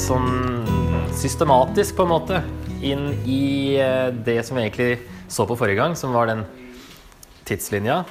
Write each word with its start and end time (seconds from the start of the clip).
sånn 0.00 0.64
systematisk, 1.16 1.96
på 1.98 2.06
en 2.06 2.12
måte, 2.12 2.40
inn 2.80 3.10
i 3.28 3.76
eh, 3.80 4.08
det 4.14 4.40
som 4.46 4.56
vi 4.56 4.64
egentlig 4.64 4.92
så 5.30 5.46
på 5.48 5.56
forrige 5.58 5.80
gang, 5.80 5.96
som 5.98 6.14
var 6.16 6.30
den 6.30 6.44
tidslinja. 7.48 8.02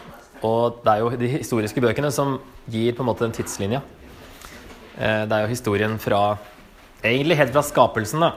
Og 0.45 0.79
det 0.85 0.93
er 0.93 1.01
jo 1.01 1.09
de 1.19 1.31
historiske 1.33 1.81
bøkene 1.83 2.11
som 2.13 2.37
gir 2.69 2.93
på 2.95 3.03
en 3.03 3.09
måte 3.09 3.25
den 3.25 3.35
tidslinja. 3.35 3.81
Eh, 4.99 5.25
det 5.25 5.35
er 5.35 5.45
jo 5.45 5.53
historien 5.55 5.99
fra 6.01 6.37
Egentlig 6.99 7.37
helt 7.39 7.53
fra 7.55 7.61
skapelsen, 7.63 8.19
da. 8.19 8.33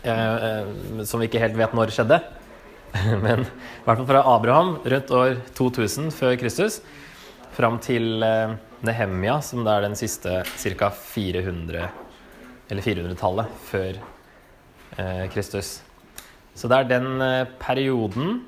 Eh, 0.00 1.02
som 1.04 1.20
vi 1.20 1.26
ikke 1.28 1.42
helt 1.42 1.58
vet 1.58 1.74
når 1.76 1.92
skjedde. 1.92 2.16
Men 3.24 3.44
i 3.44 3.84
hvert 3.84 4.00
fall 4.00 4.08
fra 4.08 4.22
Abraham 4.32 4.78
rundt 4.80 5.12
år 5.12 5.34
2000 5.58 6.08
før 6.16 6.38
Kristus 6.40 6.78
fram 7.52 7.76
til 7.84 8.24
eh, 8.24 8.56
Nehemia, 8.80 9.42
som 9.44 9.60
det 9.66 9.74
er 9.74 9.84
den 9.84 9.98
siste 10.00 10.40
ca. 10.48 10.88
400 10.88 11.90
eller 12.70 12.86
400-tallet 12.86 13.54
før 13.66 13.98
eh, 14.96 15.24
Kristus. 15.34 15.80
Så 16.54 16.70
det 16.70 16.78
er 16.78 16.90
den 16.90 17.22
eh, 17.24 17.48
perioden 17.60 18.42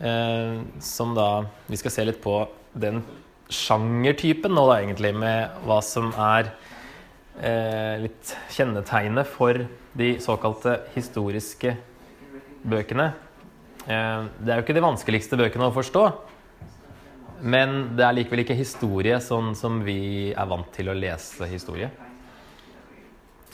eh, 0.00 0.62
som 0.82 1.14
da 1.16 1.46
Vi 1.68 1.80
skal 1.80 1.94
se 1.94 2.06
litt 2.06 2.22
på 2.24 2.38
den 2.76 3.02
sjangertypen 3.52 4.54
nå, 4.54 4.66
da, 4.68 4.80
egentlig, 4.82 5.12
med 5.16 5.60
hva 5.66 5.78
som 5.84 6.10
er 6.12 6.50
eh, 7.40 8.02
litt 8.02 8.32
kjennetegnet 8.52 9.28
for 9.30 9.66
de 9.96 10.16
såkalte 10.22 10.80
historiske 10.96 11.76
bøkene. 12.66 13.12
Eh, 13.86 14.24
det 14.40 14.52
er 14.52 14.58
jo 14.58 14.66
ikke 14.66 14.76
de 14.76 14.84
vanskeligste 14.84 15.38
bøkene 15.40 15.70
å 15.70 15.76
forstå. 15.76 16.06
Men 17.46 17.96
det 17.96 18.04
er 18.06 18.16
likevel 18.16 18.42
ikke 18.42 18.56
historie 18.56 19.18
sånn 19.20 19.52
som 19.58 19.82
vi 19.84 20.32
er 20.32 20.48
vant 20.48 20.68
til 20.74 20.88
å 20.88 20.96
lese 20.96 21.48
historie. 21.50 21.90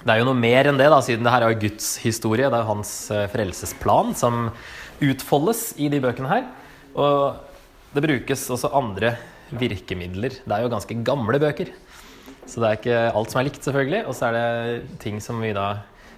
Det 0.03 0.11
er 0.11 0.20
jo 0.20 0.27
noe 0.27 0.39
mer 0.39 0.69
enn 0.69 0.78
det, 0.81 0.89
da, 0.91 0.98
siden 1.05 1.27
det 1.27 1.33
her 1.34 1.47
er 1.47 1.58
Guds 1.62 1.95
historie. 2.03 2.48
Det 2.50 2.58
er 2.58 2.64
jo 2.64 2.72
hans 2.72 2.92
eh, 3.14 3.28
frelsesplan 3.31 4.12
som 4.19 4.48
utfoldes 5.03 5.72
i 5.83 5.89
de 5.92 6.00
bøkene 6.03 6.31
her. 6.31 6.48
Og 6.98 7.94
det 7.94 8.05
brukes 8.05 8.44
også 8.53 8.72
andre 8.78 9.14
virkemidler. 9.53 10.41
Det 10.42 10.56
er 10.56 10.64
jo 10.64 10.72
ganske 10.72 10.98
gamle 11.06 11.41
bøker. 11.42 11.72
Så 12.42 12.59
det 12.59 12.69
er 12.69 12.78
ikke 12.81 13.00
alt 13.14 13.33
som 13.33 13.41
er 13.41 13.48
likt, 13.48 13.62
selvfølgelig. 13.62 14.05
Og 14.09 14.19
så 14.19 14.28
er 14.28 14.39
det 14.39 15.00
ting 15.03 15.22
som, 15.22 15.41
da, 15.55 15.67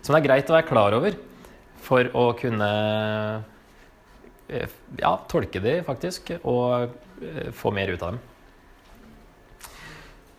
som 0.00 0.16
det 0.16 0.22
er 0.22 0.28
greit 0.30 0.52
å 0.52 0.56
være 0.56 0.70
klar 0.70 0.96
over 0.96 1.18
for 1.84 2.08
å 2.16 2.30
kunne 2.38 2.70
eh, 4.48 4.70
ja, 5.02 5.16
tolke 5.28 5.60
de, 5.60 5.82
faktisk. 5.84 6.38
Og 6.42 6.88
Eh, 7.22 7.50
få 7.52 7.70
mer 7.70 7.88
ut 7.88 8.02
av 8.02 8.14
dem. 8.14 8.20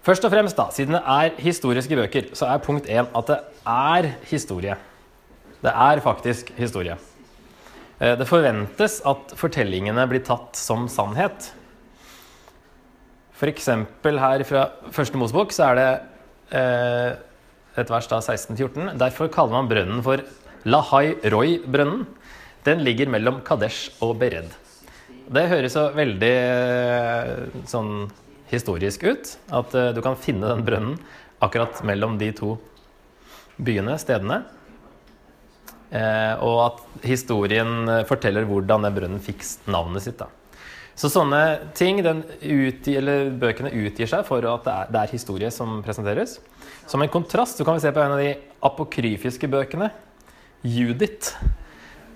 Først 0.06 0.26
og 0.28 0.30
fremst, 0.30 0.58
da, 0.58 0.68
siden 0.70 0.94
det 0.94 1.02
er 1.10 1.38
historiske 1.42 1.98
bøker, 1.98 2.30
så 2.38 2.52
er 2.52 2.62
punkt 2.62 2.86
én 2.86 3.08
at 3.10 3.30
det 3.32 3.40
er 3.66 4.12
historie. 4.30 4.76
Det 5.64 5.72
er 5.74 6.02
faktisk 6.06 6.52
historie. 6.60 6.98
Eh, 7.98 8.14
det 8.20 8.28
forventes 8.30 9.00
at 9.08 9.34
fortellingene 9.40 10.06
blir 10.12 10.22
tatt 10.26 10.60
som 10.60 10.86
sannhet. 10.92 11.48
F.eks. 13.36 13.70
her 14.06 14.44
fra 14.48 14.66
Første 14.94 15.20
Mosebok 15.20 15.56
så 15.56 15.72
er 15.72 15.80
det 15.80 15.88
eh, 16.60 17.16
et 17.82 17.90
vers 17.90 18.10
da 18.12 18.20
16-14. 18.22 18.94
Derfor 19.02 19.32
kaller 19.34 19.58
man 19.58 19.72
brønnen 19.72 20.04
for 20.06 20.22
Lahai 20.70 21.16
Roy-brønnen. 21.34 22.06
Den 22.66 22.86
ligger 22.86 23.10
mellom 23.10 23.42
Kadesh 23.46 23.98
og 24.06 24.20
Bered. 24.22 24.54
Det 25.34 25.48
høres 25.50 25.74
så 25.74 25.88
veldig 25.98 26.32
eh, 26.36 27.66
sånn 27.70 28.06
historisk 28.52 29.04
ut. 29.04 29.36
At 29.50 29.76
uh, 29.76 29.92
du 29.96 30.02
kan 30.06 30.20
finne 30.20 30.52
den 30.54 30.66
brønnen 30.68 31.00
akkurat 31.44 31.82
mellom 31.86 32.18
de 32.20 32.32
to 32.36 32.56
byene, 33.62 33.98
stedene. 34.02 34.44
Eh, 35.96 36.34
og 36.44 36.58
at 36.64 37.06
historien 37.06 37.86
forteller 38.10 38.48
hvordan 38.50 38.88
den 38.88 38.96
brønnen 38.96 39.22
fikk 39.24 39.44
navnet 39.72 40.04
sitt. 40.04 40.18
Da. 40.20 40.28
Så 40.96 41.12
sånne 41.12 41.42
ting, 41.76 42.00
utgi, 42.00 42.96
bøkene 43.40 43.74
utgir 43.84 44.10
seg 44.10 44.24
for 44.28 44.46
at 44.48 44.64
det 44.64 44.74
er, 44.74 44.92
det 44.94 45.02
er, 45.02 45.12
historie 45.12 45.52
som 45.52 45.82
presenteres. 45.86 46.38
Som 46.88 47.04
en 47.04 47.12
kontrast 47.12 47.60
så 47.60 47.68
kan 47.68 47.76
vi 47.76 47.84
se 47.84 47.92
på 47.92 48.02
en 48.04 48.16
av 48.16 48.24
de 48.24 48.32
apokryfiske 48.64 49.50
bøkene, 49.52 49.92
Judith. 50.64 51.36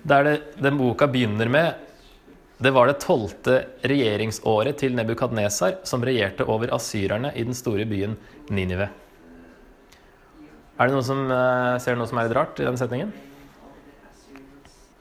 Der 0.02 0.24
det, 0.24 0.34
den 0.56 0.80
boka 0.80 1.06
begynner 1.12 1.50
med 1.52 1.89
det 2.60 2.70
var 2.76 2.90
det 2.90 2.98
tolvte 3.00 3.54
regjeringsåret 3.88 4.76
til 4.82 4.92
Nebukadnesar, 4.92 5.78
som 5.88 6.02
regjerte 6.04 6.44
over 6.44 6.74
asyrerne 6.76 7.30
i 7.32 7.44
den 7.46 7.56
store 7.56 7.86
byen 7.88 8.18
Ninive. 8.52 8.90
Er 10.76 10.88
det 10.88 10.92
noen 10.92 11.06
som 11.06 11.22
uh, 11.32 11.78
ser 11.80 11.96
noe 11.96 12.08
som 12.08 12.20
er 12.20 12.28
litt 12.28 12.36
rart 12.36 12.60
i 12.60 12.66
den 12.66 12.76
setningen? 12.76 13.14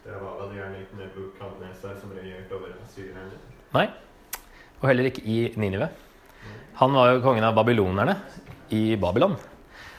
Det 0.06 0.16
var 0.16 0.38
vel 0.40 0.54
gjerne 0.56 0.80
ikke 0.86 1.00
Nebukadnesar 1.02 1.98
som 2.00 2.14
regjerte 2.16 2.56
over 2.56 2.78
asyrerne? 2.86 3.42
Nei, 3.76 3.90
og 4.80 4.86
heller 4.88 5.10
ikke 5.12 5.26
i 5.28 5.42
Ninive. 5.60 5.90
Han 6.80 6.96
var 6.96 7.12
jo 7.12 7.24
kongen 7.26 7.44
av 7.44 7.58
babylonerne 7.60 8.16
i 8.72 8.96
Babylon. 9.00 9.36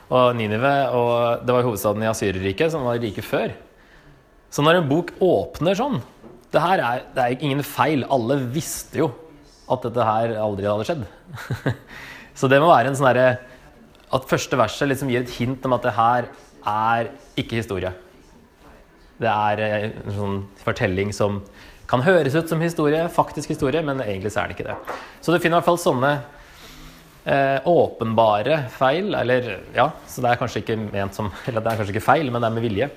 Og 0.09 0.33
Ninive 0.39 0.73
og 0.97 1.45
det 1.45 1.59
var 1.59 1.69
hovedstaden 1.69 2.07
i 2.07 2.09
Asyrerriket, 2.09 2.73
som 2.73 2.89
var 2.89 2.97
riket 3.05 3.29
før. 3.29 3.53
Så 4.51 4.65
når 4.65 4.81
en 4.81 4.89
bok 4.89 5.13
åpner 5.23 5.77
sånn 5.77 6.01
det 6.51 6.63
her 6.63 6.83
er, 6.83 7.03
det 7.15 7.25
er 7.25 7.45
ingen 7.45 7.63
feil. 7.67 8.05
Alle 8.11 8.41
visste 8.51 9.03
jo 9.03 9.11
at 9.71 9.85
dette 9.87 10.07
her 10.07 10.35
aldri 10.43 10.67
hadde 10.67 10.87
skjedd. 10.89 11.05
Så 12.39 12.51
det 12.51 12.61
må 12.63 12.71
være 12.71 12.91
en 12.91 12.97
sånn 12.99 13.11
herre 13.11 13.27
At 14.11 14.27
første 14.27 14.59
verset 14.59 14.89
liksom 14.91 15.11
gir 15.13 15.23
et 15.23 15.35
hint 15.37 15.67
om 15.69 15.77
at 15.77 15.85
det 15.87 15.95
her 15.95 16.31
er 16.67 17.11
ikke 17.39 17.61
historie. 17.61 17.93
Det 19.21 19.31
er 19.31 19.63
eh, 19.63 19.85
en 19.91 20.17
sånn 20.17 20.41
fortelling 20.65 21.13
som 21.15 21.39
kan 21.91 22.03
høres 22.07 22.35
ut 22.35 22.51
som 22.51 22.61
historie, 22.63 23.05
faktisk 23.11 23.51
historie, 23.51 23.83
men 23.87 24.03
egentlig 24.03 24.33
så 24.35 24.43
er 24.43 24.51
det 24.51 24.57
ikke 24.57 24.69
det. 24.69 24.77
Så 25.23 25.33
du 25.33 25.39
finner 25.39 25.57
i 25.57 25.61
hvert 25.61 25.69
fall 25.69 25.81
sånne 25.83 26.11
eh, 27.25 27.71
åpenbare 27.71 28.65
feil, 28.75 29.15
eller 29.19 29.49
ja, 29.77 29.89
så 30.11 30.23
det 30.23 30.33
er 30.33 30.43
kanskje 30.43 30.65
ikke 30.65 30.79
ment 30.83 31.17
som 31.17 31.31
Eller 31.47 31.63
det 31.63 31.73
er 31.73 31.81
kanskje 31.81 31.97
ikke 31.97 32.09
feil, 32.11 32.31
men 32.31 32.43
det 32.43 32.51
er 32.51 32.57
med 32.59 32.67
vilje 32.67 32.91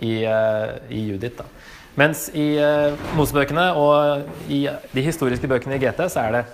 i, 0.00 0.14
eh, 0.28 0.74
i 0.92 1.06
Judith. 1.10 1.42
da. 1.42 1.73
Mens 1.94 2.26
i 2.34 2.56
uh, 2.58 2.94
Mosebøkene 3.14 3.68
og 3.78 4.24
i 4.50 4.64
de 4.66 5.02
historiske 5.04 5.46
bøkene 5.50 5.76
i 5.78 5.82
GT 5.82 6.00
så 6.10 6.24
er 6.26 6.38
det 6.38 6.44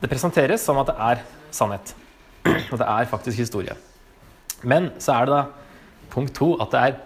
Det 0.00 0.08
presenteres 0.08 0.60
som 0.64 0.78
at 0.80 0.88
det 0.88 0.94
er 1.00 1.20
sannhet. 1.52 1.94
At 2.72 2.78
det 2.78 2.86
er 2.86 3.06
faktisk 3.08 3.38
historie. 3.38 3.72
Men 4.62 4.90
så 4.98 5.12
er 5.12 5.24
det 5.24 5.32
da 5.32 5.42
punkt 6.12 6.34
to 6.36 6.54
at 6.60 6.72
det 6.72 6.80
er 6.80 6.98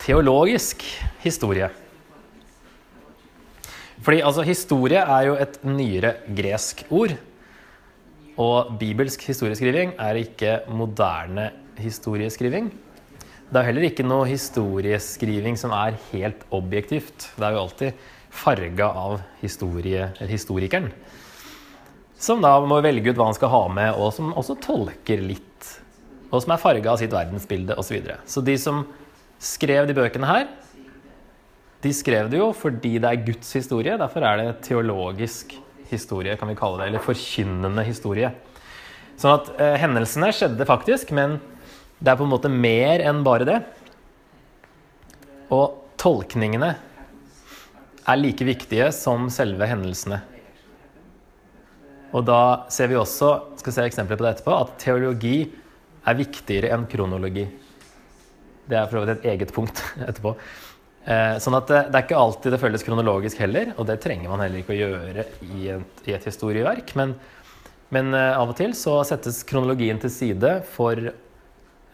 teologisk 0.00 0.84
historie. 1.20 1.68
Fordi 4.02 4.20
altså, 4.20 4.42
historie 4.42 5.00
er 5.02 5.26
jo 5.26 5.36
et 5.36 5.58
nyere 5.64 6.14
gresk 6.36 6.86
ord. 6.90 7.16
Og 8.38 8.76
bibelsk 8.78 9.26
historieskriving 9.26 9.92
er 9.98 10.20
ikke 10.20 10.60
moderne 10.70 11.50
historieskriving. 11.78 12.70
Det 13.48 13.56
er 13.56 13.64
heller 13.70 13.86
ikke 13.88 14.04
noe 14.04 14.26
historieskriving 14.28 15.54
som 15.56 15.72
er 15.72 15.94
helt 16.10 16.42
objektivt. 16.52 17.30
Det 17.32 17.46
er 17.46 17.54
jo 17.56 17.62
alltid 17.62 18.02
farga 18.28 18.90
av 18.92 19.22
historie, 19.40 20.10
historikeren. 20.28 20.90
Som 22.20 22.44
da 22.44 22.52
må 22.60 22.82
velge 22.84 23.08
ut 23.08 23.16
hva 23.16 23.30
han 23.30 23.38
skal 23.38 23.52
ha 23.54 23.62
med, 23.72 23.96
og 23.96 24.12
som 24.12 24.34
også 24.36 24.58
tolker 24.60 25.24
litt. 25.24 25.70
Og 26.28 26.42
som 26.44 26.52
er 26.52 26.60
farga 26.60 26.92
av 26.92 27.00
sitt 27.00 27.14
verdensbilde 27.14 27.78
osv. 27.80 27.88
Så, 27.88 27.96
videre. 27.96 28.20
så 28.28 28.44
de 28.44 28.58
som 28.60 28.84
skrev 29.40 29.88
de 29.88 29.96
bøkene 29.96 30.28
her, 30.28 30.48
de 31.80 31.92
skrev 31.94 32.28
det 32.28 32.42
jo 32.42 32.50
fordi 32.52 32.98
det 33.00 33.08
er 33.08 33.26
Guds 33.30 33.54
historie. 33.56 33.96
Derfor 33.96 34.28
er 34.28 34.42
det 34.42 34.56
teologisk 34.66 35.56
historie, 35.88 36.36
kan 36.36 36.52
vi 36.52 36.58
kalle 36.58 36.82
det. 36.82 36.90
Eller 36.90 37.06
forkynnende 37.06 37.86
historie. 37.86 38.34
Sånn 39.16 39.38
at 39.38 39.54
eh, 39.56 39.78
hendelsene 39.80 40.34
skjedde 40.36 40.68
faktisk, 40.68 41.16
men 41.16 41.38
det 41.98 42.12
er 42.12 42.18
på 42.18 42.26
en 42.26 42.30
måte 42.30 42.50
mer 42.52 43.02
enn 43.02 43.24
bare 43.26 43.46
det. 43.48 43.58
Og 45.54 45.80
tolkningene 45.98 46.72
er 48.08 48.20
like 48.20 48.46
viktige 48.46 48.90
som 48.94 49.26
selve 49.32 49.66
hendelsene. 49.68 50.20
Og 52.14 52.24
da 52.24 52.68
ser 52.72 52.88
vi 52.88 52.96
også 52.96 53.32
skal 53.60 53.74
se 53.74 53.88
eksempler 53.90 54.16
på 54.16 54.24
det 54.24 54.36
etterpå, 54.36 54.54
at 54.54 54.78
teologi 54.80 55.42
er 56.08 56.16
viktigere 56.16 56.70
enn 56.72 56.86
kronologi. 56.88 57.44
Det 58.68 58.78
er 58.78 58.88
for 58.88 59.00
så 59.00 59.04
vidt 59.04 59.18
et 59.18 59.30
eget 59.34 59.52
punkt 59.52 59.82
etterpå. 60.08 60.36
Eh, 61.08 61.36
sånn 61.42 61.56
at 61.58 61.68
det, 61.68 61.82
det, 61.88 61.98
er 61.98 62.06
ikke 62.06 62.20
alltid 62.20 62.54
det 62.54 62.62
føles 62.62 62.84
kronologisk 62.84 63.42
heller, 63.42 63.74
og 63.76 63.88
det 63.90 63.98
trenger 64.04 64.30
man 64.30 64.44
heller 64.44 64.62
ikke 64.62 64.76
å 64.76 64.78
gjøre 64.78 65.26
i 65.50 65.70
et, 65.74 66.02
i 66.08 66.14
et 66.16 66.26
historieverk. 66.30 66.94
Men, 67.00 67.16
men 67.92 68.12
eh, 68.14 68.34
av 68.38 68.54
og 68.54 68.56
til 68.60 68.76
så 68.76 69.00
settes 69.08 69.42
kronologien 69.48 70.00
til 70.00 70.12
side 70.12 70.60
for 70.76 71.02
Eh, 71.02 71.27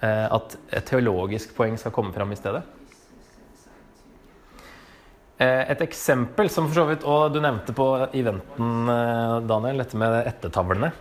at 0.05 0.57
et 0.75 0.87
teologisk 0.89 1.55
poeng 1.57 1.79
skal 1.81 1.95
komme 1.95 2.13
fram 2.15 2.33
i 2.35 2.39
stedet. 2.39 2.63
Eh, 5.39 5.65
et 5.73 5.81
eksempel 5.83 6.51
som 6.53 6.69
for 6.69 6.79
så 6.79 6.85
vidt 6.87 7.03
Og 7.11 7.33
du 7.35 7.41
nevnte 7.43 7.75
på 7.75 7.89
eventen, 8.15 8.89
eh, 8.89 9.41
Daniel, 9.49 9.83
dette 9.83 9.99
med 9.99 10.21
ettertavlene. 10.29 10.93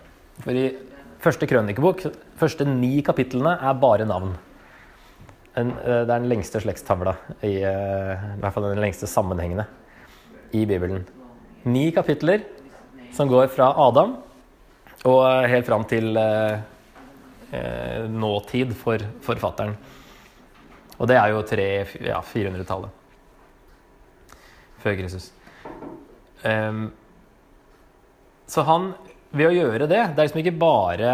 For 0.42 0.58
i 0.58 0.72
Første 1.24 1.48
krønikebok, 1.48 2.02
første 2.36 2.66
ni 2.68 2.98
kapitlene 3.06 3.54
er 3.56 3.78
bare 3.80 4.04
navn. 4.04 4.34
Eh, 5.56 5.64
det 5.64 6.02
er 6.02 6.10
den 6.10 6.28
lengste 6.28 6.60
slektstavla, 6.60 7.14
i, 7.40 7.62
eh, 7.64 8.26
i 8.36 8.42
hvert 8.42 8.54
fall 8.54 8.68
den 8.68 8.82
lengste 8.84 9.08
sammenhengende 9.08 9.64
i 10.52 10.66
Bibelen. 10.66 11.06
Ni 11.64 11.92
kapitler 11.96 12.44
som 13.16 13.30
går 13.32 13.48
fra 13.56 13.70
Adam 13.86 14.18
og 15.06 15.22
eh, 15.30 15.48
helt 15.54 15.70
fram 15.70 15.86
til 15.88 16.12
eh, 17.54 18.10
nåtid 18.10 18.74
for 18.78 19.04
forfatteren. 19.24 19.78
Og 20.98 21.08
det 21.10 21.18
er 21.20 21.32
jo 21.34 21.46
tre- 21.48 21.86
ja, 22.06 22.20
400-tallet 22.22 23.00
før 24.84 24.98
Kristus. 25.00 25.30
Um, 26.44 26.90
så 28.52 28.66
han, 28.68 28.92
ved 29.32 29.48
å 29.48 29.54
gjøre 29.56 29.88
det 29.88 30.02
Det 30.12 30.20
er 30.20 30.26
liksom 30.28 30.42
ikke 30.42 30.58
bare 30.60 31.12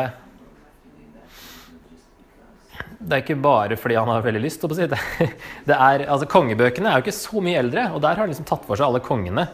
Det 2.98 3.14
er 3.14 3.22
ikke 3.22 3.38
bare 3.40 3.78
fordi 3.78 4.00
han 4.00 4.10
har 4.10 4.26
veldig 4.26 4.42
lyst. 4.42 4.66
det 5.70 5.76
er, 5.76 6.06
altså 6.10 6.28
Kongebøkene 6.28 6.90
er 6.90 6.98
jo 6.98 7.06
ikke 7.06 7.16
så 7.16 7.44
mye 7.46 7.62
eldre, 7.62 7.86
og 7.94 8.02
der 8.02 8.18
har 8.18 8.26
han 8.26 8.34
liksom 8.34 8.50
tatt 8.50 8.66
for 8.66 8.76
seg 8.76 8.90
alle 8.90 9.04
kongene 9.06 9.46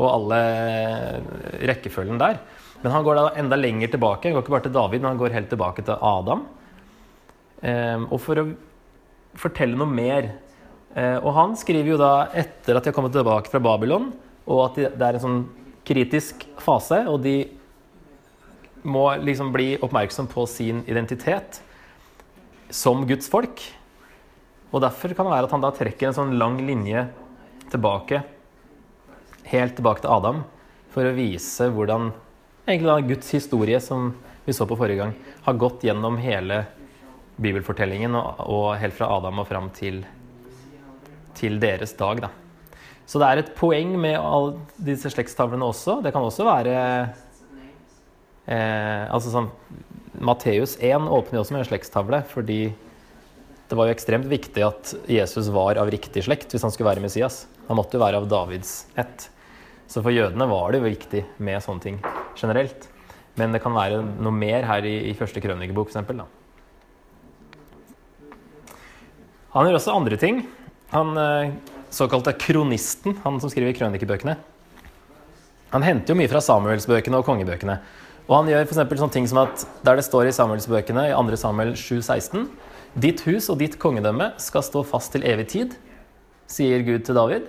og 0.00 0.06
alle 0.08 0.40
rekkefølgen 1.70 2.20
der. 2.20 2.42
Men 2.80 2.94
han 2.94 3.04
går 3.04 3.18
da 3.18 3.26
enda 3.40 3.58
lenger 3.58 3.92
tilbake. 3.92 4.28
Han 4.28 4.36
går 4.38 4.44
ikke 4.46 4.56
bare 4.56 4.66
til 4.68 4.76
David, 4.76 5.02
men 5.02 5.12
han 5.12 5.20
går 5.20 5.36
helt 5.36 5.50
tilbake 5.52 5.84
til 5.84 5.96
Adam. 6.00 6.46
Eh, 7.60 8.06
og 8.08 8.18
for 8.24 8.40
å 8.40 8.46
fortelle 9.36 9.76
noe 9.76 9.86
mer 9.86 10.30
eh, 10.96 11.18
Og 11.20 11.34
han 11.36 11.52
skriver 11.60 11.92
jo 11.92 11.98
da 12.00 12.30
etter 12.32 12.72
at 12.72 12.86
de 12.86 12.88
har 12.88 12.96
kommet 12.96 13.12
tilbake 13.12 13.52
fra 13.52 13.60
Babylon, 13.62 14.08
og 14.48 14.62
at 14.64 14.78
de, 14.78 14.86
det 14.96 15.06
er 15.06 15.18
en 15.18 15.24
sånn 15.26 15.42
kritisk 15.86 16.46
fase, 16.60 17.02
og 17.10 17.20
de 17.24 17.36
må 18.88 19.10
liksom 19.20 19.52
bli 19.52 19.74
oppmerksom 19.82 20.28
på 20.30 20.46
sin 20.48 20.80
identitet 20.88 21.60
som 22.72 23.04
Guds 23.08 23.28
folk. 23.28 23.60
Og 24.70 24.80
derfor 24.84 25.12
kan 25.12 25.26
det 25.26 25.34
være 25.34 25.48
at 25.48 25.54
han 25.54 25.64
da 25.64 25.72
trekker 25.74 26.08
en 26.08 26.16
sånn 26.16 26.36
lang 26.40 26.56
linje 26.64 27.04
tilbake, 27.70 28.22
helt 29.50 29.76
tilbake 29.76 30.04
til 30.04 30.14
Adam, 30.14 30.42
for 30.94 31.06
å 31.06 31.14
vise 31.14 31.68
hvordan 31.74 32.10
egentlig 32.66 32.90
da 32.90 32.98
Guds 33.14 33.30
historie, 33.34 33.80
som 33.80 34.12
vi 34.44 34.54
så 34.56 34.66
på 34.66 34.78
forrige 34.78 35.00
gang, 35.02 35.14
har 35.46 35.58
gått 35.60 35.84
gjennom 35.86 36.18
hele 36.20 36.64
bibelfortellingen 37.40 38.14
og, 38.18 38.42
og 38.44 38.66
helt 38.80 38.96
fra 38.96 39.08
Adam 39.16 39.40
og 39.42 39.48
fram 39.48 39.70
til, 39.76 40.02
til 41.38 41.58
deres 41.62 41.94
dag. 41.98 42.26
Da. 42.26 42.30
Så 43.08 43.20
det 43.20 43.28
er 43.28 43.42
et 43.42 43.54
poeng 43.58 43.96
med 44.00 44.18
alle 44.18 44.84
disse 44.90 45.10
slektstavlene 45.10 45.66
også. 45.66 45.98
Det 46.04 46.12
kan 46.14 46.26
også 46.26 46.46
være 46.46 46.76
eh, 48.46 49.06
altså 49.10 49.32
sånn, 49.32 49.50
Matteus 50.20 50.76
1 50.78 51.08
åpner 51.08 51.38
jo 51.38 51.42
også 51.44 51.56
med 51.56 51.64
en 51.64 51.70
slektstavle, 51.70 52.22
fordi 52.28 52.62
det 53.70 53.78
var 53.78 53.86
jo 53.86 53.94
ekstremt 53.94 54.26
viktig 54.30 54.62
at 54.66 54.94
Jesus 55.10 55.48
var 55.54 55.78
av 55.78 55.90
riktig 55.92 56.24
slekt 56.26 56.50
hvis 56.52 56.64
han 56.66 56.72
skulle 56.74 56.90
være 56.90 57.04
Messias. 57.04 57.44
Han 57.68 57.78
måtte 57.78 57.96
jo 57.96 58.02
være 58.02 58.18
av 58.18 58.26
Davids 58.30 58.82
ett. 58.98 59.28
Så 59.90 60.02
for 60.04 60.14
jødene 60.14 60.46
var 60.46 60.70
det 60.70 60.80
jo 60.80 60.86
viktig 60.86 61.24
med 61.42 61.62
sånne 61.64 61.82
ting 61.82 61.98
generelt. 62.38 62.86
Men 63.38 63.54
det 63.54 63.62
kan 63.64 63.74
være 63.74 63.98
noe 64.22 64.34
mer 64.34 64.66
her 64.68 64.86
i, 64.86 64.94
i 65.10 65.16
første 65.18 65.42
krønikebok, 65.42 65.90
f.eks. 65.90 66.22
Han 69.50 69.66
gjør 69.66 69.80
også 69.80 69.96
andre 69.96 70.18
ting. 70.20 70.44
Han 70.94 71.18
eh, 71.18 71.52
såkalte 71.90 72.36
kronisten, 72.38 73.18
han 73.24 73.42
som 73.42 73.50
skriver 73.50 73.74
krønikebøkene, 73.74 74.36
han 75.70 75.84
henter 75.86 76.10
jo 76.10 76.18
mye 76.18 76.30
fra 76.30 76.42
Samuelsbøkene 76.42 77.20
og 77.20 77.26
kongebøkene. 77.28 77.76
Og 78.26 78.34
han 78.40 78.50
gjør 78.50 78.66
for 78.66 78.98
sånne 78.98 79.14
ting 79.14 79.28
som 79.30 79.44
at 79.44 79.62
der 79.86 79.98
det 79.98 80.06
står 80.06 80.26
i 80.26 80.34
Samuelsbøkene 80.34 81.08
i 81.10 81.14
2. 81.14 81.38
Samuel 81.38 81.76
7,16 81.78 82.48
Ditt 82.98 83.22
hus 83.22 83.46
og 83.52 83.60
ditt 83.60 83.76
kongedømme 83.78 84.32
skal 84.42 84.64
stå 84.66 84.82
fast 84.86 85.14
til 85.14 85.22
evig 85.30 85.46
tid, 85.52 85.76
sier 86.50 86.82
Gud 86.82 87.04
til 87.06 87.14
David. 87.14 87.46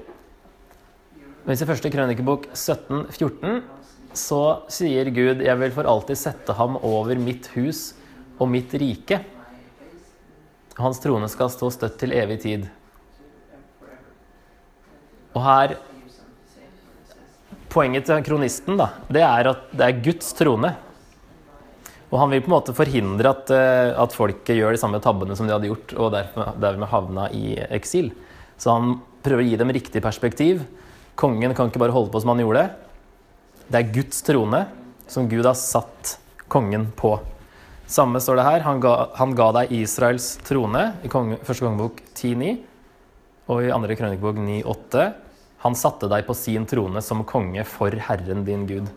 Mens 1.47 1.61
i 1.63 1.65
første 1.65 1.89
krønikebok 1.89 2.51
17,14 2.53 3.61
så 4.17 4.41
sier 4.69 5.07
Gud 5.15 5.41
jeg 5.41 5.57
vil 5.57 5.73
for 5.73 5.87
alltid 5.89 6.19
sette 6.19 6.53
ham 6.57 6.75
over 6.85 7.17
mitt 7.17 7.47
hus 7.55 7.91
og 8.37 8.51
mitt 8.51 8.73
rike. 8.77 9.21
Hans 10.77 11.01
trone 11.01 11.29
skal 11.31 11.49
stå 11.53 11.71
støtt 11.73 11.97
til 12.01 12.13
evig 12.17 12.41
tid. 12.45 12.67
Og 15.31 15.41
her 15.45 15.79
Poenget 17.71 18.03
til 18.03 18.19
kronisten 18.27 18.75
da, 18.75 18.89
det 19.07 19.21
er 19.23 19.47
at 19.47 19.69
det 19.71 19.85
er 19.85 19.99
Guds 20.03 20.33
trone. 20.35 20.73
Og 22.11 22.17
han 22.19 22.33
vil 22.33 22.41
på 22.43 22.49
en 22.49 22.55
måte 22.57 22.73
forhindre 22.75 23.31
at, 23.31 23.51
eh, 23.55 23.91
at 23.95 24.11
folket 24.11 24.57
gjør 24.57 24.75
de 24.75 24.81
samme 24.81 24.99
tabbene 24.99 25.37
som 25.39 25.47
de 25.47 25.53
hadde 25.55 25.69
gjort, 25.69 25.93
og 25.95 26.11
dermed 26.59 26.91
havna 26.91 27.29
i 27.31 27.53
eksil. 27.71 28.09
Så 28.59 28.75
han 28.75 28.97
prøver 29.23 29.45
å 29.45 29.47
gi 29.47 29.61
dem 29.61 29.71
riktig 29.71 30.03
perspektiv. 30.03 30.65
Kongen 31.21 31.53
kan 31.53 31.69
ikke 31.69 31.81
bare 31.83 31.93
holde 31.93 32.09
på 32.13 32.21
som 32.23 32.33
han 32.33 32.41
gjorde. 32.41 32.65
Det 33.69 33.77
er 33.77 33.93
Guds 33.93 34.23
trone 34.25 34.65
som 35.11 35.27
Gud 35.29 35.45
har 35.45 35.57
satt 35.59 36.17
kongen 36.51 36.89
på. 36.97 37.13
Samme 37.91 38.21
står 38.23 38.39
det 38.39 38.47
her. 38.47 38.63
Han 38.65 38.81
ga, 38.83 38.95
han 39.19 39.35
ga 39.37 39.49
deg 39.59 39.73
Israels 39.75 40.33
trone 40.47 40.85
i 41.03 41.11
konge, 41.11 41.37
første 41.45 41.65
kongebok 41.65 42.01
10.9 42.15 42.55
og 43.51 43.65
i 43.65 43.73
andre 43.73 43.97
krønikebok 43.99 44.39
9.8. 44.39 45.05
Han 45.65 45.77
satte 45.77 46.09
deg 46.09 46.25
på 46.25 46.35
sin 46.37 46.65
trone 46.69 47.03
som 47.05 47.25
konge 47.27 47.65
for 47.69 47.93
Herren 48.07 48.45
din 48.47 48.65
Gud. 48.69 48.89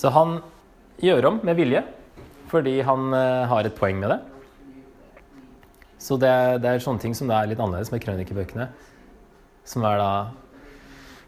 Så 0.00 0.10
han 0.16 0.38
gjør 1.04 1.28
om 1.30 1.40
med 1.44 1.58
vilje, 1.58 1.84
fordi 2.50 2.78
han 2.86 3.12
eh, 3.14 3.46
har 3.52 3.68
et 3.68 3.76
poeng 3.76 4.00
med 4.00 4.14
det. 4.14 4.20
Så 6.00 6.16
det, 6.16 6.32
det 6.64 6.70
er 6.70 6.82
sånne 6.82 7.02
ting 7.02 7.14
som 7.14 7.30
er 7.36 7.50
litt 7.50 7.60
annerledes 7.60 7.92
med 7.92 8.00
krønikebøkene. 8.02 8.70
Som 9.68 9.84
er 9.88 10.00
da 10.00 10.12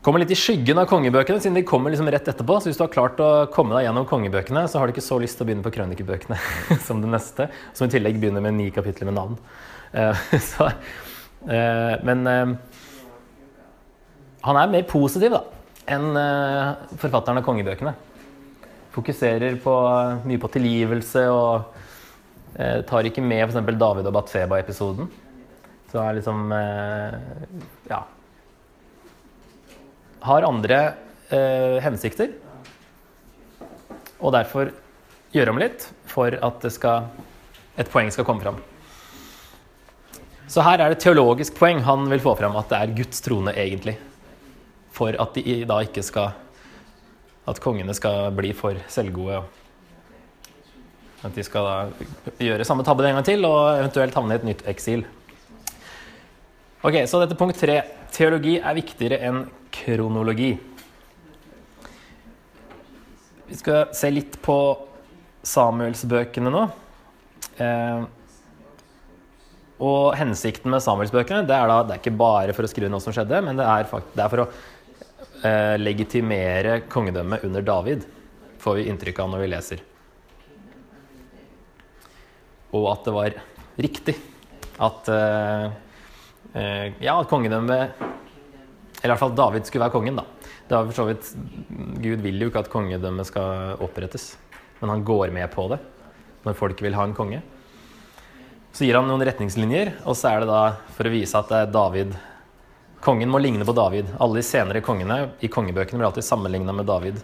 Kommer 0.03 0.19
litt 0.19 0.33
i 0.35 0.37
skyggen 0.39 0.81
av 0.83 0.89
kongebøkene, 0.91 1.39
siden 1.39 1.61
de 1.61 1.63
kommer 1.63 1.93
liksom 1.93 2.09
rett 2.11 2.27
etterpå. 2.27 2.57
Så 2.59 2.67
hvis 2.67 2.79
du 2.79 2.83
har 2.83 2.91
klart 2.91 3.21
å 3.23 3.47
komme 3.55 3.77
deg 3.77 3.85
gjennom 3.87 4.07
kongebøkene, 4.11 4.65
så 4.67 4.81
har 4.81 4.91
du 4.91 4.97
ikke 4.97 5.05
så 5.07 5.15
lyst 5.23 5.37
til 5.39 5.45
å 5.45 5.47
begynne 5.47 5.63
på 5.63 5.71
krønikebøkene 5.77 6.39
som 6.89 6.99
det 7.05 7.11
neste. 7.13 7.47
Som 7.71 7.87
i 7.87 7.93
tillegg 7.93 8.19
begynner 8.19 8.43
med 8.43 8.57
ni 8.57 8.67
kapitler 8.75 9.07
med 9.07 9.15
navn. 9.15 9.37
Eh, 9.95 10.25
så, 10.51 10.67
eh, 11.47 11.95
men 12.03 12.27
eh, 12.27 12.51
han 14.43 14.59
er 14.59 14.73
mer 14.73 14.89
positiv 14.91 15.37
da, 15.37 15.45
enn 15.95 16.09
forfatteren 16.99 17.39
av 17.39 17.47
kongebøkene. 17.47 17.93
Fokuserer 18.97 19.55
på, 19.63 19.77
mye 20.27 20.41
på 20.43 20.51
tilgivelse 20.57 21.23
og 21.31 21.79
tar 22.91 23.07
ikke 23.09 23.23
med 23.25 23.47
f.eks. 23.47 23.71
David 23.79 24.11
og 24.11 24.17
Batseba-episoden. 24.19 25.07
Så 25.93 26.03
er 26.03 26.19
liksom 26.19 26.51
Ja. 27.87 28.03
Har 30.23 30.47
andre 30.47 30.81
eh, 31.35 31.79
hensikter. 31.83 32.31
Og 34.23 34.33
derfor 34.35 34.71
gjøre 35.35 35.55
om 35.55 35.59
litt 35.59 35.89
for 36.11 36.35
at 36.37 36.67
skal, 36.71 37.09
et 37.81 37.91
poeng 37.91 38.11
skal 38.15 38.27
komme 38.29 38.45
fram. 38.45 38.61
Så 40.53 40.63
her 40.63 40.79
er 40.79 40.93
det 40.93 40.99
et 40.99 41.05
teologisk 41.07 41.57
poeng 41.57 41.81
han 41.87 42.05
vil 42.11 42.21
få 42.21 42.35
fram, 42.37 42.57
at 42.61 42.69
det 42.71 42.79
er 42.79 42.95
Guds 42.99 43.23
trone 43.25 43.55
egentlig. 43.57 43.97
For 44.93 45.17
at 45.17 45.35
de 45.39 45.63
da 45.69 45.81
ikke 45.83 46.05
skal 46.05 46.39
At 47.49 47.59
kongene 47.59 47.91
skal 47.91 48.29
bli 48.31 48.53
for 48.55 48.77
selvgode. 48.87 49.41
At 51.27 51.35
de 51.35 51.43
skal 51.43 51.67
da 51.67 52.37
gjøre 52.39 52.67
samme 52.69 52.85
tabbe 52.87 53.03
en 53.09 53.17
gang 53.17 53.27
til 53.27 53.43
og 53.49 53.81
eventuelt 53.81 54.15
havne 54.15 54.37
i 54.37 54.39
et 54.39 54.47
nytt 54.47 54.63
eksil. 54.71 55.03
Ok, 56.83 56.97
Så 57.07 57.21
dette 57.23 57.37
punkt 57.39 57.55
tre. 57.63 57.77
Teologi 58.11 58.57
er 58.59 58.75
viktigere 58.75 59.21
enn 59.23 59.45
kronologi. 59.71 60.57
Vi 63.47 63.59
skal 63.61 63.93
se 63.95 64.09
litt 64.11 64.35
på 64.43 64.57
Samuelsbøkene 65.47 66.51
nå. 66.51 66.63
Eh, 67.63 68.03
og 69.79 70.17
hensikten 70.19 70.75
med 70.75 70.83
Samuelsbøkene 70.83 71.47
det 71.47 71.55
er, 71.55 71.71
da, 71.71 71.77
det 71.87 71.95
er 71.95 72.03
ikke 72.03 72.15
bare 72.19 72.57
for 72.57 72.67
å 72.67 72.73
skrive 72.73 72.91
noe 72.91 73.05
som 73.05 73.15
skjedde, 73.15 73.45
men 73.47 73.63
det 73.63 73.69
er, 73.77 73.87
fakt, 73.87 74.11
det 74.19 74.27
er 74.27 74.35
for 74.35 74.43
å 74.43 74.49
eh, 75.47 75.77
legitimere 75.79 76.81
kongedømmet 76.91 77.47
under 77.47 77.69
David, 77.71 78.09
får 78.59 78.81
vi 78.81 78.89
inntrykk 78.91 79.23
av 79.23 79.31
når 79.31 79.45
vi 79.45 79.53
leser. 79.55 79.87
Og 82.75 82.91
at 82.97 83.07
det 83.07 83.17
var 83.21 83.41
riktig 83.87 84.19
at 84.83 85.15
eh, 85.15 85.81
Ja, 86.53 87.15
at 87.17 87.31
kongedømmet 87.31 87.95
Eller 89.01 89.07
i 89.07 89.13
hvert 89.15 89.23
fall 89.23 89.37
David 89.37 89.65
skulle 89.65 89.87
være 89.87 89.95
kongen, 89.95 90.19
da. 90.21 90.25
Det 90.69 90.75
var 90.77 90.91
for 90.91 90.99
så 90.99 91.07
vidt 91.09 91.31
Gud 92.03 92.21
vil 92.25 92.43
jo 92.45 92.51
ikke 92.51 92.61
at 92.63 92.71
kongedømmet 92.73 93.29
skal 93.29 93.81
opprettes, 93.83 94.35
men 94.83 94.93
han 94.93 95.05
går 95.05 95.33
med 95.33 95.49
på 95.55 95.65
det 95.73 95.81
når 96.43 96.59
folk 96.59 96.83
vil 96.83 96.97
ha 96.99 97.07
en 97.07 97.15
konge. 97.17 97.39
Så 98.75 98.85
gir 98.85 98.99
han 98.99 99.09
noen 99.09 99.23
retningslinjer, 99.25 99.93
og 100.05 100.17
så 100.19 100.33
er 100.33 100.43
det 100.43 100.51
da 100.51 100.63
for 100.97 101.09
å 101.09 101.13
vise 101.13 101.39
at 101.39 101.51
det 101.53 101.61
er 101.63 101.75
David 101.75 102.15
Kongen 103.03 103.33
må 103.35 103.41
ligne 103.43 103.67
på 103.67 103.75
David. 103.75 104.13
Alle 104.23 104.39
de 104.39 104.47
senere 104.47 104.81
kongene 104.85 105.33
i 105.43 105.49
kongebøkene 105.51 105.99
blir 105.99 106.07
alltid 106.07 106.23
sammenligna 106.23 106.71
med 106.71 106.87
David. 106.87 107.17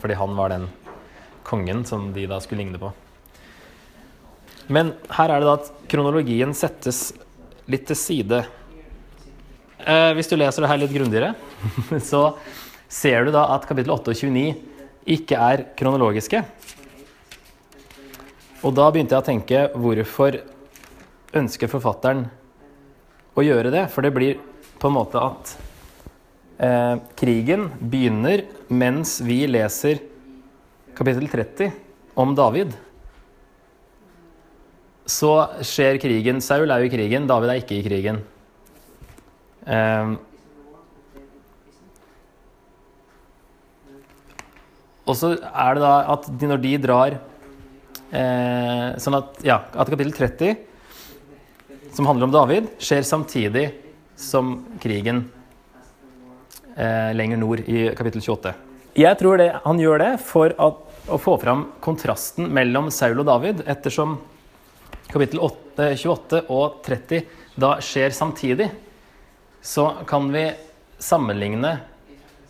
Fordi 0.00 0.16
han 0.16 0.32
var 0.38 0.54
den 0.54 0.64
kongen 1.44 1.82
som 1.84 2.06
de 2.14 2.24
da 2.30 2.38
skulle 2.40 2.62
ligne 2.62 2.80
på. 2.80 2.88
Men 4.72 4.94
her 5.12 5.28
er 5.28 5.42
det 5.42 5.50
da 5.50 5.58
at 5.58 5.68
kronologien 5.92 6.56
settes 6.56 7.10
litt 7.72 7.86
til 7.88 7.98
side. 7.98 8.42
Eh, 9.82 10.10
hvis 10.16 10.30
du 10.30 10.36
leser 10.38 10.62
det 10.62 10.70
her 10.70 10.82
litt 10.82 10.94
grundigere, 10.94 11.32
så 12.10 12.34
ser 12.92 13.26
du 13.26 13.32
da 13.34 13.48
at 13.54 13.66
kapittel 13.68 13.94
8 13.94 14.12
og 14.12 14.20
29 14.20 14.70
ikke 15.16 15.38
er 15.40 15.64
kronologiske. 15.78 16.42
Og 18.62 18.74
da 18.76 18.86
begynte 18.94 19.16
jeg 19.16 19.24
å 19.24 19.26
tenke 19.26 19.64
hvorfor 19.74 20.38
ønsker 21.34 21.70
forfatteren 21.72 22.26
å 23.34 23.42
gjøre 23.42 23.72
det? 23.74 23.88
For 23.90 24.04
det 24.04 24.12
blir 24.14 24.38
på 24.78 24.90
en 24.90 24.94
måte 24.94 25.22
at 25.22 25.54
eh, 26.62 26.94
krigen 27.18 27.70
begynner 27.80 28.44
mens 28.70 29.16
vi 29.24 29.42
leser 29.50 29.98
kapittel 30.94 31.26
30 31.32 31.72
om 32.22 32.36
David. 32.38 32.76
Så 35.08 35.32
skjer 35.66 35.98
krigen. 36.02 36.40
Saul 36.44 36.70
er 36.70 36.82
jo 36.82 36.90
i 36.90 36.92
krigen, 36.92 37.26
David 37.30 37.50
er 37.50 37.62
ikke 37.62 37.78
i 37.80 37.86
krigen. 37.86 38.20
Um, 39.62 40.16
og 45.06 45.18
så 45.18 45.34
er 45.34 45.76
det 45.76 45.82
da 45.82 45.92
at 46.14 46.26
de, 46.30 46.48
når 46.50 46.62
de 46.62 46.72
drar 46.82 47.14
eh, 48.10 48.88
Sånn 49.02 49.16
at, 49.18 49.38
ja, 49.46 49.60
at 49.70 49.90
kapittel 49.90 50.10
30, 50.14 50.56
som 51.94 52.08
handler 52.08 52.26
om 52.28 52.34
David, 52.34 52.68
skjer 52.82 53.06
samtidig 53.06 53.66
som 54.18 54.54
krigen 54.82 55.24
eh, 56.76 57.10
lenger 57.16 57.40
nord 57.42 57.64
i 57.66 57.88
kapittel 57.98 58.22
28. 58.22 58.54
Jeg 58.98 59.18
tror 59.20 59.40
det, 59.40 59.50
han 59.64 59.80
gjør 59.80 60.02
det 60.02 60.10
for 60.26 60.52
at, 60.52 60.82
å 61.08 61.18
få 61.20 61.38
fram 61.40 61.66
kontrasten 61.84 62.50
mellom 62.52 62.90
Saul 62.94 63.22
og 63.22 63.28
David, 63.30 63.64
ettersom 63.70 64.18
kapittel 65.12 65.42
8, 65.44 65.92
28 66.00 66.42
og 66.52 66.80
30 66.86 67.22
da 67.60 67.76
skjer 67.84 68.14
samtidig. 68.16 68.70
Så 69.62 69.84
kan 70.08 70.28
vi 70.32 70.46
sammenligne 71.02 71.76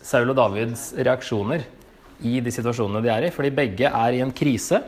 Saul 0.03 0.31
og 0.31 0.37
Davids 0.39 0.91
reaksjoner 0.97 1.65
i 2.23 2.39
de 2.43 2.53
situasjonene 2.53 3.03
de 3.03 3.11
er 3.11 3.27
i, 3.27 3.33
fordi 3.35 3.51
begge 3.55 3.89
er 3.89 4.15
i 4.15 4.21
en 4.23 4.33
krise. 4.35 4.79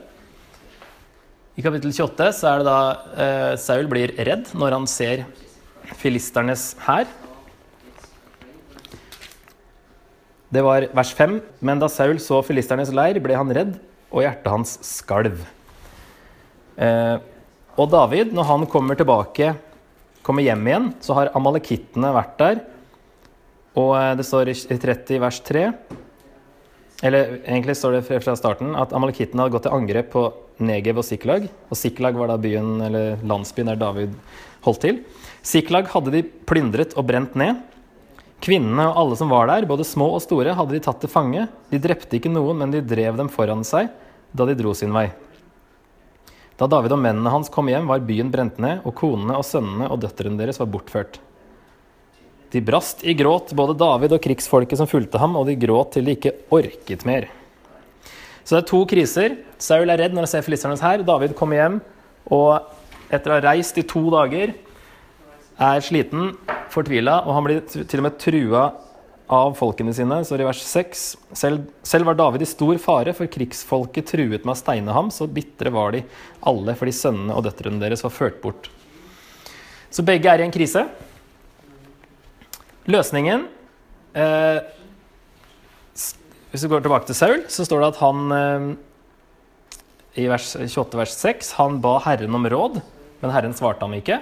I 1.56 1.64
kapittel 1.64 1.92
28 1.92 2.32
så 2.36 2.50
er 2.52 2.62
det 2.62 2.68
da 2.68 2.80
eh, 3.26 3.52
Saul 3.62 3.88
blir 3.92 4.16
redd 4.28 4.50
når 4.58 4.76
han 4.76 4.88
ser 4.92 5.26
filisternes 6.00 6.74
hær. 6.84 7.08
Det 10.52 10.64
var 10.64 10.88
vers 10.96 11.12
5. 11.16 11.38
Men 11.60 11.82
da 11.82 11.92
Saul 11.92 12.20
så 12.24 12.42
filisternes 12.46 12.92
leir, 12.96 13.20
ble 13.24 13.36
han 13.36 13.52
redd, 13.56 13.78
og 14.12 14.24
hjertet 14.24 14.52
hans 14.52 14.76
skalv. 14.88 15.42
Eh, 16.76 17.16
og 17.76 17.92
David, 17.92 18.32
når 18.36 18.48
han 18.48 18.66
kommer 18.72 18.96
tilbake, 18.96 19.52
kommer 20.26 20.46
hjem 20.46 20.64
igjen, 20.70 20.88
så 21.04 21.18
har 21.18 21.34
amalekittene 21.36 22.14
vært 22.16 22.40
der. 22.40 22.64
Og 23.76 23.92
eh, 24.00 24.14
det 24.16 24.26
står 24.28 24.52
i 24.52 24.56
30 24.56 25.20
vers 25.20 25.42
3 25.44 25.66
Eller 27.04 27.42
egentlig 27.44 27.76
står 27.76 27.98
det 27.98 28.22
fra 28.24 28.36
starten 28.40 28.72
at 28.80 28.94
amalekittene 28.96 29.44
hadde 29.44 29.52
gått 29.58 29.66
til 29.68 29.76
angrep 29.76 30.14
på 30.14 30.24
Negev 30.64 31.02
og 31.02 31.06
Siklag. 31.06 31.50
Og 31.68 31.78
Siklag 31.78 32.16
var 32.16 32.32
da 32.32 32.40
byen, 32.40 32.80
eller 32.88 33.20
landsbyen 33.28 33.74
der 33.74 33.82
David 33.82 34.16
holdt 34.66 34.82
til. 34.86 35.02
Siklag 35.46 35.92
hadde 35.92 36.16
de 36.16 36.24
plyndret 36.24 36.96
og 36.96 37.06
brent 37.10 37.36
ned. 37.38 37.60
Kvinnene 38.46 38.88
og 38.88 39.02
alle 39.02 39.20
som 39.20 39.32
var 39.32 39.52
der, 39.52 39.68
både 39.68 39.86
små 39.88 40.14
og 40.16 40.24
store, 40.24 40.56
hadde 40.56 40.76
de 40.78 40.82
tatt 40.88 41.04
til 41.04 41.12
fange. 41.12 41.46
De 41.72 41.82
drepte 41.82 42.18
ikke 42.18 42.32
noen, 42.32 42.64
men 42.64 42.74
de 42.74 42.84
drev 42.84 43.20
dem 43.20 43.32
foran 43.32 43.68
seg 43.68 43.92
da 44.36 44.48
de 44.48 44.56
dro 44.58 44.74
sin 44.76 44.96
vei. 44.96 45.10
Da 46.56 46.68
David 46.72 46.94
og 46.96 47.02
mennene 47.04 47.32
hans 47.34 47.52
kom 47.52 47.68
hjem, 47.68 47.90
var 47.90 48.04
byen 48.08 48.30
brent 48.32 48.60
ned, 48.64 48.84
og 48.88 48.96
konene 48.96 49.36
og 49.36 49.44
sønnene 49.48 49.90
og 49.92 50.00
døtrene 50.04 50.40
deres 50.40 50.62
var 50.62 50.70
bortført. 50.72 51.20
De 52.54 52.62
brast 52.64 53.04
i 53.04 53.16
gråt, 53.18 53.52
både 53.58 53.76
David 53.76 54.16
og 54.16 54.22
krigsfolket 54.24 54.80
som 54.80 54.88
fulgte 54.88 55.20
ham, 55.20 55.36
og 55.36 55.50
de 55.50 55.58
gråt 55.60 55.96
til 55.98 56.08
de 56.08 56.16
ikke 56.16 56.38
orket 56.56 57.04
mer. 57.08 57.28
Så 58.46 58.56
det 58.56 58.62
er 58.62 58.70
to 58.70 58.80
kriser. 58.88 59.36
Saul 59.60 59.90
er 59.90 60.00
redd 60.00 60.16
når 60.16 60.28
han 60.28 60.32
ser 60.32 60.46
filisternes 60.46 60.84
hær. 60.86 61.04
David 61.04 61.34
kommer 61.36 61.60
hjem, 61.60 61.82
og 62.32 63.12
etter 63.12 63.34
å 63.34 63.40
ha 63.40 63.44
reist 63.50 63.82
i 63.82 63.88
to 63.90 64.06
dager 64.14 64.54
er 65.56 65.84
sliten, 65.84 66.34
fortvila, 66.72 67.24
og 67.26 67.36
han 67.36 67.48
blir 67.48 67.62
til 67.68 68.00
og 68.00 68.08
med 68.08 68.20
trua 68.22 68.64
av 69.32 69.56
folkene 69.58 69.94
sine. 69.96 70.20
Så 70.26 70.38
i 70.38 70.46
vers 70.46 70.62
6 70.62 71.04
selv, 71.38 71.66
selv 71.86 72.10
var 72.10 72.18
David 72.20 72.46
i 72.46 72.50
stor 72.50 72.78
fare, 72.82 73.14
for 73.18 73.30
krigsfolket 73.32 74.12
truet 74.14 74.46
med 74.46 74.54
å 74.54 74.60
steine 74.60 74.96
ham. 74.96 75.12
Så 75.14 75.28
bitre 75.32 75.74
var 75.74 75.96
de 75.96 76.04
alle 76.46 76.76
fordi 76.78 76.94
sønnene 76.96 77.36
og 77.36 77.46
døtrene 77.48 77.82
deres 77.82 78.06
var 78.06 78.14
ført 78.14 78.42
bort. 78.44 78.70
Så 79.90 80.06
begge 80.06 80.30
er 80.32 80.44
i 80.44 80.48
en 80.48 80.54
krise. 80.54 80.86
Løsningen 82.86 83.48
eh, 84.14 84.60
Hvis 85.96 86.66
vi 86.66 86.70
går 86.70 86.84
tilbake 86.86 87.10
til 87.10 87.18
Saul, 87.18 87.40
så 87.50 87.66
står 87.66 87.82
det 87.82 87.88
at 87.94 88.02
han 88.04 88.36
eh, 88.36 88.68
i 90.22 90.28
vers 90.32 90.54
28 90.60 91.00
vers 91.00 91.16
6 91.18 91.56
han 91.58 91.82
ba 91.84 91.98
Herren 92.06 92.38
om 92.38 92.46
råd, 92.52 92.78
men 93.24 93.34
Herren 93.34 93.56
svarte 93.58 93.84
ham 93.84 93.96
ikke. 93.98 94.22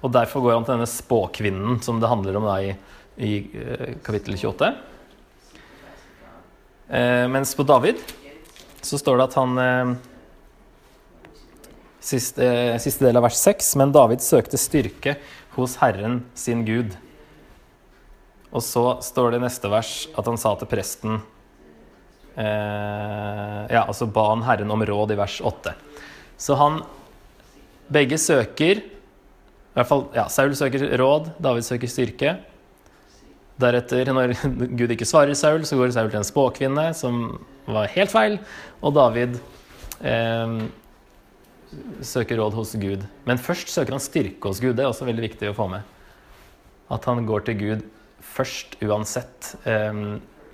Og 0.00 0.12
derfor 0.12 0.42
går 0.44 0.56
han 0.56 0.66
til 0.66 0.74
denne 0.74 0.88
spåkvinnen 0.88 1.78
som 1.84 2.00
det 2.00 2.10
handler 2.10 2.38
om 2.40 2.48
da 2.48 2.56
i, 2.64 2.74
i 3.20 3.32
uh, 3.54 3.90
kapittel 4.02 4.36
28. 4.36 4.70
Uh, 6.90 7.26
mens 7.28 7.54
på 7.54 7.66
David 7.68 8.00
så 8.82 8.98
står 8.98 9.20
det 9.20 9.26
at 9.28 9.36
han 9.36 9.60
uh, 9.60 9.92
siste, 12.00 12.46
siste 12.80 13.04
del 13.04 13.20
av 13.20 13.26
vers 13.28 13.36
6 13.36 13.74
Men 13.78 13.92
David 13.94 14.24
søkte 14.24 14.58
styrke 14.58 15.18
hos 15.58 15.76
Herren 15.82 16.22
sin 16.34 16.64
Gud. 16.64 16.96
Og 18.50 18.64
så 18.64 18.84
står 19.04 19.34
det 19.34 19.42
i 19.42 19.44
neste 19.44 19.70
vers 19.70 19.94
at 20.18 20.26
han 20.26 20.40
sa 20.40 20.56
til 20.58 20.70
presten 20.70 21.20
Ja, 22.40 23.82
altså 23.82 24.06
ba 24.08 24.30
han 24.30 24.42
Herren 24.46 24.70
om 24.72 24.82
råd 24.86 25.12
i 25.12 25.16
vers 25.18 25.36
8. 25.44 25.74
Så 26.40 26.56
han 26.56 26.78
Begge 27.90 28.16
søker 28.22 28.80
i 29.70 29.78
hvert 29.78 29.86
fall, 29.86 30.06
ja, 30.16 30.24
Saul 30.32 30.54
søker 30.58 30.82
råd, 30.98 31.28
David 31.42 31.66
søker 31.66 31.90
styrke. 31.90 32.32
Deretter, 33.60 34.10
når 34.14 34.34
Gud 34.78 34.92
ikke 34.94 35.08
svarer 35.08 35.36
Saul, 35.38 35.64
så 35.68 35.78
går 35.78 35.92
Saul 35.94 36.10
til 36.12 36.20
en 36.20 36.26
spåkvinne, 36.26 36.90
som 36.96 37.22
var 37.68 37.90
helt 37.94 38.12
feil. 38.12 38.38
Og 38.80 38.94
David 38.96 39.38
eh, 40.00 40.56
søker 42.04 42.40
råd 42.40 42.56
hos 42.58 42.74
Gud. 42.80 43.04
Men 43.28 43.42
først 43.42 43.72
søker 43.72 43.96
han 43.96 44.02
styrke 44.02 44.50
hos 44.50 44.62
Gud. 44.62 44.74
Det 44.78 44.86
er 44.86 44.90
også 44.90 45.08
veldig 45.08 45.26
viktig 45.28 45.52
å 45.52 45.56
få 45.56 45.68
med. 45.72 45.86
At 46.90 47.06
han 47.06 47.22
går 47.28 47.46
til 47.46 47.60
Gud 47.60 47.86
først 48.32 48.78
uansett. 48.84 49.54
Eh, 49.68 50.02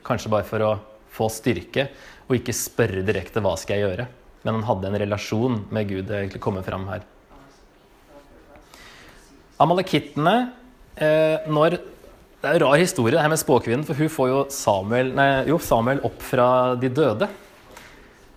kanskje 0.07 0.33
bare 0.33 0.47
for 0.47 0.67
å 0.67 0.77
få 1.17 1.31
styrke, 1.33 1.89
og 2.27 2.37
ikke 2.37 2.55
spørre 2.57 3.05
direkte 3.07 3.41
'hva 3.41 3.57
skal 3.59 3.79
jeg 3.79 3.87
gjøre'? 3.87 4.09
Men 4.45 4.59
han 4.61 4.67
hadde 4.69 4.89
en 4.89 5.01
relasjon 5.01 5.65
med 5.71 5.89
Gud. 5.89 6.07
Det 6.07 6.17
egentlig 6.17 6.41
kommer 6.41 6.63
fram 6.63 6.87
her. 6.89 7.03
Amalekittene 9.59 10.53
eh, 10.97 11.49
når 11.49 11.79
Det 12.37 12.50
er 12.50 12.59
en 12.59 12.66
rar 12.66 12.76
historie, 12.78 13.14
det 13.16 13.23
her 13.25 13.33
med 13.33 13.40
spåkvinnen, 13.40 13.85
for 13.88 13.99
hun 13.99 14.11
får 14.12 14.28
jo 14.28 14.40
Samuel, 14.52 15.14
nei, 15.16 15.28
jo 15.49 15.57
Samuel 15.62 16.02
opp 16.05 16.21
fra 16.23 16.49
de 16.78 16.90
døde. 16.93 17.28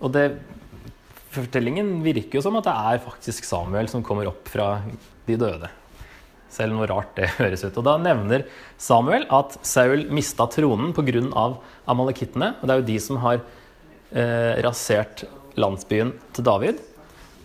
Og 0.00 0.12
det, 0.14 0.24
fortellingen 1.34 1.98
virker 2.04 2.38
jo 2.38 2.44
som 2.46 2.56
at 2.58 2.66
det 2.66 2.74
er 2.92 3.04
faktisk 3.04 3.46
Samuel 3.46 3.90
som 3.92 4.04
kommer 4.06 4.30
opp 4.30 4.48
fra 4.50 4.72
de 5.28 5.36
døde. 5.38 5.68
Selv 6.50 6.74
noe 6.74 6.88
rart 6.90 7.12
det 7.18 7.28
høres 7.38 7.62
ut. 7.66 7.76
Og 7.76 7.86
da 7.86 7.96
nevner 8.00 8.46
Samuel 8.80 9.28
at 9.30 9.58
Saul 9.66 10.08
mista 10.10 10.48
tronen 10.50 10.94
pga. 10.96 11.46
amalekittene. 11.86 12.54
Og 12.58 12.66
det 12.66 12.74
er 12.74 12.80
jo 12.80 12.88
de 12.88 13.00
som 13.04 13.20
har 13.22 13.42
eh, 14.10 14.54
rasert 14.64 15.26
landsbyen 15.60 16.14
til 16.34 16.46
David. 16.48 16.80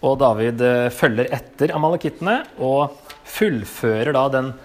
Og 0.05 0.17
David 0.21 0.63
eh, 0.63 0.87
følger 0.93 1.29
etter 1.35 1.75
amalekittene 1.75 2.39
og 2.63 2.95
fullfører 3.35 4.15
da 4.15 4.25
den 4.33 4.55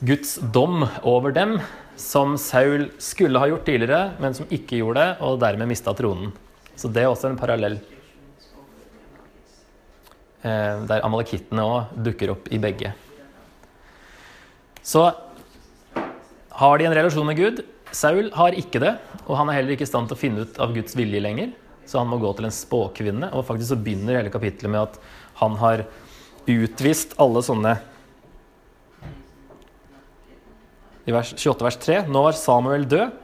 Guds 0.00 0.38
dom 0.40 0.86
over 1.04 1.32
dem 1.32 1.58
som 2.00 2.38
Saul 2.40 2.86
skulle 2.98 3.38
ha 3.38 3.48
gjort 3.50 3.66
tidligere, 3.68 4.14
men 4.16 4.32
som 4.32 4.48
ikke 4.48 4.78
gjorde 4.80 5.02
det, 5.02 5.10
og 5.20 5.40
dermed 5.42 5.68
mista 5.68 5.92
tronen. 5.96 6.30
Så 6.72 6.88
det 6.88 7.02
er 7.02 7.10
også 7.10 7.28
en 7.28 7.36
parallell. 7.36 7.76
Eh, 10.40 10.86
der 10.88 11.04
amalekittene 11.04 11.66
òg 11.68 11.92
dukker 12.06 12.32
opp 12.32 12.48
i 12.48 12.60
begge. 12.62 12.94
Så 14.80 15.04
har 16.62 16.80
de 16.80 16.88
en 16.88 16.96
relasjon 16.96 17.28
med 17.28 17.36
Gud. 17.36 17.60
Saul 17.92 18.32
har 18.32 18.56
ikke 18.56 18.80
det, 18.80 18.94
og 19.26 19.36
han 19.36 19.52
er 19.52 19.60
heller 19.60 19.76
ikke 19.76 19.84
i 19.84 19.92
stand 19.92 20.08
til 20.08 20.16
å 20.16 20.22
finne 20.22 20.48
ut 20.48 20.62
av 20.64 20.72
Guds 20.72 20.96
vilje 20.96 21.20
lenger. 21.20 21.52
Så 21.84 22.00
han 22.00 22.08
må 22.08 22.16
gå 22.22 22.32
til 22.38 22.48
en 22.48 22.56
spåkvinne, 22.56 23.34
og 23.36 23.44
faktisk 23.44 23.74
så 23.74 23.82
begynner 23.84 24.22
hele 24.22 24.32
kapittelet 24.32 24.72
med 24.72 24.80
at 24.86 25.00
han 25.42 25.60
har 25.60 25.84
utvist 26.48 27.18
alle 27.20 27.44
sånne 27.44 27.76
I 31.08 31.14
vers 31.14 31.32
28 31.34 31.64
vers 31.64 31.80
3 31.80 31.98
Nå 32.12 32.22
var 32.26 32.36
Samuel 32.38 32.88
død, 32.88 33.16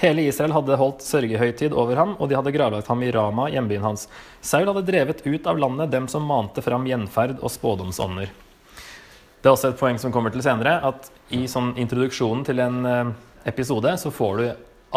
Hele 0.00 0.24
Israel 0.26 0.52
hadde 0.56 0.76
holdt 0.78 1.04
sørgehøytid 1.06 1.74
over 1.74 1.98
ham, 2.00 2.16
og 2.18 2.26
de 2.28 2.34
hadde 2.34 2.52
gravlagt 2.54 2.88
ham 2.90 3.02
i 3.06 3.12
Rama, 3.14 3.46
hjembyen 3.52 3.84
hans. 3.86 4.08
Saul 4.42 4.66
hadde 4.66 4.82
drevet 4.88 5.22
ut 5.22 5.46
av 5.46 5.60
landet 5.62 5.92
dem 5.92 6.08
som 6.10 6.26
mante 6.26 6.64
fram 6.66 6.86
gjenferd 6.88 7.38
og 7.38 7.52
spådomsånder. 7.54 8.32
Det 9.44 9.50
er 9.50 9.52
også 9.52 9.70
et 9.70 9.78
poeng 9.78 10.00
som 10.00 10.10
kommer 10.10 10.34
til 10.34 10.42
senere, 10.42 10.80
at 10.82 11.10
i 11.36 11.44
sånn 11.50 11.74
introduksjonen 11.78 12.42
til 12.48 12.62
en 12.64 12.90
eh, 12.90 13.12
episode 13.52 13.92
så 14.00 14.10
får 14.14 14.40
du 14.40 14.44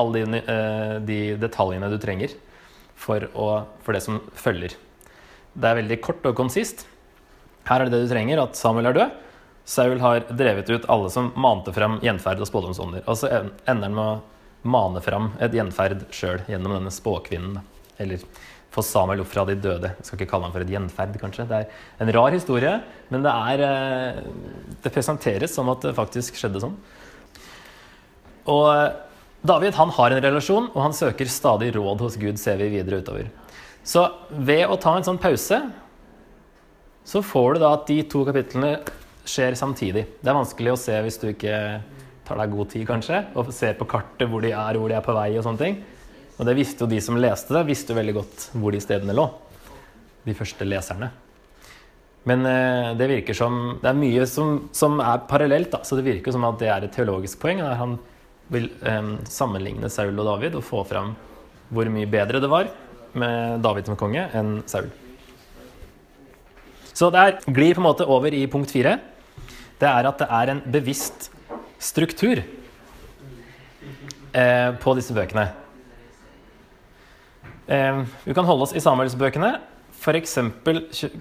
alle 0.01 0.23
de, 0.23 0.41
eh, 0.41 0.93
de 1.05 1.19
detaljene 1.41 1.91
du 1.91 1.97
trenger 2.01 2.33
for, 2.97 3.27
å, 3.37 3.47
for 3.85 3.93
det 3.93 4.01
som 4.05 4.21
følger. 4.39 4.73
Det 5.53 5.69
er 5.69 5.81
veldig 5.83 5.99
kort 6.01 6.25
og 6.25 6.37
konsist. 6.39 6.87
Her 7.69 7.83
er 7.83 7.89
det 7.89 7.99
det 7.99 8.07
du 8.07 8.13
trenger, 8.15 8.41
at 8.41 8.57
Samuel 8.57 8.89
er 8.89 8.97
død. 8.97 9.23
Saul 9.67 9.99
har 9.99 10.23
drevet 10.29 10.69
ut 10.69 10.85
alle 10.87 11.09
som 11.11 11.33
mante 11.35 11.73
fram 11.75 11.97
gjenferd 11.99 12.39
og 12.39 12.47
spådomsånder. 12.47 13.01
Og 13.03 13.17
så 13.19 13.27
ender 13.35 13.89
han 13.89 13.95
med 13.97 14.03
å 14.03 14.67
mane 14.67 15.01
fram 15.03 15.33
et 15.43 15.55
gjenferd 15.55 16.05
sjøl 16.15 16.39
gjennom 16.47 16.77
denne 16.77 16.93
spåkvinnen. 16.93 17.57
Eller 17.99 18.23
få 18.71 18.83
Samuel 18.85 19.25
opp 19.25 19.31
fra 19.31 19.43
de 19.49 19.57
døde. 19.59 19.91
Jeg 19.97 20.07
skal 20.07 20.21
ikke 20.21 20.29
kalle 20.31 20.47
ham 20.47 20.53
for 20.55 20.63
et 20.63 20.71
gjenferd, 20.71 21.17
kanskje. 21.19 21.47
Det 21.49 21.59
er 21.59 22.05
en 22.05 22.11
rar 22.15 22.31
historie, 22.31 22.77
men 23.11 23.25
det, 23.25 23.33
er, 23.33 23.63
eh, 23.67 24.71
det 24.85 24.93
presenteres 24.95 25.55
som 25.57 25.67
at 25.73 25.83
det 25.83 25.95
faktisk 25.97 26.39
skjedde 26.39 26.61
sånn. 26.63 26.77
Og 28.47 28.65
eh, 28.71 28.93
David 29.51 29.75
han 29.75 29.91
har 29.97 30.15
en 30.15 30.23
relasjon, 30.23 30.69
og 30.71 30.79
han 30.83 30.95
søker 30.95 31.27
stadig 31.31 31.73
råd 31.75 32.05
hos 32.05 32.15
Gud, 32.21 32.39
ser 32.39 32.59
vi 32.61 32.69
videre 32.77 33.01
utover. 33.03 33.27
Så 33.87 34.05
ved 34.31 34.63
å 34.67 34.79
ta 34.79 34.95
en 34.95 35.05
sånn 35.07 35.19
pause, 35.19 35.59
så 37.07 37.23
får 37.23 37.55
du 37.55 37.61
da 37.63 37.73
at 37.75 37.85
de 37.87 38.01
to 38.11 38.23
kapitlene 38.27 38.77
skjer 39.27 39.57
samtidig. 39.59 40.05
Det 40.21 40.31
er 40.31 40.37
vanskelig 40.37 40.73
å 40.73 40.79
se 40.79 40.95
hvis 41.03 41.19
du 41.21 41.29
ikke 41.31 41.57
tar 42.27 42.41
deg 42.41 42.55
god 42.55 42.71
tid, 42.73 42.85
kanskje, 42.87 43.21
og 43.39 43.53
ser 43.55 43.77
på 43.79 43.87
kartet 43.89 44.27
hvor 44.31 44.43
de 44.43 44.51
er, 44.51 44.79
hvor 44.79 44.91
de 44.91 44.97
er 44.97 45.05
på 45.05 45.15
vei 45.15 45.29
og 45.37 45.45
sånne 45.45 45.61
ting. 45.61 45.77
Og 46.37 46.45
det 46.47 46.57
visste 46.57 46.83
jo 46.83 46.91
de 46.91 46.99
som 47.01 47.17
leste 47.19 47.55
det, 47.55 47.63
visste 47.67 47.93
jo 47.93 47.99
veldig 47.99 48.17
godt 48.17 48.49
hvor 48.57 48.75
de 48.75 48.81
stedene 48.83 49.15
lå. 49.15 49.29
De 50.27 50.35
første 50.37 50.67
leserne. 50.67 51.09
Men 52.27 52.43
eh, 52.49 52.89
det 52.99 53.07
virker 53.07 53.37
som 53.37 53.77
Det 53.79 53.87
er 53.87 53.95
mye 53.95 54.25
som, 54.27 54.65
som 54.75 54.99
er 54.99 55.23
parallelt, 55.29 55.71
da, 55.71 55.79
så 55.87 55.95
det 55.95 56.07
virker 56.07 56.35
som 56.35 56.43
at 56.47 56.59
det 56.59 56.71
er 56.73 56.85
et 56.85 56.93
teologisk 56.93 57.39
poeng. 57.43 57.63
Der 57.63 57.79
han 57.79 57.95
vil 58.51 58.69
eh, 58.83 59.13
sammenligne 59.31 59.91
Saul 59.91 60.15
og 60.17 60.27
David 60.27 60.59
og 60.59 60.67
få 60.67 60.83
fram 60.87 61.15
hvor 61.71 61.89
mye 61.91 62.07
bedre 62.07 62.39
det 62.39 62.47
var 62.51 62.69
med 63.17 63.63
David 63.63 63.89
som 63.89 63.99
konge 63.99 64.27
enn 64.35 64.61
Saul. 64.69 64.87
Så 66.97 67.09
det 67.13 67.21
er, 67.21 67.39
glir 67.53 67.75
på 67.77 67.83
en 67.83 67.87
måte 67.89 68.07
over 68.09 68.33
i 68.33 68.45
punkt 68.49 68.71
fire. 68.73 68.97
Det 69.77 69.87
er 69.89 70.09
at 70.09 70.21
det 70.21 70.27
er 70.33 70.51
en 70.53 70.61
bevisst 70.73 71.29
struktur 71.79 72.41
eh, 74.33 74.69
på 74.81 74.95
disse 74.97 75.13
bøkene. 75.13 75.47
Eh, 77.67 78.03
vi 78.25 78.33
kan 78.33 78.47
holde 78.47 78.65
oss 78.65 78.75
i 78.75 78.81
Samuelsbøkene. 78.83 79.51
F.eks. 79.97 80.37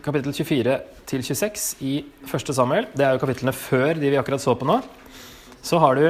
kapittel 0.04 0.32
24 0.36 0.78
til 1.08 1.24
26 1.24 1.84
i 1.84 1.94
første 2.28 2.54
Samuel. 2.54 2.88
Det 2.96 3.06
er 3.06 3.16
jo 3.16 3.22
kapitlene 3.22 3.54
før 3.56 3.96
de 3.96 4.12
vi 4.12 4.18
akkurat 4.20 4.42
så 4.42 4.54
på 4.56 4.68
nå. 4.68 4.80
Så 5.64 5.80
har 5.82 5.96
du 5.98 6.06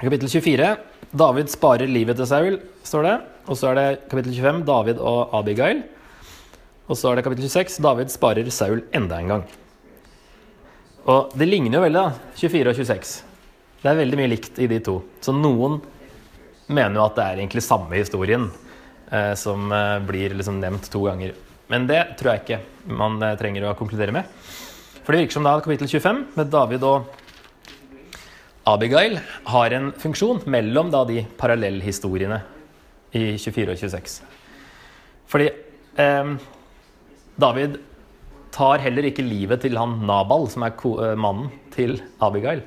kapittel 0.00 0.30
24. 0.30 0.74
David 1.10 1.50
sparer 1.50 1.90
livet 1.90 2.16
til 2.16 2.28
Saul, 2.30 2.60
står 2.86 3.06
det. 3.06 3.16
Og 3.50 3.58
så 3.58 3.70
er 3.70 3.78
det 3.78 3.88
kapittel 4.10 4.34
25. 4.38 4.62
David 4.66 5.02
og 5.02 5.34
Abigail. 5.38 5.82
Og 6.88 6.98
så 6.98 7.10
er 7.10 7.18
det 7.18 7.26
kapittel 7.26 7.50
26. 7.50 7.82
David 7.84 8.14
sparer 8.14 8.54
Saul 8.54 8.84
enda 8.94 9.18
en 9.20 9.34
gang. 9.34 9.44
Og 11.08 11.32
det 11.38 11.48
ligner 11.48 11.78
jo 11.78 11.84
veldig, 11.84 12.00
da. 12.00 12.32
24 12.36 12.72
og 12.72 12.80
26. 12.80 13.12
Det 13.80 13.88
er 13.88 14.00
veldig 14.02 14.18
mye 14.20 14.32
likt 14.34 14.58
i 14.60 14.68
de 14.68 14.80
to. 14.84 14.98
Så 15.24 15.32
noen 15.32 15.78
mener 16.68 16.98
jo 16.98 17.06
at 17.06 17.16
det 17.16 17.24
er 17.24 17.40
egentlig 17.40 17.64
samme 17.64 17.96
historien 17.96 18.50
eh, 19.10 19.32
som 19.38 19.72
eh, 19.72 19.96
blir 20.04 20.36
liksom 20.36 20.60
nevnt 20.60 20.90
to 20.92 21.02
ganger. 21.06 21.32
Men 21.72 21.86
det 21.88 22.02
tror 22.18 22.34
jeg 22.34 22.44
ikke 22.44 22.94
man 23.00 23.16
eh, 23.24 23.36
trenger 23.40 23.70
å 23.70 23.76
konkludere 23.78 24.14
med. 24.14 24.28
For 25.00 25.14
det 25.14 25.24
virker 25.24 25.38
som 25.38 25.48
da 25.48 25.56
kapittel 25.64 25.88
25 25.88 26.22
med 26.36 26.52
David 26.52 26.84
og 26.86 27.16
Abigail 28.68 29.16
har 29.48 29.74
en 29.74 29.90
funksjon 29.96 30.44
mellom 30.52 30.92
da 30.92 31.02
de 31.08 31.24
parallellhistoriene 31.40 32.42
i 33.16 33.24
24 33.40 33.72
og 33.72 33.80
26. 33.80 34.18
Fordi 35.30 35.48
eh, 36.04 36.34
David 37.40 37.80
tar 38.54 38.82
heller 38.82 39.06
ikke 39.08 39.24
livet 39.24 39.62
til 39.64 39.78
han 39.78 39.98
Nabal, 40.06 40.48
som 40.50 40.64
er 40.66 40.74
eh, 40.74 41.16
mannen 41.18 41.50
til 41.74 41.98
Abigail. 42.22 42.62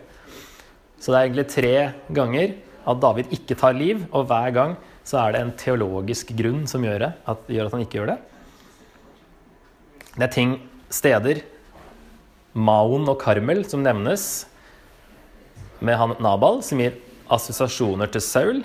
Så 0.99 1.11
det 1.11 1.17
er 1.17 1.27
egentlig 1.27 1.47
tre 1.51 1.75
ganger 2.15 2.53
at 2.87 2.99
David 3.03 3.31
ikke 3.35 3.57
tar 3.59 3.75
liv, 3.75 4.03
og 4.11 4.27
hver 4.29 4.53
gang 4.55 4.75
så 5.03 5.19
er 5.19 5.33
det 5.35 5.41
en 5.43 5.55
teologisk 5.59 6.31
grunn 6.37 6.63
som 6.69 6.83
gjør, 6.85 7.09
at, 7.11 7.49
gjør 7.51 7.67
at 7.67 7.75
han 7.75 7.83
ikke 7.83 7.99
gjør 7.99 8.13
det. 8.13 8.19
Det 10.13 10.27
er 10.27 10.33
ting, 10.33 10.55
steder, 10.93 11.41
Maon 12.53 13.07
og 13.09 13.17
Karmel, 13.21 13.63
som 13.65 13.81
nevnes 13.83 14.45
med 15.83 15.97
han 15.97 16.13
Nabal, 16.21 16.61
som 16.63 16.79
gir 16.79 16.99
assosiasjoner 17.33 18.11
til 18.13 18.23
Saul. 18.23 18.61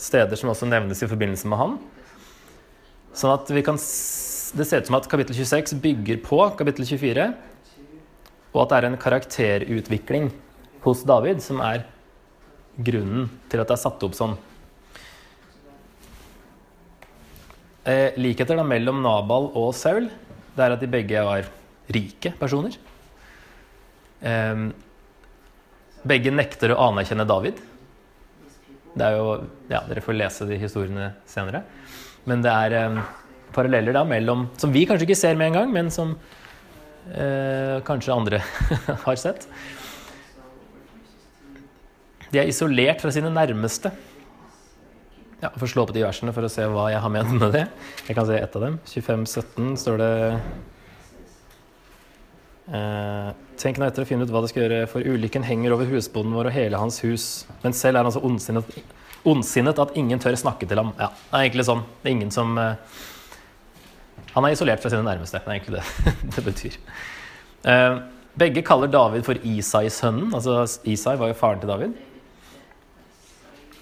Steder 0.00 0.36
som 0.36 0.50
også 0.52 0.68
nevnes 0.68 1.00
i 1.04 1.08
forbindelse 1.08 1.48
med 1.48 1.60
han. 1.60 1.76
Sånn 3.16 3.32
at 3.34 3.48
vi 3.52 3.62
kan 3.66 3.78
Det 4.50 4.64
ser 4.66 4.82
ut 4.82 4.88
som 4.88 4.96
at 4.98 5.06
kapittel 5.10 5.36
26 5.36 5.76
bygger 5.82 6.20
på 6.24 6.38
kapittel 6.58 6.86
24, 6.88 7.26
og 8.50 8.62
at 8.64 8.72
det 8.72 8.78
er 8.78 8.86
en 8.88 8.98
karakterutvikling 8.98 10.30
hos 10.82 11.04
David 11.06 11.42
som 11.44 11.60
er 11.62 11.84
grunnen 12.80 13.28
til 13.50 13.62
at 13.62 13.70
det 13.70 13.76
er 13.76 13.82
satt 13.84 14.02
opp 14.06 14.16
sånn. 14.18 14.34
Eh, 17.86 18.18
likheter 18.20 18.58
da 18.58 18.64
mellom 18.66 19.00
Nabal 19.04 19.48
og 19.56 19.70
Saul 19.78 20.10
det 20.56 20.64
er 20.64 20.74
at 20.74 20.82
de 20.82 20.90
begge 20.90 21.22
var 21.24 21.46
rike 21.94 22.34
personer. 22.40 22.74
Eh, 24.20 24.66
begge 26.10 26.34
nekter 26.34 26.74
å 26.74 26.80
anerkjenne 26.90 27.28
David. 27.28 27.62
Det 28.90 29.06
er 29.06 29.16
jo, 29.16 29.32
ja, 29.70 29.84
Dere 29.86 30.02
får 30.02 30.18
lese 30.18 30.48
de 30.50 30.58
historiene 30.58 31.12
senere. 31.30 31.62
Men 32.26 32.42
det 32.44 32.52
er 32.52 32.76
eh, 32.80 33.02
paralleller 33.54 33.96
da 33.96 34.04
mellom 34.06 34.48
Som 34.60 34.72
vi 34.74 34.86
kanskje 34.88 35.08
ikke 35.08 35.18
ser 35.18 35.38
med 35.38 35.50
en 35.50 35.58
gang, 35.60 35.72
men 35.74 35.90
som 35.94 36.14
eh, 37.10 37.80
kanskje 37.86 38.14
andre 38.14 38.42
har 39.06 39.20
sett. 39.20 39.46
De 42.30 42.38
er 42.38 42.50
isolert 42.50 43.02
fra 43.02 43.10
sine 43.14 43.30
nærmeste. 43.34 43.90
Ja, 45.40 45.48
jeg 45.48 45.60
får 45.62 45.70
slå 45.72 45.86
på 45.88 45.94
de 45.96 46.02
versene 46.04 46.34
for 46.36 46.44
å 46.44 46.50
se 46.52 46.66
hva 46.68 46.90
jeg 46.92 47.00
har 47.00 47.12
ment 47.12 47.32
med 47.32 47.54
det. 47.56 47.64
Jeg 48.06 48.16
kan 48.18 48.26
se 48.28 48.36
ett 48.36 48.56
av 48.58 48.66
dem. 48.66 48.76
25-17 48.86 49.70
står 49.80 50.00
det 50.02 50.10
eh, 52.76 53.30
Tenk 53.60 53.80
nå 53.80 53.88
etter 53.88 54.04
å 54.04 54.08
finne 54.08 54.24
ut 54.24 54.32
hva 54.32 54.44
det 54.44 54.50
skal 54.52 54.66
gjøre, 54.66 54.84
for 54.88 55.04
ulykken 55.04 55.44
henger 55.44 55.74
over 55.74 55.88
husbonden 55.90 56.36
vår 56.36 56.50
og 56.50 56.54
hele 56.54 56.80
hans 56.80 57.00
hus. 57.04 57.24
Men 57.64 57.74
selv 57.76 57.98
er 57.98 58.06
han 58.06 58.14
så 58.14 58.22
ondsinnet, 58.24 58.76
ondsinnet 59.28 59.80
at 59.80 59.96
ingen 60.00 60.20
tør 60.22 60.36
snakke 60.38 60.68
til 60.68 60.80
ham. 60.80 60.92
Ja, 61.00 61.10
det 61.12 61.32
er 61.32 61.48
egentlig 61.48 61.66
sånn. 61.68 61.82
Det 62.02 62.08
er 62.12 62.16
ingen 62.18 62.34
som 62.36 62.54
eh, 62.60 63.00
Han 64.34 64.46
er 64.46 64.54
isolert 64.54 64.82
fra 64.82 64.92
sine 64.92 65.06
nærmeste. 65.06 65.40
Det 65.42 65.48
er 65.48 65.58
egentlig 65.58 65.80
det 65.80 66.14
det 66.36 66.44
betyr. 66.46 66.78
Eh, 67.70 68.00
begge 68.40 68.62
kaller 68.66 68.90
David 68.90 69.26
for 69.26 69.40
Isai-sønnen. 69.42 70.30
Altså 70.36 70.62
Isai 70.88 71.16
var 71.18 71.32
jo 71.32 71.38
faren 71.38 71.62
til 71.62 71.70
David. 71.72 71.96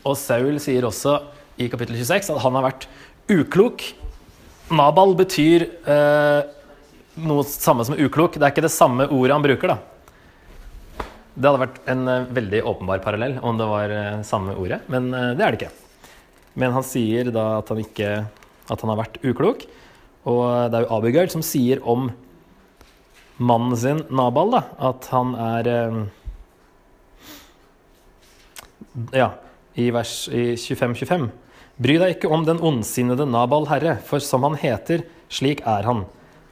Og 0.08 0.16
Saul 0.16 0.56
sier 0.62 0.86
også 0.88 1.18
i 1.60 1.68
kapittel 1.68 1.98
26 1.98 2.32
at 2.36 2.44
han 2.44 2.56
har 2.56 2.68
vært 2.70 2.86
uklok. 3.32 3.84
Nabal 4.72 5.14
betyr 5.18 5.66
eh, 5.88 6.40
noe 7.24 7.44
samme 7.48 7.84
som 7.84 7.98
uklok. 7.98 8.36
Det 8.38 8.46
er 8.46 8.54
ikke 8.54 8.64
det 8.64 8.72
samme 8.72 9.08
ordet 9.08 9.36
han 9.36 9.44
bruker, 9.44 9.74
da. 9.74 9.78
Det 11.38 11.46
hadde 11.46 11.62
vært 11.62 11.82
en 11.92 12.08
eh, 12.08 12.30
veldig 12.38 12.62
åpenbar 12.72 13.02
parallell 13.04 13.36
om 13.44 13.60
det 13.60 13.68
var 13.68 13.94
eh, 13.94 14.22
samme 14.28 14.56
ordet, 14.58 14.80
men 14.92 15.10
det 15.12 15.44
er 15.44 15.52
det 15.52 15.60
ikke. 15.60 15.74
Men 16.58 16.74
han 16.74 16.86
sier 16.86 17.28
da 17.34 17.58
at 17.60 17.68
han 17.70 17.80
ikke 17.84 18.12
at 18.68 18.82
han 18.84 18.92
har 18.92 19.00
vært 19.00 19.20
uklok. 19.24 19.64
Og 20.26 20.70
det 20.72 20.78
er 20.78 20.86
jo 20.86 20.94
Abigail 20.98 21.30
som 21.32 21.44
sier 21.46 21.82
om 21.86 22.08
mannen 23.38 23.76
sin 23.78 24.02
Nabal 24.10 24.50
da, 24.56 24.62
at 24.90 25.10
han 25.14 25.34
er 25.38 25.70
eh, 25.74 25.98
Ja, 29.14 29.28
i 29.78 29.92
vers 29.94 30.26
25-25. 30.32 31.28
Bry 31.78 31.94
deg 32.00 32.16
ikke 32.16 32.30
om 32.34 32.42
den 32.42 32.58
ondsinnede 32.58 33.28
Nabal, 33.30 33.68
herre, 33.70 33.94
for 34.02 34.18
som 34.22 34.42
han 34.42 34.56
heter, 34.58 35.04
slik 35.30 35.62
er 35.62 35.86
han. 35.86 36.02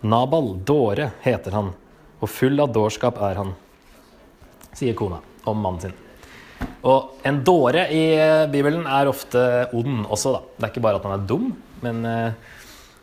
Nabal, 0.07 0.53
dåre, 0.63 1.11
heter 1.25 1.57
han, 1.57 1.73
og 2.21 2.31
full 2.31 2.63
av 2.63 2.71
dårskap 2.77 3.19
er 3.27 3.41
han, 3.41 3.55
sier 4.77 4.95
kona 4.95 5.19
om 5.51 5.59
mannen 5.59 5.89
sin. 5.89 5.97
Og 6.87 7.19
en 7.27 7.41
dåre 7.45 7.89
i 7.91 8.05
Bibelen 8.53 8.87
er 8.87 9.11
ofte 9.11 9.41
ond 9.75 10.05
også, 10.07 10.37
da. 10.37 10.45
Det 10.55 10.69
er 10.69 10.75
ikke 10.75 10.85
bare 10.87 11.01
at 11.01 11.09
han 11.09 11.17
er 11.17 11.27
dum, 11.33 11.51
men 11.83 12.07
eh, 12.07 12.55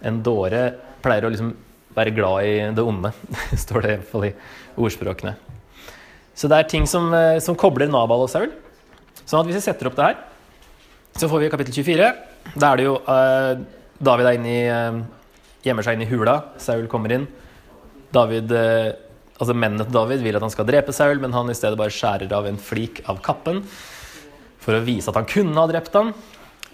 en 0.03 0.19
dåre 0.23 0.65
pleier 1.03 1.27
å 1.27 1.31
liksom 1.31 1.53
være 1.93 2.13
glad 2.15 2.47
i 2.47 2.53
det 2.75 2.83
onde, 2.83 3.11
står 3.65 3.85
det 3.85 3.91
i 3.91 3.97
hvert 3.97 4.11
fall 4.11 4.27
i 4.29 4.35
ordspråkene. 4.79 5.35
Så 6.33 6.49
det 6.49 6.59
er 6.59 6.69
ting 6.69 6.87
som, 6.89 7.11
eh, 7.13 7.39
som 7.43 7.57
kobler 7.59 7.89
Nabal 7.91 8.25
og 8.25 8.31
Saul. 8.31 8.49
Sånn 9.23 9.39
at 9.39 9.47
hvis 9.47 9.59
vi 9.61 9.67
setter 9.67 9.87
opp 9.87 9.95
det 9.95 10.07
her 10.09 10.17
Så 11.15 11.29
får 11.29 11.43
vi 11.43 11.49
kapittel 11.53 11.75
24. 11.77 12.07
Da 12.57 12.71
er 12.71 12.79
det 12.79 12.85
jo 12.87 12.95
uh, 13.05 13.53
David 14.01 14.27
er 14.27 14.37
inne 14.39 14.49
i, 14.49 14.63
uh, 14.65 14.97
gjemmer 15.61 15.85
seg 15.85 15.95
inn 15.95 16.07
i 16.07 16.09
hula. 16.09 16.33
Saul 16.57 16.87
kommer 16.89 17.13
inn. 17.13 17.27
David, 18.11 18.49
uh, 18.49 18.89
altså 19.37 19.53
Mennene 19.53 19.85
til 19.85 19.93
David 19.93 20.25
vil 20.25 20.39
at 20.39 20.43
han 20.43 20.51
skal 20.51 20.65
drepe 20.65 20.95
Saul, 20.95 21.21
men 21.21 21.37
han 21.37 21.53
i 21.53 21.55
stedet 21.55 21.77
bare 21.77 21.93
skjærer 21.93 22.33
av 22.33 22.49
en 22.49 22.57
flik 22.57 23.03
av 23.05 23.21
kappen 23.21 23.61
for 24.63 24.73
å 24.73 24.81
vise 24.81 25.13
at 25.13 25.19
han 25.21 25.29
kunne 25.29 25.53
ha 25.53 25.69
drept 25.69 25.93
ham. 25.99 26.09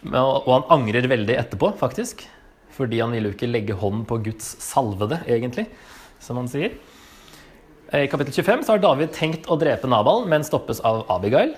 Og 0.07 0.49
han 0.53 0.67
angrer 0.71 1.11
veldig 1.11 1.35
etterpå, 1.35 1.73
faktisk. 1.83 2.23
Fordi 2.79 3.01
han 3.03 3.11
ville 3.11 3.29
jo 3.29 3.35
ikke 3.35 3.51
legge 3.51 3.75
hånd 3.75 4.05
på 4.07 4.21
Guds 4.29 4.53
salvede, 4.63 5.19
egentlig, 5.27 5.67
som 6.23 6.39
han 6.39 6.47
sier. 6.47 6.77
I 7.89 8.05
kapittel 8.07 8.35
25 8.37 8.63
så 8.63 8.75
har 8.75 8.83
David 8.83 9.11
tenkt 9.15 9.49
å 9.49 9.57
drepe 9.59 9.89
Nabal, 9.89 10.23
men 10.29 10.45
stoppes 10.47 10.79
av 10.85 11.03
Abigail. 11.11 11.55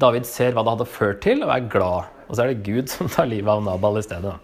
David 0.00 0.28
ser 0.28 0.54
hva 0.54 0.62
det 0.64 0.76
hadde 0.76 0.86
ført 0.88 1.20
til, 1.24 1.42
og 1.42 1.52
er 1.52 1.66
glad. 1.68 2.12
Og 2.28 2.36
så 2.36 2.44
er 2.44 2.52
det 2.52 2.64
Gud 2.66 2.88
som 2.92 3.10
tar 3.10 3.28
livet 3.28 3.50
av 3.50 3.64
Nabal 3.66 3.98
i 4.00 4.04
stedet. 4.06 4.36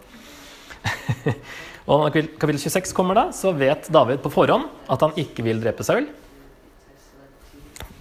og 1.87 2.03
når 2.03 2.11
kapittel- 2.11 2.35
kapittel 2.41 2.61
26 2.67 2.93
kommer, 2.97 3.17
da, 3.17 3.25
så 3.33 3.55
vet 3.55 3.89
David 3.95 4.21
på 4.21 4.33
forhånd 4.33 4.67
at 4.91 5.07
han 5.07 5.17
ikke 5.21 5.45
vil 5.47 5.63
drepe 5.63 5.87
Saul. 5.87 6.09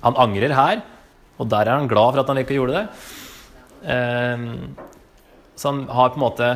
Han 0.05 0.19
angrer 0.21 0.53
her, 0.53 0.83
og 1.38 1.49
der 1.49 1.71
er 1.71 1.79
han 1.79 1.88
glad 1.88 2.12
for 2.12 2.25
at 2.25 2.35
han 2.35 2.43
ikke 2.43 2.59
gjorde 2.59 2.83
det. 2.83 2.87
Ehm, 3.95 4.75
så 5.57 5.71
han 5.71 5.85
har 5.88 6.12
på 6.12 6.19
en 6.19 6.27
måte 6.27 6.51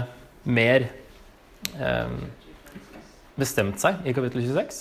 mer 0.49 0.89
bestemt 3.39 3.81
seg 3.83 4.07
i 4.09 4.15
kapittel 4.17 4.43
26. 4.43 4.81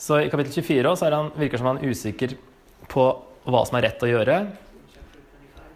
Så 0.00 0.16
i 0.22 0.30
kapittel 0.32 0.54
24 0.64 0.90
også 0.94 1.06
er 1.08 1.16
han, 1.16 1.30
virker 1.36 1.60
som 1.60 1.70
han 1.70 1.80
er 1.80 1.92
usikker 1.92 2.34
på 2.90 3.06
hva 3.50 3.62
som 3.68 3.78
er 3.78 3.86
rett 3.88 4.04
å 4.04 4.10
gjøre. 4.10 4.36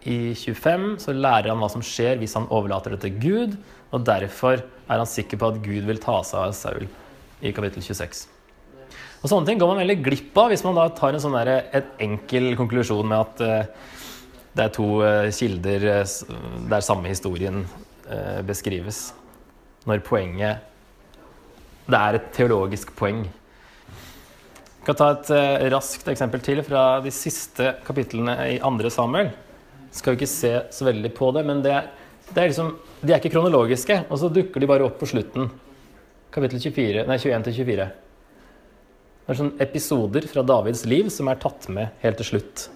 I 0.05 0.19
25 0.37 0.87
så 1.01 1.15
lærer 1.17 1.51
han 1.51 1.61
hva 1.61 1.69
som 1.73 1.83
skjer 1.85 2.19
hvis 2.21 2.35
han 2.37 2.47
overlater 2.53 2.93
det 2.93 3.01
til 3.05 3.17
Gud, 3.21 3.57
og 3.93 4.05
derfor 4.05 4.61
er 4.61 5.01
han 5.01 5.09
sikker 5.09 5.41
på 5.41 5.49
at 5.49 5.59
Gud 5.65 5.85
vil 5.87 6.01
ta 6.01 6.19
seg 6.25 6.41
av 6.41 6.55
Saul 6.57 6.87
i 7.45 7.53
kapittel 7.53 7.85
26. 7.85 8.25
Og 9.21 9.29
Sånne 9.31 9.49
ting 9.49 9.61
går 9.61 9.71
man 9.71 9.81
veldig 9.81 9.97
glipp 10.05 10.37
av 10.37 10.51
hvis 10.53 10.65
man 10.65 10.77
da 10.77 10.85
tar 10.93 11.15
en 11.15 11.21
sånn 11.21 11.37
der, 11.37 11.65
et 11.73 12.03
enkel 12.05 12.51
konklusjon 12.59 13.09
med 13.09 13.17
at 13.23 13.41
uh, 13.41 13.93
det 14.55 14.67
er 14.67 14.75
to 14.75 14.89
uh, 15.01 15.29
kilder 15.33 15.87
uh, 15.89 16.03
det 16.69 16.77
er 16.77 16.85
samme 16.85 17.09
historien 17.09 17.63
beskrives. 18.45 19.09
Når 19.85 20.01
poenget 20.05 20.63
Det 21.85 21.97
er 21.97 22.17
et 22.17 22.29
teologisk 22.33 22.95
poeng. 22.97 23.25
Vi 23.25 24.87
kan 24.87 24.97
ta 24.97 25.11
et 25.15 25.29
eh, 25.33 25.63
raskt 25.73 26.07
eksempel 26.11 26.41
til 26.45 26.59
fra 26.65 26.99
de 27.01 27.09
siste 27.13 27.71
kapitlene 27.85 28.35
i 28.53 28.59
andre 28.61 28.91
Samuel. 28.93 29.31
Skal 29.89 30.13
jo 30.13 30.19
ikke 30.19 30.29
se 30.29 30.51
så 30.69 30.85
veldig 30.85 31.09
på 31.17 31.31
det, 31.33 31.41
men 31.45 31.63
det 31.65 31.71
er, 31.73 31.87
det 32.27 32.41
er 32.41 32.51
liksom, 32.51 32.69
de 33.01 33.13
er 33.13 33.17
ikke 33.17 33.31
kronologiske. 33.33 33.97
Og 34.09 34.21
så 34.21 34.29
dukker 34.33 34.61
de 34.61 34.69
bare 34.69 34.85
opp 34.85 34.99
på 35.01 35.09
slutten. 35.09 35.49
Kapittel 36.33 36.61
24, 36.61 37.05
nei, 37.09 37.17
21 37.17 37.47
til 37.47 37.57
24. 37.61 37.87
Det 39.25 39.33
er 39.33 39.39
sånne 39.41 39.65
episoder 39.65 40.29
fra 40.29 40.45
Davids 40.45 40.85
liv 40.85 41.09
som 41.13 41.33
er 41.33 41.41
tatt 41.41 41.65
med 41.73 41.93
helt 42.05 42.21
til 42.21 42.29
slutt. 42.35 42.67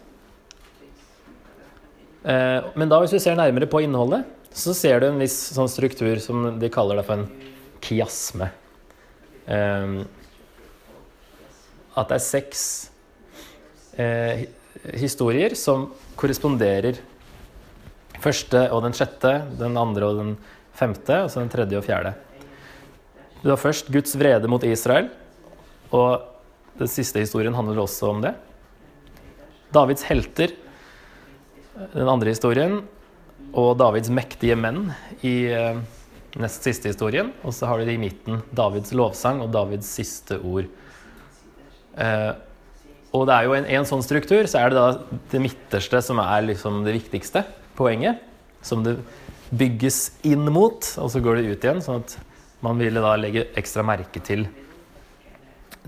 Eh, 2.26 2.74
men 2.74 2.90
da 2.90 3.02
hvis 3.04 3.14
vi 3.20 3.22
ser 3.22 3.38
nærmere 3.38 3.70
på 3.70 3.84
innholdet, 3.86 4.26
så 4.56 4.74
ser 4.74 5.02
du 5.02 5.10
en 5.10 5.22
viss 5.22 5.38
sånn 5.56 5.70
struktur 5.72 6.20
som 6.24 6.58
de 6.60 6.70
kaller 6.74 7.00
det 7.00 7.06
for 7.08 7.22
en 7.22 7.50
kiasme. 7.84 8.50
Um, 9.50 10.02
at 11.98 12.10
det 12.12 12.18
er 12.20 12.24
seks 12.24 12.64
eh, 14.00 14.46
historier 15.00 15.56
som 15.60 15.90
korresponderer. 16.20 17.00
Første 18.20 18.66
og 18.74 18.84
den 18.86 18.96
sjette, 18.96 19.34
den 19.60 19.78
andre 19.80 20.10
og 20.10 20.20
den 20.20 20.34
femte, 20.76 21.24
og 21.26 21.32
så 21.32 21.42
den 21.44 21.52
tredje 21.52 21.80
og 21.80 21.86
fjerde. 21.88 22.14
Du 23.44 23.50
har 23.52 23.60
først 23.60 23.92
Guds 23.92 24.16
vrede 24.20 24.50
mot 24.52 24.64
Israel, 24.68 25.10
og 25.96 26.26
den 26.80 26.92
siste 26.92 27.22
historien 27.24 27.56
handler 27.56 27.82
også 27.84 28.12
om 28.14 28.24
det. 28.24 28.34
Davids 29.76 30.06
helter, 30.08 30.54
den 31.94 32.10
andre 32.10 32.34
historien, 32.34 32.82
og 33.58 33.78
Davids 33.80 34.12
mektige 34.14 34.58
menn 34.60 34.92
i 35.26 35.50
eh, 35.54 35.80
nest 36.40 36.66
siste 36.66 36.92
historien. 36.92 37.32
Og 37.44 37.56
så 37.56 37.70
har 37.70 37.80
du 37.80 37.90
i 37.90 38.00
midten 38.02 38.44
Davids 38.56 38.94
lovsang 38.96 39.42
og 39.46 39.52
Davids 39.54 39.90
siste 39.90 40.40
ord. 40.44 40.70
Eh, 41.98 42.32
og 43.10 43.26
det 43.26 43.36
er 43.36 43.48
jo 43.48 43.56
en, 43.58 43.68
en 43.80 43.88
sånn 43.90 44.06
struktur, 44.06 44.46
så 44.46 44.62
er 44.62 44.70
det 44.70 44.78
da 44.78 45.20
det 45.32 45.42
midterste 45.42 46.02
som 46.06 46.22
er 46.22 46.46
liksom 46.46 46.84
det 46.86 46.94
viktigste 47.00 47.44
poenget. 47.80 48.22
Som 48.62 48.84
det 48.86 49.00
bygges 49.50 50.20
inn 50.28 50.46
mot, 50.54 50.86
og 51.02 51.10
så 51.10 51.22
går 51.24 51.40
det 51.40 51.54
ut 51.56 51.66
igjen. 51.66 51.82
Sånn 51.82 52.04
at 52.04 52.18
man 52.66 52.82
ville 52.82 53.02
da 53.02 53.16
legge 53.18 53.48
ekstra 53.58 53.86
merke 53.88 54.22
til 54.22 54.46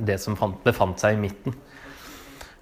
det 0.02 0.18
som 0.24 0.38
fant, 0.40 0.58
befant 0.66 0.98
seg 1.02 1.18
i 1.18 1.22
midten. 1.22 1.54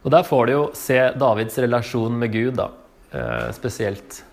Og 0.04 0.12
der 0.12 0.26
får 0.28 0.48
du 0.48 0.54
jo 0.54 0.64
se 0.76 0.98
Davids 1.20 1.60
relasjon 1.62 2.18
med 2.20 2.34
Gud, 2.34 2.58
da. 2.60 2.72
Eh, 3.16 3.48
spesielt 3.56 4.24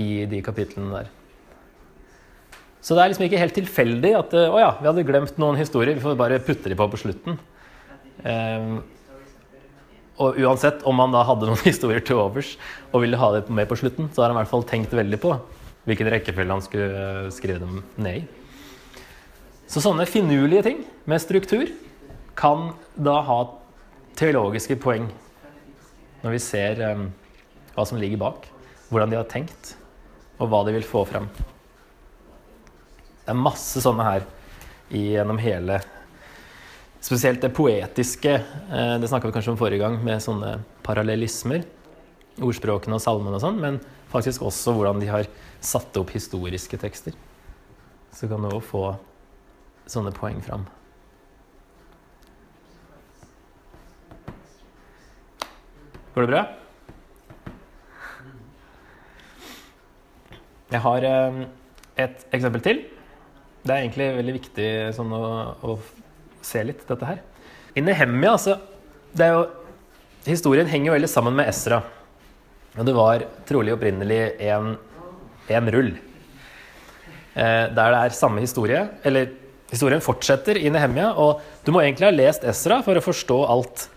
i 0.00 0.24
de 0.28 0.40
kapitlene 0.44 1.02
der. 1.02 1.10
Så 2.82 2.96
det 2.96 3.04
er 3.04 3.12
liksom 3.12 3.28
ikke 3.28 3.38
helt 3.38 3.54
tilfeldig 3.54 4.10
at 4.18 4.32
eh, 4.34 4.50
å 4.50 4.58
ja, 4.58 4.72
vi 4.80 4.88
hadde 4.90 5.06
glemt 5.06 5.38
noen 5.38 5.60
historier. 5.60 5.94
Vi 5.94 6.02
får 6.02 6.18
bare 6.18 6.40
putte 6.42 6.70
de 6.70 6.78
på 6.78 6.88
på 6.90 6.98
slutten. 7.04 7.38
Um, 8.22 8.82
og 10.22 10.36
uansett 10.42 10.82
om 10.86 10.98
han 11.00 11.14
da 11.14 11.22
hadde 11.26 11.48
noen 11.48 11.62
historier 11.70 12.02
til 12.04 12.20
overs 12.22 12.56
og 12.90 13.04
ville 13.04 13.18
ha 13.18 13.30
det 13.36 13.46
med 13.54 13.70
på 13.70 13.78
slutten, 13.78 14.10
så 14.12 14.22
har 14.22 14.32
han 14.32 14.38
i 14.38 14.42
hvert 14.42 14.52
fall 14.52 14.66
tenkt 14.68 14.94
veldig 14.94 15.20
på 15.22 15.36
hvilken 15.88 16.10
rekkefølge 16.14 16.54
han 16.54 16.62
skulle 16.62 16.90
eh, 16.98 17.30
skrive 17.34 17.62
dem 17.62 17.80
ned 17.98 18.20
i. 18.20 18.92
Så 19.70 19.82
sånne 19.82 20.06
finurlige 20.06 20.66
ting 20.68 20.82
med 21.10 21.22
struktur 21.22 21.70
kan 22.38 22.70
da 22.94 23.16
ha 23.26 23.38
teologiske 24.18 24.76
poeng 24.82 25.08
når 26.22 26.36
vi 26.36 26.42
ser 26.42 26.82
um, 26.92 27.08
hva 27.74 27.86
som 27.88 27.98
ligger 27.98 28.20
bak, 28.20 28.44
hvordan 28.92 29.10
de 29.10 29.18
har 29.18 29.26
tenkt, 29.30 29.72
og 30.42 30.50
hva 30.50 30.64
de 30.66 30.74
vil 30.74 30.86
få 30.86 31.04
fram. 31.06 31.28
Det 33.22 33.30
er 33.30 33.38
masse 33.38 33.82
sånne 33.82 34.06
her 34.06 34.24
gjennom 34.92 35.38
hele 35.40 35.80
Spesielt 37.02 37.40
det 37.42 37.50
poetiske. 37.50 38.30
eh, 38.70 38.98
Det 38.98 39.08
snakka 39.10 39.26
vi 39.26 39.32
kanskje 39.34 39.50
om 39.50 39.56
forrige 39.58 39.82
gang, 39.82 40.04
med 40.04 40.22
sånne 40.22 40.62
parallellismer. 40.86 41.64
Ordspråkene 42.38 42.94
og 42.94 43.02
salmene 43.02 43.34
og 43.34 43.42
sånn, 43.42 43.58
men 43.58 43.80
faktisk 44.12 44.42
også 44.46 44.70
hvordan 44.70 45.00
de 45.00 45.08
har 45.10 45.26
satt 45.60 45.96
opp 45.98 46.10
historiske 46.14 46.78
tekster. 46.78 47.12
Så 48.14 48.28
kan 48.28 48.40
du 48.40 48.54
òg 48.54 48.62
få 48.62 48.96
sånne 49.90 50.14
poeng 50.14 50.38
fram. 50.46 50.66
Går 56.14 56.22
det 56.22 56.30
bra? 56.30 56.61
Jeg 60.72 60.80
har 60.80 61.04
eh, 61.04 61.40
et 62.00 62.22
eksempel 62.32 62.62
til. 62.64 62.78
Det 63.62 63.72
er 63.74 63.82
egentlig 63.82 64.06
veldig 64.16 64.34
viktig 64.38 64.68
sånn 64.96 65.10
å, 65.12 65.24
å 65.68 65.74
se 66.42 66.62
litt, 66.64 66.86
dette 66.88 67.08
her. 67.08 67.20
I 67.76 67.84
Nehemia, 67.84 68.32
altså 68.34 68.56
det 69.12 69.26
er 69.26 69.36
jo, 69.36 69.42
Historien 70.22 70.68
henger 70.70 70.92
jo 70.92 70.94
veldig 70.94 71.10
sammen 71.10 71.34
med 71.34 71.48
Esra. 71.50 71.80
Og 72.78 72.86
det 72.86 72.92
var 72.94 73.24
trolig 73.48 73.72
opprinnelig 73.74 74.20
en, 74.46 74.76
rull. 75.74 75.90
Eh, 77.34 77.64
der 77.74 77.74
det 77.74 77.98
er 77.98 78.14
samme 78.14 78.44
historie. 78.44 78.84
Eller 79.02 79.32
historien 79.72 80.04
fortsetter 80.04 80.60
i 80.60 80.70
Nehemia. 80.70 81.10
Og 81.18 81.42
du 81.66 81.72
må 81.74 81.82
egentlig 81.82 82.06
ha 82.06 82.14
lest 82.14 82.46
Esra 82.46 82.78
for 82.86 82.96
å 82.96 83.02
forstå 83.02 83.40
alt 83.50 83.88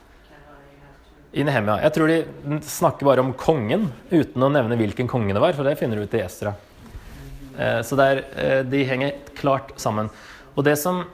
i 1.36 1.44
Nehemia. 1.44 1.82
Jeg 1.84 1.92
tror 1.98 2.08
de 2.12 2.60
snakker 2.64 3.08
bare 3.08 3.24
om 3.24 3.34
kongen 3.36 3.90
uten 4.12 4.44
å 4.46 4.52
nevne 4.54 4.78
hvilken 4.80 5.10
konge 5.12 5.34
det 5.36 5.42
var, 5.44 5.56
for 5.58 5.68
det 5.68 5.76
finner 5.80 6.00
du 6.00 6.06
ut 6.08 6.16
i 6.16 6.24
Esra. 6.24 6.54
Eh, 7.60 7.82
Så 7.84 7.96
det 8.00 8.06
er, 8.06 8.18
eh, 8.36 8.64
de 8.64 8.84
henger 8.88 9.12
klart 9.36 9.74
sammen. 9.76 10.10
Og 10.56 10.64
det 10.64 10.78
som 10.80 11.06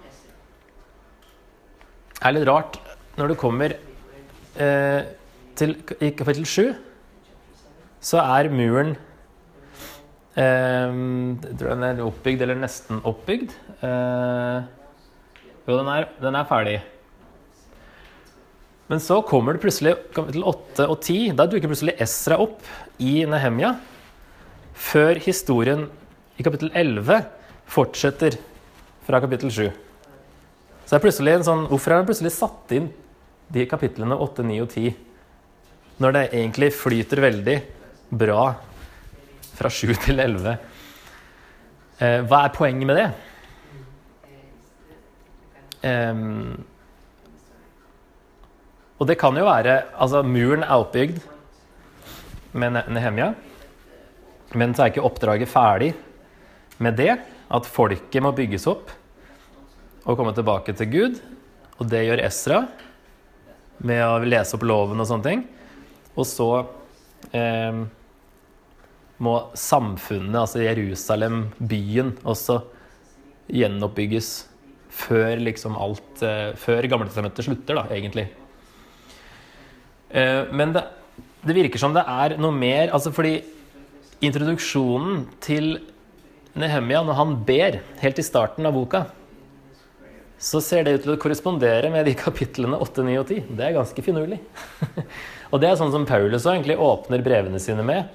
er 2.21 2.33
litt 2.33 2.47
rart 2.47 2.77
når 3.17 3.27
du 3.29 3.35
kommer 3.35 3.73
eh, 4.57 5.01
til 5.55 5.75
i 5.99 6.11
kapittel 6.11 6.45
7, 6.45 6.75
så 8.01 8.17
er 8.21 8.49
muren 8.49 8.97
Jeg 10.33 11.57
tror 11.59 11.75
den 11.75 11.83
er 11.83 11.97
oppbygd, 12.05 12.41
eller 12.41 12.55
nesten 12.55 13.01
oppbygd. 13.03 13.51
Jo, 13.83 15.75
den 15.75 15.89
er, 15.91 16.07
den 16.21 16.35
er 16.39 16.47
ferdig. 16.47 16.77
Men 18.91 18.99
så 18.99 19.21
kommer 19.23 19.55
det 19.55 19.63
plutselig 19.63 19.93
kapittel 20.11 20.43
8 20.43 20.85
og 20.91 20.97
10. 20.99 21.31
Da 21.39 21.45
dukker 21.47 21.71
plutselig 21.71 21.93
Esra 22.03 22.35
opp 22.43 22.65
i 22.99 23.21
Nehemia. 23.23 23.77
Før 24.75 25.19
historien 25.23 25.85
i 26.35 26.43
kapittel 26.43 26.73
11 26.75 27.21
fortsetter 27.71 28.35
fra 29.07 29.21
kapittel 29.23 29.53
7. 29.53 29.69
Så 30.83 30.89
det 30.91 30.97
er 30.97 31.05
plutselig 31.05 31.37
en 31.37 31.47
sånn, 31.47 31.63
Hvorfor 31.69 31.93
har 31.93 32.01
han 32.01 32.09
plutselig 32.09 32.33
satt 32.35 32.73
inn 32.75 32.89
de 33.51 33.63
kapitlene 33.71 34.17
8, 34.19 34.43
9 34.49 34.59
og 34.65 34.75
10? 34.75 34.91
Når 36.03 36.17
det 36.17 36.23
egentlig 36.27 36.71
flyter 36.75 37.23
veldig 37.23 37.57
bra 38.19 38.43
fra 39.55 39.71
7 39.71 39.93
til 40.03 40.19
11. 40.19 40.57
Eh, 42.01 42.19
hva 42.27 42.43
er 42.43 42.57
poenget 42.57 42.91
med 42.91 42.99
det? 42.99 43.07
Ehm, 45.87 46.65
og 49.01 49.07
det 49.09 49.17
kan 49.17 49.33
jo 49.37 49.47
være 49.47 49.79
Altså, 49.97 50.21
muren 50.21 50.61
er 50.61 50.77
oppbygd 50.77 51.21
med 52.51 52.75
Nehemja, 52.91 53.31
men 54.59 54.75
så 54.75 54.83
er 54.83 54.91
ikke 54.91 55.05
oppdraget 55.07 55.49
ferdig 55.49 55.93
med 56.83 56.97
det. 56.99 57.15
At 57.51 57.67
folket 57.67 58.23
må 58.23 58.33
bygges 58.35 58.67
opp 58.69 58.91
og 60.05 60.17
komme 60.19 60.33
tilbake 60.35 60.75
til 60.77 60.89
Gud. 60.91 61.17
Og 61.79 61.89
det 61.89 62.03
gjør 62.05 62.21
Esra 62.27 62.59
med 63.81 64.03
å 64.05 64.21
lese 64.21 64.55
opp 64.57 64.67
loven 64.67 65.01
og 65.01 65.09
sånne 65.09 65.27
ting. 65.27 65.41
Og 66.13 66.27
så 66.27 66.49
eh, 67.33 67.81
må 69.21 69.35
samfunnet, 69.57 70.37
altså 70.43 70.61
Jerusalem, 70.63 71.45
byen, 71.57 72.13
også 72.21 72.59
gjenoppbygges 73.51 74.31
før 74.91 75.39
liksom 75.39 75.77
alt 75.79 76.23
eh, 76.25 76.51
Før 76.59 76.87
Gamletestamentet 76.91 77.47
slutter, 77.47 77.79
da, 77.79 77.87
egentlig. 77.95 78.27
Eh, 80.11 80.43
men 80.51 80.73
det, 80.75 80.83
det 81.47 81.55
virker 81.55 81.81
som 81.81 81.95
det 81.95 82.03
er 82.03 82.35
noe 82.41 82.53
mer 82.55 82.91
altså 82.91 83.13
Fordi 83.15 83.39
introduksjonen 84.21 85.23
til 85.41 85.73
Nehemia, 86.51 86.99
når 87.07 87.15
han 87.15 87.35
ber 87.47 87.79
helt 88.01 88.19
i 88.19 88.25
starten 88.25 88.67
av 88.67 88.75
boka, 88.75 89.05
så 90.41 90.59
ser 90.61 90.83
det 90.83 90.93
ut 90.97 91.05
til 91.05 91.13
å 91.13 91.19
korrespondere 91.21 91.89
med 91.93 92.05
de 92.09 92.15
kapitlene 92.25 92.79
8, 92.81 93.05
9 93.07 93.19
og 93.21 93.29
10. 93.29 93.53
Det 93.55 93.65
er 93.65 93.77
ganske 93.77 94.03
finurlig. 94.03 94.41
og 95.51 95.61
det 95.63 95.69
er 95.69 95.79
sånn 95.79 95.93
som 95.93 96.07
Paulus 96.09 96.47
egentlig 96.49 96.75
åpner 96.81 97.23
brevene 97.23 97.61
sine 97.61 97.85
med. 97.87 98.11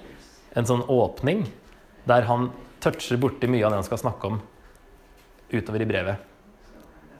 En 0.56 0.68
sånn 0.68 0.84
åpning 0.84 1.46
der 2.06 2.28
han 2.28 2.50
toucher 2.84 3.18
borti 3.20 3.48
mye 3.50 3.64
av 3.66 3.72
det 3.72 3.80
han 3.80 3.88
skal 3.88 4.02
snakke 4.04 4.30
om 4.30 4.40
utover 5.50 5.82
i 5.82 5.88
brevet. 5.88 6.32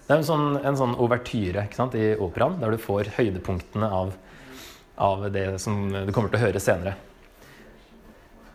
Det 0.07 0.15
er 0.15 0.21
en 0.21 0.27
sånn, 0.27 0.47
en 0.63 0.79
sånn 0.79 0.95
overtyre 1.03 1.65
i 1.99 2.07
operaen, 2.23 2.61
der 2.61 2.75
du 2.75 2.79
får 2.79 3.11
høydepunktene 3.17 3.89
av, 3.91 4.13
av 4.97 5.29
det 5.33 5.59
som 5.63 5.89
du 5.93 6.13
kommer 6.13 6.33
til 6.33 6.41
å 6.41 6.47
høre 6.47 6.63
senere. 6.63 6.97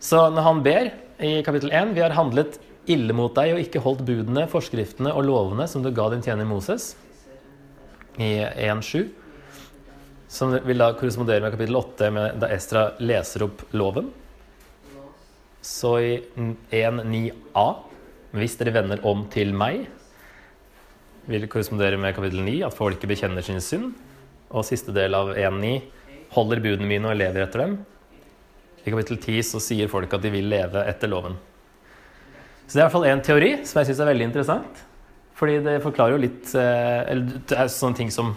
Så 0.01 0.17
når 0.33 0.47
han 0.47 0.61
ber 0.65 0.91
i 1.21 1.35
kapittel 1.45 1.69
1 1.77 1.93
Vi 1.93 2.01
har 2.01 2.15
handlet 2.17 2.57
ille 2.89 3.13
mot 3.13 3.33
deg 3.37 3.53
og 3.53 3.61
ikke 3.61 3.83
holdt 3.85 4.01
budene, 4.07 4.47
forskriftene 4.49 5.13
og 5.13 5.27
lovene 5.27 5.67
som 5.69 5.83
du 5.85 5.91
ga 5.93 6.09
din 6.09 6.23
tjener 6.25 6.49
Moses, 6.49 6.95
i 8.17 8.41
1.7, 8.41 9.05
som 10.31 10.55
vil 10.65 10.81
da 10.81 10.89
korrespondere 10.97 11.43
med 11.43 11.53
kapittel 11.53 11.77
8, 11.77 12.09
med 12.15 12.41
da 12.41 12.49
Estra 12.51 12.89
leser 13.03 13.45
opp 13.45 13.63
loven. 13.77 14.09
Så 15.61 15.93
i 16.01 16.11
1.9a 16.73 17.67
Hvis 18.31 18.55
dere 18.57 18.73
vender 18.73 19.01
om 19.05 19.25
til 19.29 19.51
meg, 19.53 19.85
vil 21.29 21.49
korrespondere 21.51 21.99
med 21.99 22.15
kapittel 22.15 22.41
9, 22.47 22.61
at 22.65 22.75
folket 22.75 23.11
bekjenner 23.11 23.43
sin 23.45 23.61
synd. 23.61 23.91
Og 24.49 24.65
siste 24.67 24.95
del 24.95 25.15
av 25.15 25.33
1.9 25.35 26.00
holder 26.35 26.61
budene 26.63 26.87
mine 26.89 27.09
og 27.11 27.17
lever 27.19 27.45
etter 27.45 27.65
dem. 27.65 27.79
I 28.81 28.89
kapittel 28.89 29.19
10 29.19 29.41
så 29.51 29.61
sier 29.61 29.91
folk 29.91 30.13
at 30.15 30.23
de 30.23 30.31
vil 30.33 30.47
leve 30.49 30.83
etter 30.89 31.11
loven. 31.11 31.35
Så 32.65 32.77
det 32.77 32.79
er 32.79 32.83
i 32.83 32.85
hvert 32.87 32.95
fall 32.95 33.09
én 33.11 33.21
teori 33.25 33.51
som 33.67 33.81
jeg 33.81 33.91
syns 33.91 34.01
er 34.01 34.09
veldig 34.13 34.27
interessant. 34.29 34.81
Fordi 35.37 35.57
det 35.65 35.79
forklarer 35.83 36.15
jo 36.15 36.21
litt 36.21 36.51
eh, 36.53 36.99
Eller 37.11 37.41
det 37.49 37.57
er 37.57 37.71
sånne 37.73 37.97
ting 37.97 38.11
som 38.13 38.35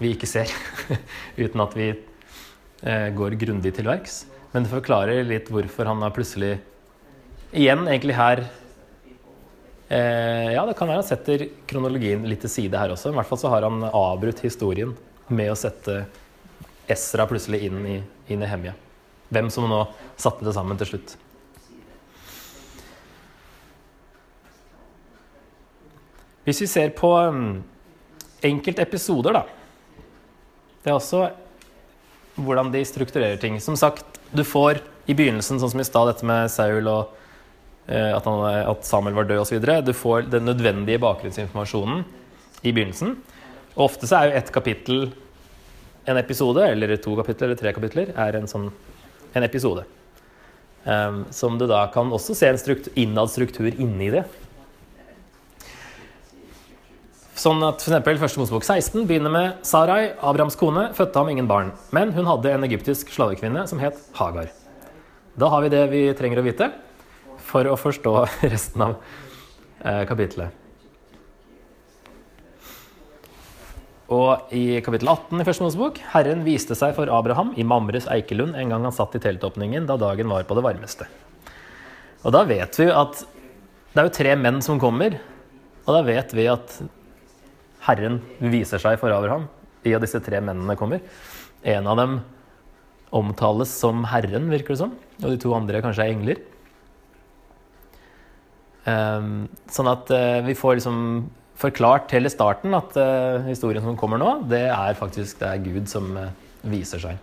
vi 0.00 0.14
ikke 0.14 0.28
ser 0.28 0.48
uten 1.44 1.60
at 1.60 1.76
vi 1.76 1.90
eh, 1.92 3.08
går 3.16 3.36
grundig 3.40 3.74
til 3.76 3.88
verks. 3.88 4.24
Men 4.54 4.64
det 4.64 4.72
forklarer 4.72 5.28
litt 5.28 5.50
hvorfor 5.52 5.90
han 5.90 6.02
har 6.02 6.14
plutselig 6.16 6.56
Igjen 7.50 7.84
egentlig 7.90 8.14
her 8.14 8.44
eh, 9.90 10.50
Ja, 10.54 10.64
det 10.66 10.76
kan 10.78 10.88
være 10.90 11.02
han 11.02 11.06
setter 11.06 11.46
kronologien 11.70 12.24
litt 12.26 12.42
til 12.46 12.52
side 12.52 12.80
her 12.80 12.94
også. 12.94 13.12
I 13.12 13.18
hvert 13.18 13.30
fall 13.30 13.42
så 13.42 13.52
har 13.52 13.66
han 13.66 13.84
avbrutt 13.90 14.42
historien 14.46 14.96
med 15.30 15.52
å 15.52 15.58
sette 15.58 16.04
Esra 16.88 17.26
plutselig 17.26 17.64
inn 17.66 17.82
i, 17.86 17.98
i 18.28 18.38
Nehemia. 18.38 18.76
Hvem 19.30 19.50
som 19.52 19.68
nå 19.70 19.82
satte 20.18 20.44
det 20.46 20.54
sammen 20.56 20.78
til 20.80 20.94
slutt. 20.94 21.16
Hvis 26.44 26.64
vi 26.64 26.70
ser 26.70 26.94
på 26.96 27.12
enkeltepisoder, 27.20 27.66
enkelte 28.40 28.82
episoder, 28.82 29.36
da 29.36 29.42
Det 30.80 30.88
er 30.90 30.96
også 30.96 31.28
hvordan 32.40 32.70
de 32.72 32.80
strukturerer 32.84 33.36
ting. 33.36 33.60
Som 33.60 33.76
sagt, 33.76 34.18
du 34.32 34.42
får 34.44 34.80
i 35.06 35.14
begynnelsen, 35.14 35.58
sånn 35.60 35.72
som 35.72 35.82
i 35.82 35.84
stad, 35.84 36.08
dette 36.08 36.26
med 36.26 36.50
Saul 36.52 36.88
og 36.88 37.10
eh, 37.86 38.14
at, 38.14 38.24
han, 38.24 38.44
at, 38.70 38.86
Samuel 38.86 39.18
var 39.18 39.28
død 39.28 39.42
osv. 39.42 39.60
Du 39.84 39.92
får 39.92 40.30
den 40.32 40.46
nødvendige 40.48 41.02
bakgrunnsinformasjonen 41.02 42.04
i 42.62 42.72
begynnelsen. 42.72 43.16
Og 43.76 43.90
ofte 43.90 44.08
så 44.08 44.20
er 44.20 44.30
jo 44.30 44.38
ett 44.40 44.52
kapittel 44.54 45.10
en 46.08 46.20
episode, 46.20 46.64
eller 46.64 46.96
to 46.96 47.14
kapitler 47.18 47.50
eller 47.50 47.60
tre 47.60 47.72
kapitler, 47.76 48.12
er 48.16 48.38
en 48.38 48.48
sånn 48.50 48.70
en 49.36 49.46
episode. 49.46 49.84
Um, 50.84 51.24
som 51.30 51.58
du 51.60 51.66
da 51.68 51.84
kan 51.92 52.08
også 52.12 52.34
se 52.34 52.48
en 52.48 52.58
struktur, 52.58 52.92
innad 52.98 53.30
struktur 53.30 53.68
inni 53.70 54.08
det. 54.14 54.24
Sånn 57.40 57.62
at 57.64 57.80
eksempel, 57.80 58.18
Første 58.20 58.40
Mosebok 58.40 58.66
16 58.66 59.06
begynner 59.08 59.32
med 59.32 59.64
Sarai, 59.64 60.12
Abrahams 60.20 60.58
kone, 60.60 60.90
fødte 60.96 61.20
ham 61.20 61.30
ingen 61.32 61.48
barn. 61.48 61.70
Men 61.96 62.12
hun 62.16 62.28
hadde 62.28 62.52
en 62.52 62.66
egyptisk 62.66 63.12
slavekvinne 63.14 63.64
som 63.70 63.80
het 63.80 63.96
Hagar. 64.18 64.50
Da 65.40 65.48
har 65.48 65.64
vi 65.64 65.72
det 65.72 65.84
vi 65.92 66.02
trenger 66.16 66.42
å 66.42 66.44
vite 66.44 66.68
for 67.48 67.68
å 67.68 67.78
forstå 67.80 68.16
resten 68.52 68.84
av 68.84 68.98
eh, 68.98 70.02
kapittelet. 70.10 70.59
Og 74.10 74.50
i 74.50 74.80
kapittel 74.82 75.06
18 75.06 75.38
i 75.38 75.44
Første 75.46 75.62
Mosebok 75.62 76.00
Herren 76.12 76.40
viste 76.42 76.74
seg 76.74 76.96
for 76.96 77.10
Abraham 77.14 77.52
i 77.54 77.66
Mamres 77.66 78.08
eikelund 78.10 78.56
en 78.58 78.72
gang 78.72 78.86
han 78.88 78.94
satt 78.94 79.14
i 79.14 79.22
teltåpningen 79.22 79.86
da 79.86 79.94
dagen 80.00 80.32
var 80.32 80.48
på 80.48 80.56
det 80.58 80.64
varmeste. 80.66 81.06
Og 82.26 82.34
da 82.34 82.42
vet 82.48 82.74
vi 82.80 82.88
at 82.90 83.22
det 83.90 84.02
er 84.02 84.08
jo 84.08 84.16
tre 84.18 84.34
menn 84.38 84.58
som 84.62 84.80
kommer, 84.82 85.14
og 85.86 85.94
da 85.94 86.02
vet 86.06 86.34
vi 86.34 86.50
at 86.50 86.74
Herren 87.86 88.18
viser 88.42 88.82
seg 88.82 88.98
for 89.00 89.14
Abraham 89.14 89.46
i 89.86 89.94
at 89.96 90.02
disse 90.04 90.20
tre 90.22 90.42
mennene 90.42 90.76
kommer. 90.78 91.00
En 91.62 91.86
av 91.88 91.98
dem 91.98 92.20
omtales 93.14 93.70
som 93.72 94.04
Herren, 94.10 94.50
virker 94.50 94.74
det 94.74 94.82
som, 94.82 94.94
og 95.22 95.26
de 95.30 95.38
to 95.40 95.54
andre 95.56 95.82
kanskje 95.82 96.06
er 96.06 96.14
engler. 96.14 96.42
Um, 98.90 99.46
sånn 99.70 99.90
at 99.90 100.10
uh, 100.10 100.40
vi 100.46 100.54
får 100.58 100.78
liksom 100.78 100.98
forklart 101.60 102.12
hele 102.16 102.30
starten 102.32 102.74
at 102.76 102.96
uh, 102.96 103.44
historien 103.48 103.84
som 103.84 103.98
kommer 103.98 104.20
nå, 104.20 104.30
det 104.48 104.66
er 104.72 104.96
faktisk 104.98 105.42
det 105.42 105.50
er 105.50 105.64
Gud 105.64 105.90
som 105.90 106.14
uh, 106.16 106.30
viser 106.64 107.02
seg. 107.02 107.18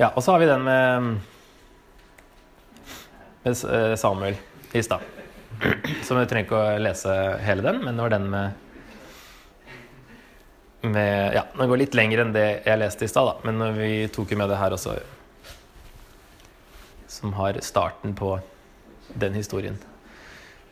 Ja, 0.00 0.12
og 0.14 0.22
så 0.24 0.32
har 0.32 0.40
vi 0.40 0.48
den 0.48 0.62
med, 0.64 1.08
med 3.44 3.64
uh, 3.66 3.96
Samuel 4.00 4.38
i 4.72 4.82
stad. 4.86 5.04
Så 6.06 6.14
vi 6.16 6.24
trenger 6.30 6.46
ikke 6.46 6.60
å 6.60 6.78
lese 6.80 7.16
hele 7.44 7.64
den, 7.66 7.82
men 7.84 7.98
det 7.98 8.06
var 8.06 8.14
den 8.14 8.30
med, 8.32 8.68
med 10.86 11.34
Ja, 11.36 11.42
den 11.52 11.68
går 11.68 11.82
litt 11.82 11.98
lenger 11.98 12.22
enn 12.22 12.32
det 12.32 12.46
jeg 12.64 12.80
leste 12.80 13.04
i 13.04 13.10
stad, 13.12 13.42
men 13.44 13.60
vi 13.76 14.06
tok 14.14 14.32
jo 14.32 14.38
med 14.40 14.48
det 14.48 14.60
her 14.62 14.72
også. 14.72 14.94
Som 17.10 17.34
har 17.36 17.58
starten 17.66 18.14
på 18.16 18.38
den 19.18 19.36
historien. 19.38 19.78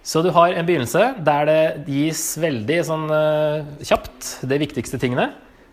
Så 0.08 0.22
du 0.24 0.30
har 0.32 0.54
en 0.54 0.64
begynnelse 0.64 1.02
der 1.20 1.48
det 1.48 1.62
gis 1.92 2.22
veldig 2.40 2.78
sånn 2.86 3.10
uh, 3.12 3.66
kjapt 3.84 4.38
de 4.48 4.58
viktigste 4.62 5.00
tingene. 5.00 5.26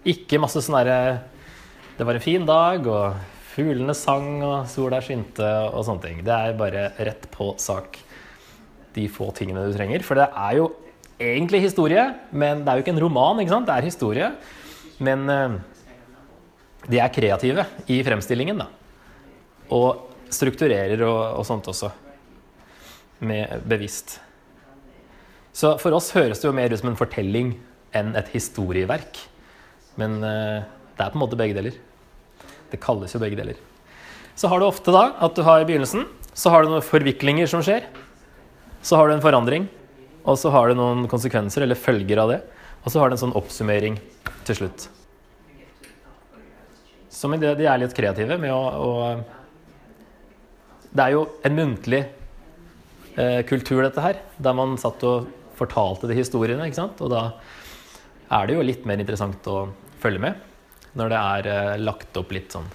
Ikke 0.06 0.42
masse 0.44 0.60
sånn 0.62 0.76
derre 0.82 0.98
Det 1.96 2.04
var 2.04 2.18
en 2.18 2.24
fin 2.26 2.44
dag, 2.44 2.84
og 2.84 3.16
fuglene 3.54 3.96
sang, 3.96 4.42
og 4.44 4.66
sola 4.68 5.00
skinte, 5.00 5.48
og 5.72 5.86
sånne 5.88 6.04
ting. 6.04 6.18
Det 6.28 6.34
er 6.36 6.58
bare 6.60 6.90
rett 7.08 7.30
på 7.32 7.54
sak, 7.62 8.02
de 8.98 9.08
få 9.08 9.30
tingene 9.38 9.64
du 9.64 9.72
trenger. 9.78 10.04
For 10.04 10.20
det 10.20 10.28
er 10.28 10.58
jo 10.60 10.68
egentlig 11.16 11.64
historie, 11.64 12.04
men 12.36 12.66
det 12.66 12.74
er 12.74 12.76
jo 12.76 12.84
ikke 12.84 12.96
en 12.98 13.04
roman, 13.06 13.40
ikke 13.40 13.56
sant? 13.56 13.70
Det 13.70 13.78
er 13.78 13.88
historie. 13.88 14.32
Men 15.00 15.24
uh, 15.32 15.56
de 16.92 17.00
er 17.00 17.16
kreative 17.16 17.70
i 17.88 18.04
fremstillingen, 18.04 18.60
da. 18.60 18.68
Og 19.72 20.12
strukturerer 20.36 21.00
og, 21.08 21.22
og 21.40 21.48
sånt 21.48 21.72
også 21.72 21.96
med 23.20 23.62
bevisst. 23.70 24.20
Så 25.56 25.78
for 25.80 25.96
oss 25.96 26.12
høres 26.16 26.42
det 26.42 26.50
jo 26.50 26.56
mer 26.56 26.74
ut 26.74 26.82
som 26.82 26.92
en 26.92 27.00
fortelling 27.00 27.54
enn 27.96 28.12
et 28.20 28.32
historieverk. 28.34 29.22
Men 30.00 30.20
uh, 30.20 30.66
det 30.98 31.06
er 31.06 31.14
på 31.14 31.16
en 31.16 31.24
måte 31.24 31.40
begge 31.40 31.56
deler. 31.56 31.78
Det 32.72 32.82
kalles 32.84 33.14
jo 33.16 33.22
begge 33.24 33.40
deler. 33.40 33.60
Så 34.36 34.52
har 34.52 34.60
du 34.60 34.68
ofte 34.68 34.92
da 34.92 35.14
at 35.24 35.38
du 35.38 35.46
har 35.48 35.64
i 35.64 35.68
begynnelsen 35.68 36.04
så 36.36 36.52
har 36.52 36.66
du 36.66 36.74
noen 36.74 36.84
forviklinger 36.84 37.48
som 37.48 37.64
skjer. 37.64 37.88
Så 38.86 39.00
har 39.00 39.08
du 39.08 39.16
en 39.16 39.24
forandring, 39.24 39.70
og 40.28 40.36
så 40.38 40.52
har 40.54 40.68
du 40.68 40.76
noen 40.78 41.08
konsekvenser 41.10 41.64
eller 41.64 41.80
følger 41.80 42.20
av 42.22 42.34
det. 42.34 42.42
Og 42.84 42.92
så 42.92 43.00
har 43.00 43.10
du 43.10 43.16
en 43.16 43.24
sånn 43.24 43.38
oppsummering 43.40 43.96
til 44.46 44.56
slutt. 44.60 44.90
som 47.16 47.34
i 47.34 47.38
det 47.40 47.56
de 47.56 47.66
er 47.66 47.80
litt 47.80 47.96
kreative 47.96 48.36
med 48.38 48.52
å, 48.52 48.60
å 48.60 49.24
Det 50.92 51.04
er 51.04 51.12
jo 51.16 51.22
en 51.48 51.56
muntlig 51.56 52.02
eh, 52.04 52.25
kultur, 53.48 53.80
dette 53.86 54.04
her, 54.04 54.18
der 54.44 54.56
man 54.58 54.74
satt 54.82 55.04
og 55.08 55.30
fortalte 55.56 56.10
de 56.10 56.18
historiene, 56.18 56.68
ikke 56.68 56.82
sant? 56.82 57.00
Og 57.06 57.12
da 57.14 57.22
er 58.36 58.48
det 58.48 58.58
jo 58.58 58.66
litt 58.66 58.86
mer 58.88 59.00
interessant 59.00 59.48
å 59.48 59.70
følge 60.04 60.24
med 60.26 60.44
når 60.96 61.12
det 61.12 61.20
er 61.20 61.48
eh, 61.52 61.74
lagt 61.84 62.18
opp 62.20 62.30
litt 62.32 62.54
sånn 62.56 62.68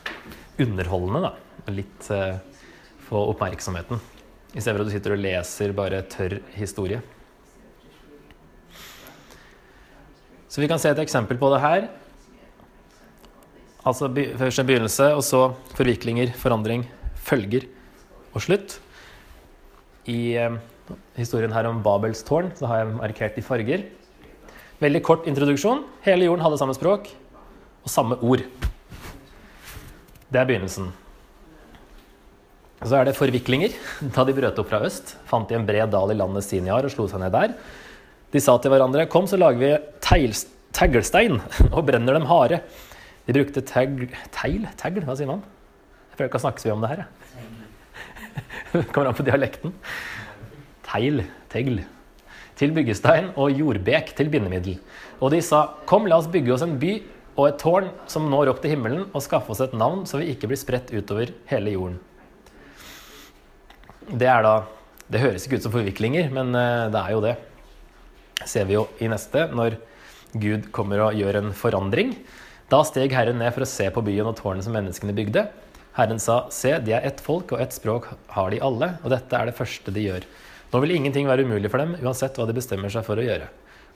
underholdende, 0.61 1.31
da. 1.31 1.63
Og 1.65 1.73
litt 1.73 2.11
eh, 2.13 2.37
få 3.07 3.23
oppmerksomheten. 3.33 4.01
I 4.53 4.61
stedet 4.61 4.77
for 4.77 4.85
at 4.85 4.91
du 4.91 4.95
sitter 4.95 5.15
og 5.15 5.23
leser 5.23 5.73
bare 5.77 6.03
tørr 6.11 6.37
historie. 6.53 7.01
Så 10.51 10.61
vi 10.61 10.69
kan 10.69 10.83
se 10.83 10.91
et 10.91 11.01
eksempel 11.01 11.39
på 11.41 11.49
det 11.55 11.63
her. 11.63 11.89
Altså 13.87 14.11
først 14.13 14.61
en 14.61 14.69
begynnelse, 14.69 15.07
og 15.17 15.25
så 15.25 15.43
forviklinger, 15.79 16.35
forandring, 16.37 16.85
følger 17.25 17.69
og 18.35 18.45
slutt. 18.45 18.77
I 20.09 20.21
eh, 20.41 20.57
historien 21.19 21.53
her 21.53 21.69
om 21.69 21.83
Babels 21.85 22.23
tårn 22.27 22.51
så 22.57 22.69
har 22.71 22.83
jeg 22.83 22.95
markert 22.97 23.39
i 23.41 23.45
farger. 23.45 23.85
Veldig 24.81 25.03
kort 25.05 25.29
introduksjon. 25.29 25.85
Hele 26.07 26.25
jorden 26.29 26.45
hadde 26.45 26.61
samme 26.61 26.77
språk 26.77 27.11
og 27.85 27.93
samme 27.93 28.17
ord. 28.25 28.47
Det 30.31 30.41
er 30.41 30.49
begynnelsen. 30.49 30.89
Så 32.81 32.97
er 32.97 33.11
det 33.11 33.19
forviklinger. 33.19 33.75
Da 34.15 34.25
de 34.25 34.37
brøt 34.37 34.59
opp 34.63 34.71
fra 34.71 34.81
øst, 34.87 35.17
fant 35.29 35.51
de 35.51 35.59
en 35.59 35.67
bred 35.69 35.93
dal 35.93 36.15
i 36.15 36.17
landet 36.17 36.47
Siniar 36.47 36.87
og 36.89 36.95
slo 36.95 37.09
seg 37.11 37.21
ned 37.21 37.35
der. 37.37 37.57
De 38.33 38.41
sa 38.41 38.57
til 38.63 38.73
hverandre 38.73 39.09
Kom, 39.11 39.27
så 39.29 39.37
lager 39.37 39.61
vi 39.61 39.73
teil, 40.01 40.33
teglstein 40.77 41.41
og 41.75 41.85
brenner 41.89 42.17
dem 42.17 42.29
harde. 42.31 42.63
De 43.27 43.37
brukte 43.37 43.63
tegl 43.67 44.09
Teil? 44.33 44.65
Tegl? 44.81 45.05
Hva 45.05 45.19
sier 45.19 45.29
man? 45.29 45.45
Jeg 46.11 46.17
føler 46.17 46.31
ikke 46.33 46.41
å 46.41 46.47
snakke 46.49 46.63
så 46.63 46.71
mye 46.71 46.79
om 46.79 46.87
det 46.87 46.95
her. 46.95 47.05
Jeg. 47.05 47.50
Kommer 48.93 49.11
an 49.11 49.17
på 49.19 49.27
dialekten. 49.27 49.75
Teil. 50.87 51.25
Tegl. 51.53 51.81
Til 52.61 52.75
byggestein 52.77 53.31
og 53.41 53.57
jordbek 53.57 54.13
til 54.19 54.31
bindemiddel. 54.33 54.77
Og 55.21 55.33
de 55.35 55.41
sa 55.45 55.67
Kom, 55.89 56.07
la 56.09 56.19
oss 56.21 56.29
bygge 56.31 56.55
oss 56.55 56.67
en 56.67 56.77
by 56.81 56.99
og 57.41 57.47
et 57.47 57.61
tårn 57.63 57.89
som 58.11 58.27
når 58.29 58.51
opp 58.53 58.61
til 58.61 58.75
himmelen, 58.75 59.07
og 59.15 59.25
skaffe 59.25 59.53
oss 59.55 59.63
et 59.65 59.77
navn 59.77 60.03
så 60.09 60.21
vi 60.21 60.33
ikke 60.33 60.51
blir 60.51 60.61
spredt 60.61 60.91
utover 60.93 61.33
hele 61.49 61.73
jorden. 61.73 62.01
Det 64.11 64.29
er 64.29 64.45
da 64.45 64.55
Det 65.11 65.19
høres 65.19 65.43
ikke 65.43 65.59
ut 65.59 65.65
som 65.65 65.73
forviklinger, 65.75 66.29
men 66.31 66.55
eh, 66.55 66.87
det 66.87 67.01
er 67.01 67.15
jo 67.17 67.23
det. 67.25 67.33
Ser 68.47 68.69
vi 68.69 68.77
jo 68.77 68.85
i 69.03 69.09
neste, 69.11 69.49
når 69.51 69.75
Gud 70.39 70.69
kommer 70.71 71.03
og 71.03 71.17
gjør 71.19 71.41
en 71.41 71.49
forandring. 71.51 72.13
Da 72.71 72.79
steg 72.87 73.11
Herren 73.11 73.41
ned 73.43 73.51
for 73.51 73.67
å 73.67 73.67
se 73.67 73.89
på 73.91 74.05
byen 74.07 74.29
og 74.31 74.37
tårnet 74.39 74.63
som 74.63 74.77
menneskene 74.77 75.17
bygde. 75.17 75.49
Herren 75.97 76.21
sa, 76.23 76.45
se, 76.55 76.77
de 76.85 76.95
er 76.95 77.07
ett 77.07 77.21
folk, 77.25 77.51
og 77.53 77.63
ett 77.63 77.75
språk 77.75 78.07
har 78.37 78.53
de 78.53 78.61
alle, 78.63 78.93
og 79.03 79.11
dette 79.11 79.37
er 79.37 79.51
det 79.51 79.57
første 79.59 79.95
de 79.95 80.05
gjør. 80.05 80.27
Nå 80.71 80.83
vil 80.85 80.95
ingenting 80.95 81.27
være 81.27 81.43
umulig 81.49 81.71
for 81.73 81.83
dem, 81.83 81.97
uansett 81.99 82.39
hva 82.39 82.47
de 82.47 82.55
bestemmer 82.55 82.93
seg 82.93 83.03
for 83.07 83.19
å 83.19 83.25
gjøre. 83.27 83.49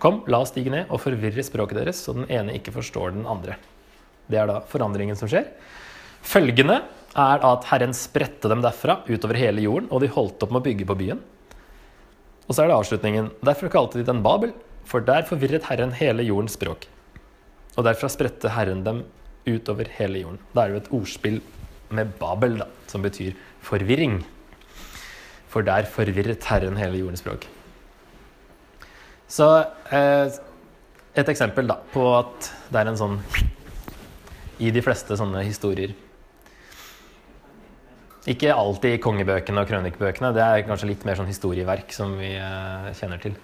Kom, 0.02 0.24
la 0.26 0.40
oss 0.42 0.50
stige 0.50 0.72
ned 0.74 0.90
og 0.90 1.00
forvirre 1.04 1.44
språket 1.46 1.78
deres, 1.78 2.00
så 2.02 2.16
den 2.16 2.26
ene 2.26 2.56
ikke 2.58 2.74
forstår 2.74 3.14
den 3.14 3.28
andre. 3.30 3.56
Det 4.26 4.40
er 4.40 4.50
da 4.50 4.58
forandringen 4.66 5.18
som 5.18 5.30
skjer. 5.30 5.46
Følgende 6.24 6.80
er 7.14 7.46
at 7.46 7.68
Herren 7.70 7.94
spredte 7.94 8.50
dem 8.50 8.64
derfra 8.64 8.98
utover 9.06 9.38
hele 9.38 9.62
jorden, 9.62 9.86
og 9.94 10.02
de 10.02 10.10
holdt 10.10 10.42
opp 10.42 10.50
med 10.50 10.64
å 10.64 10.66
bygge 10.66 10.88
på 10.88 10.98
byen. 10.98 11.22
Og 12.48 12.56
så 12.56 12.64
er 12.64 12.72
det 12.72 12.78
avslutningen. 12.80 13.30
Derfor 13.46 13.70
kalte 13.72 14.00
de 14.00 14.08
den 14.08 14.24
Babel, 14.24 14.50
for 14.84 15.04
der 15.04 15.24
forvirret 15.28 15.68
Herren 15.70 15.94
hele 15.96 16.26
jordens 16.26 16.58
språk. 16.58 16.88
Og 17.78 17.86
derfra 17.86 18.10
spredte 18.12 18.52
Herren 18.52 18.82
dem 18.86 19.04
utover 19.46 19.88
hele 19.98 20.24
jorden. 20.24 20.42
Da 20.52 20.64
er 20.64 20.72
det 20.72 20.74
jo 20.74 20.82
et 20.82 20.94
ordspill 20.98 21.38
med 21.94 22.14
Babel, 22.20 22.58
da, 22.62 22.68
som 22.90 23.04
betyr 23.04 23.34
forvirring. 23.64 24.22
For 25.52 25.66
der 25.66 25.86
forvirret 25.90 26.46
Herren 26.50 26.78
hele 26.80 27.00
jordens 27.02 27.22
språk. 27.24 27.46
Så 29.30 29.48
eh, 29.94 30.32
et 31.14 31.30
eksempel 31.30 31.68
da, 31.70 31.78
på 31.92 32.06
at 32.16 32.50
det 32.70 32.80
er 32.80 32.90
en 32.90 32.98
sånn 32.98 33.20
I 34.62 34.70
de 34.74 34.82
fleste 34.84 35.16
sånne 35.18 35.42
historier 35.46 35.94
ikke 38.30 38.54
alltid 38.56 38.96
i 38.96 39.00
kongebøkene 39.04 39.60
og 39.60 39.68
krønikebøkene. 39.68 40.30
Det 40.32 40.40
er 40.40 40.62
kanskje 40.64 40.88
litt 40.88 41.02
mer 41.04 41.18
sånn 41.18 41.28
historieverk 41.28 41.92
som 41.92 42.14
vi 42.16 42.30
eh, 42.38 42.86
kjenner 42.96 43.20
til. 43.20 43.34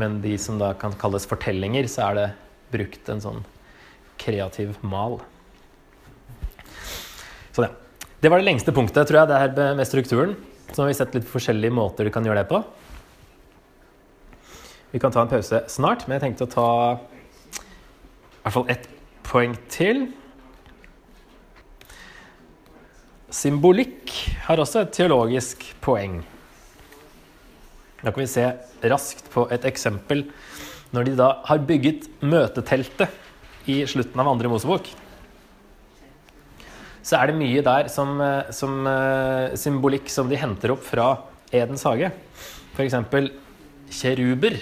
Men 0.00 0.22
de 0.24 0.38
som 0.40 0.56
da 0.60 0.70
kan 0.78 0.94
kalles 0.96 1.28
fortellinger, 1.28 1.84
så 1.90 2.06
er 2.06 2.16
det 2.16 2.28
brukt 2.72 3.10
en 3.12 3.20
sånn 3.20 3.42
kreativ 4.22 4.78
mal. 4.80 5.18
Sånn, 7.52 7.68
ja. 7.68 8.08
Det 8.22 8.30
var 8.30 8.40
det 8.40 8.46
lengste 8.46 8.72
punktet, 8.74 9.08
tror 9.08 9.22
jeg, 9.22 9.28
det 9.28 9.40
her 9.42 9.76
med 9.76 9.88
strukturen. 9.88 10.36
Så 10.72 10.82
har 10.82 10.88
vi 10.88 10.96
sett 10.96 11.16
litt 11.16 11.28
forskjellige 11.28 11.74
måter 11.74 12.06
du 12.06 12.12
kan 12.14 12.24
gjøre 12.24 12.44
det 12.44 12.50
på. 12.52 12.62
Vi 14.92 15.00
kan 15.02 15.12
ta 15.12 15.24
en 15.24 15.30
pause 15.30 15.62
snart, 15.72 16.06
men 16.06 16.18
jeg 16.18 16.26
tenkte 16.26 16.46
å 16.46 16.52
ta 16.52 16.68
i 16.92 18.42
hvert 18.44 18.56
fall 18.56 18.72
ett 18.72 18.88
poeng 19.26 19.56
til. 19.72 20.04
Symbolikk 23.32 24.12
har 24.46 24.60
også 24.60 24.82
et 24.82 24.92
teologisk 24.96 25.64
poeng. 25.84 26.20
Da 28.02 28.10
kan 28.10 28.20
vi 28.20 28.30
se 28.30 28.48
raskt 28.92 29.28
på 29.32 29.46
et 29.54 29.64
eksempel 29.68 30.26
når 30.92 31.08
de 31.08 31.18
da 31.20 31.30
har 31.48 31.62
bygget 31.64 32.10
møteteltet 32.20 33.70
i 33.70 33.80
slutten 33.88 34.20
av 34.20 34.28
andre 34.34 34.50
Mosebok. 34.52 34.90
Så 37.02 37.18
er 37.18 37.30
det 37.30 37.38
mye 37.38 37.62
der 37.66 37.88
som, 37.90 38.20
som 38.54 38.86
uh, 38.86 39.50
symbolikk 39.58 40.10
som 40.12 40.28
de 40.30 40.38
henter 40.38 40.70
opp 40.74 40.84
fra 40.86 41.06
Edens 41.52 41.82
hage. 41.88 42.12
F.eks. 42.76 42.94
kjeruber. 43.92 44.54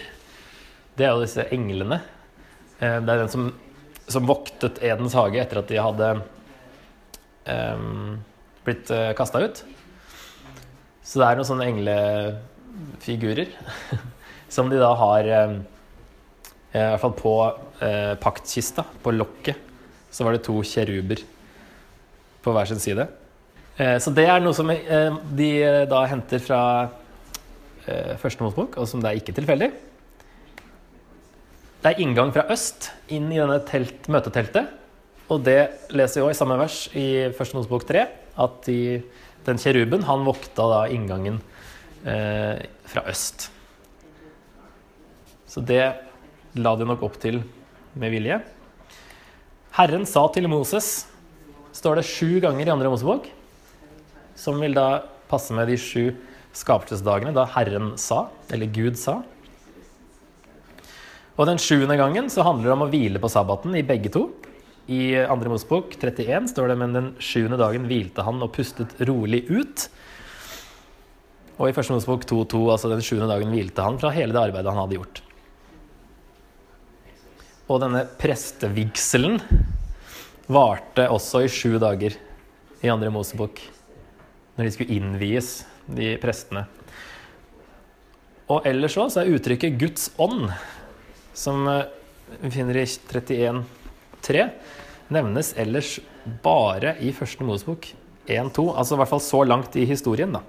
Det 0.96 1.04
er 1.04 1.12
jo 1.12 1.24
disse 1.24 1.44
englene. 1.52 2.00
Uh, 2.80 2.96
det 3.04 3.12
er 3.12 3.20
den 3.20 3.32
som, 3.32 3.50
som, 4.08 4.24
voktet 4.28 4.80
Edens 4.80 5.16
hage 5.18 5.42
etter 5.42 5.60
at 5.60 5.68
de 5.68 5.82
hadde 5.84 6.08
um, 7.44 8.16
blitt 8.64 8.88
uh, 8.88 9.12
kasta 9.18 9.44
ut. 9.44 9.60
Så 11.04 11.20
det 11.20 11.26
er 11.26 11.36
noen 11.36 11.48
sånne 11.48 11.68
englefigurer 11.74 13.52
som 14.54 14.72
de 14.72 14.80
da 14.80 14.94
har 14.96 15.28
um, 15.50 15.58
I 16.72 16.78
hvert 16.78 17.02
fall 17.02 17.14
på 17.18 17.32
eh, 17.82 18.14
paktkista, 18.22 18.84
på 19.02 19.10
lokket, 19.10 19.58
så 20.10 20.22
var 20.22 20.36
det 20.36 20.44
to 20.46 20.54
kjeruber 20.62 21.18
på 22.44 22.54
hver 22.54 22.68
sin 22.70 22.82
side. 22.82 23.06
Eh, 23.76 23.96
så 24.02 24.12
det 24.14 24.26
er 24.28 24.42
noe 24.42 24.56
som 24.56 24.70
eh, 24.72 25.20
de 25.36 25.50
eh, 25.62 25.84
da 25.90 26.04
henter 26.10 26.42
fra 26.44 26.62
første 28.20 28.44
Mosebok, 28.44 28.76
og 28.78 28.86
som 28.86 29.00
det 29.02 29.08
er 29.08 29.18
ikke 29.18 29.32
tilfeldig. 29.34 29.66
Det 31.80 31.90
er 31.90 32.02
inngang 32.04 32.28
fra 32.30 32.44
øst 32.52 32.90
inn 33.10 33.32
i 33.32 33.40
denne 33.40 33.56
telt, 33.66 34.04
møteteltet. 34.12 34.68
Og 35.32 35.40
det 35.42 35.56
leser 35.90 36.20
vi 36.20 36.26
òg 36.28 36.34
i 36.34 36.38
samme 36.38 36.58
vers 36.60 36.76
i 36.94 37.06
første 37.34 37.56
Mosebok 37.56 37.88
3, 37.88 38.04
at 38.44 38.60
de 38.68 39.00
den 39.46 39.60
kjeruben 39.60 40.04
han 40.04 40.26
vokta 40.26 40.66
da 40.68 40.80
inngangen 40.92 41.40
eh, 42.04 42.60
fra 42.90 43.04
øst. 43.08 43.48
Så 45.48 45.62
det 45.66 45.82
la 46.60 46.74
de 46.76 46.86
nok 46.86 47.04
opp 47.06 47.16
til 47.22 47.40
med 47.98 48.12
vilje. 48.12 48.40
Herren 49.78 50.04
sa 50.06 50.26
til 50.34 50.48
Moses, 50.50 51.06
står 51.76 52.00
det 52.00 52.08
sju 52.08 52.40
ganger 52.42 52.66
i 52.66 52.72
andre 52.72 52.90
Mosebok, 52.92 53.28
som 54.38 54.60
vil 54.62 54.74
da 54.76 55.02
passe 55.30 55.54
med 55.54 55.70
de 55.70 55.78
sju 55.78 56.10
skapelsesdagene 56.56 57.34
da 57.36 57.46
Herren 57.54 57.92
sa, 58.00 58.26
eller 58.50 58.70
Gud 58.74 58.98
sa. 58.98 59.20
Og 61.38 61.46
den 61.48 61.60
sjuende 61.62 61.96
gangen 61.96 62.28
så 62.32 62.44
handler 62.44 62.68
det 62.68 62.76
om 62.76 62.84
å 62.84 62.90
hvile 62.90 63.22
på 63.22 63.30
sabbaten 63.32 63.76
i 63.78 63.86
begge 63.86 64.12
to. 64.12 64.26
I 64.90 65.14
andre 65.22 65.52
Mosebok 65.52 65.94
31 65.96 66.50
står 66.50 66.72
det 66.72 66.76
men 66.80 66.96
den 66.96 67.08
sjuende 67.22 67.56
dagen 67.60 67.86
hvilte 67.88 68.24
han 68.26 68.42
og 68.42 68.52
pustet 68.56 68.92
rolig 69.08 69.44
ut. 69.48 69.86
Og 71.60 71.68
i 71.68 71.74
første 71.76 71.94
Mosebok 71.94 72.26
2.2, 72.28 72.60
altså 72.72 72.90
den 72.90 73.04
sjuende 73.04 73.28
dagen, 73.30 73.52
hvilte 73.54 73.84
han 73.84 74.00
fra 74.00 74.12
hele 74.16 74.34
det 74.34 74.42
arbeidet 74.42 74.72
han 74.72 74.82
hadde 74.82 74.98
gjort. 74.98 75.22
Og 77.70 77.78
denne 77.84 78.02
prestevigselen 78.18 79.38
varte 80.50 81.06
også 81.10 81.44
i 81.44 81.50
sju 81.52 81.78
dager 81.78 82.16
i 82.82 82.90
andre 82.90 83.12
Mosebok. 83.14 83.60
Når 84.56 84.66
de 84.66 84.74
skulle 84.74 84.96
innvies, 84.96 85.60
de 85.86 86.14
prestene. 86.22 86.66
Og 88.50 88.66
ellers 88.66 88.96
så 88.98 89.22
er 89.22 89.30
uttrykket 89.30 89.78
'Guds 89.78 90.10
ånd', 90.18 90.50
som 91.34 91.66
eh, 91.70 91.86
vi 92.42 92.50
finner 92.50 92.80
i 92.82 92.84
31.3, 92.84 94.48
nevnes 95.10 95.54
ellers 95.58 95.98
bare 96.42 96.96
i 97.00 97.12
første 97.14 97.46
Mosebok 97.46 97.92
1-2. 98.26 98.66
Altså 98.74 98.94
i 98.94 99.00
hvert 99.00 99.12
fall 99.12 99.22
så 99.22 99.44
langt 99.46 99.76
i 99.78 99.86
historien, 99.86 100.34
da. 100.34 100.42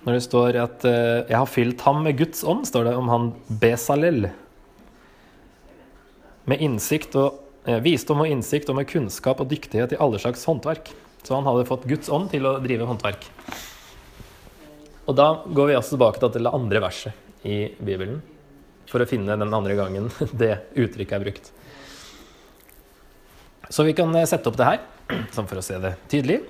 Når 0.00 0.16
det 0.16 0.24
står 0.24 0.56
at 0.56 0.84
uh, 0.88 1.28
'jeg 1.28 1.36
har 1.36 1.46
fylt 1.46 1.80
ham 1.84 2.02
med 2.02 2.16
Guds 2.16 2.40
ånd', 2.42 2.64
står 2.64 2.88
det 2.88 2.96
om 2.96 3.08
han 3.08 3.32
Besalel. 3.48 4.30
Med 6.48 6.62
innsikt 6.64 7.16
og 7.20 7.40
eh, 7.68 7.80
visdom 7.84 8.22
og 8.22 8.30
innsikt 8.30 8.70
og 8.72 8.78
med 8.78 8.88
kunnskap 8.88 9.42
og 9.42 9.50
dyktighet 9.50 9.94
i 9.96 10.00
alle 10.00 10.20
slags 10.22 10.46
håndverk. 10.48 10.92
Så 11.20 11.36
han 11.36 11.44
hadde 11.48 11.68
fått 11.68 11.88
Guds 11.88 12.08
ånd 12.12 12.30
til 12.32 12.48
å 12.48 12.56
drive 12.64 12.88
håndverk. 12.88 13.26
Og 15.10 15.16
da 15.18 15.30
går 15.44 15.72
vi 15.72 15.76
også 15.76 15.96
tilbake 15.96 16.22
til 16.22 16.46
det 16.46 16.54
andre 16.54 16.82
verset 16.84 17.46
i 17.46 17.64
Bibelen 17.80 18.20
for 18.90 19.02
å 19.02 19.08
finne 19.08 19.36
den 19.38 19.54
andre 19.54 19.76
gangen 19.78 20.08
det 20.42 20.56
uttrykket 20.74 21.16
er 21.18 21.24
brukt. 21.26 21.50
Så 23.70 23.86
vi 23.86 23.94
kan 23.94 24.14
eh, 24.16 24.28
sette 24.28 24.50
opp 24.50 24.58
det 24.58 24.66
her, 24.66 24.80
sånn 25.34 25.48
for 25.50 25.60
å 25.60 25.64
se 25.64 25.78
det 25.82 25.94
tydelig. 26.10 26.40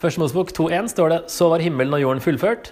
Første 0.00 0.22
Mosebok 0.22 0.52
2.1 0.56 0.86
står 0.94 1.10
det 1.12 1.18
Så 1.28 1.50
var 1.52 1.60
himmelen 1.60 1.92
og 1.92 2.00
jorden 2.00 2.22
fullført. 2.24 2.70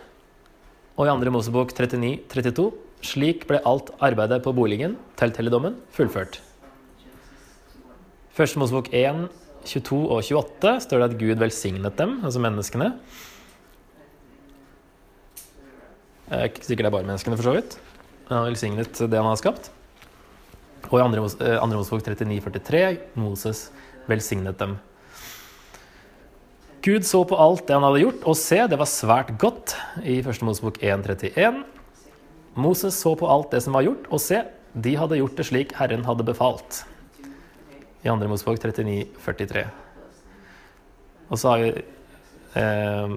Og 0.97 1.07
i 1.07 1.11
andre 1.13 1.31
Mosebok 1.35 1.75
39.32 1.77 2.71
Slik 3.05 3.47
ble 3.47 3.61
alt 3.69 3.93
arbeidet 4.03 4.41
på 4.43 4.53
boligen, 4.57 4.97
telthelligdommen, 5.21 5.77
fullført. 5.95 6.41
Første 8.35 8.59
Mosebok 8.61 8.91
1, 8.95 9.29
22 9.69 9.99
og 10.09 10.23
28 10.23 10.75
står 10.85 11.03
det 11.03 11.09
at 11.09 11.19
Gud 11.21 11.41
velsignet 11.43 11.99
dem, 11.99 12.19
altså 12.25 12.43
menneskene. 12.43 12.93
Ikke 16.29 16.67
sikkert 16.67 16.85
det 16.85 16.91
er 16.91 16.97
bare 16.99 17.09
menneskene, 17.09 17.39
for 17.39 17.49
så 17.49 17.55
vidt. 17.57 17.79
Han 18.29 18.41
har 18.41 18.51
velsignet 18.51 18.99
det 18.99 19.17
han 19.19 19.31
har 19.31 19.41
skapt. 19.41 19.71
Og 20.89 20.99
i 20.99 21.03
andre, 21.05 21.23
Mosebok 21.23 22.05
39, 22.05 22.43
43 22.45 22.83
Moses 23.19 23.69
velsignet 24.09 24.59
dem. 24.61 24.77
Gud 26.85 27.05
så 27.05 27.25
på 27.27 27.37
alt 27.37 27.67
det 27.67 27.75
han 27.75 27.85
hadde 27.85 28.05
gjort, 28.05 28.23
og 28.29 28.39
se, 28.39 28.61
det 28.71 28.79
var 28.79 28.89
svært 28.89 29.35
godt. 29.41 29.75
I 30.05 30.21
første 30.25 30.47
Mosebok 30.47 30.79
1,31. 30.79 31.65
Moses 32.55 32.97
så 32.97 33.15
på 33.19 33.29
alt 33.29 33.51
det 33.53 33.63
som 33.65 33.77
var 33.77 33.85
gjort, 33.87 34.07
og 34.11 34.23
se, 34.23 34.43
de 34.75 34.95
hadde 34.99 35.19
gjort 35.21 35.37
det 35.39 35.47
slik 35.49 35.75
Herren 35.79 36.07
hadde 36.07 36.27
befalt. 36.27 36.83
I 38.05 38.09
2. 38.09 38.17
Mosebok 38.31 38.61
39, 38.63 39.09
43. 39.25 39.65
Og 41.29 41.41
så 41.41 41.51
har 41.51 41.63
vi 41.65 41.71
eh, 42.61 43.17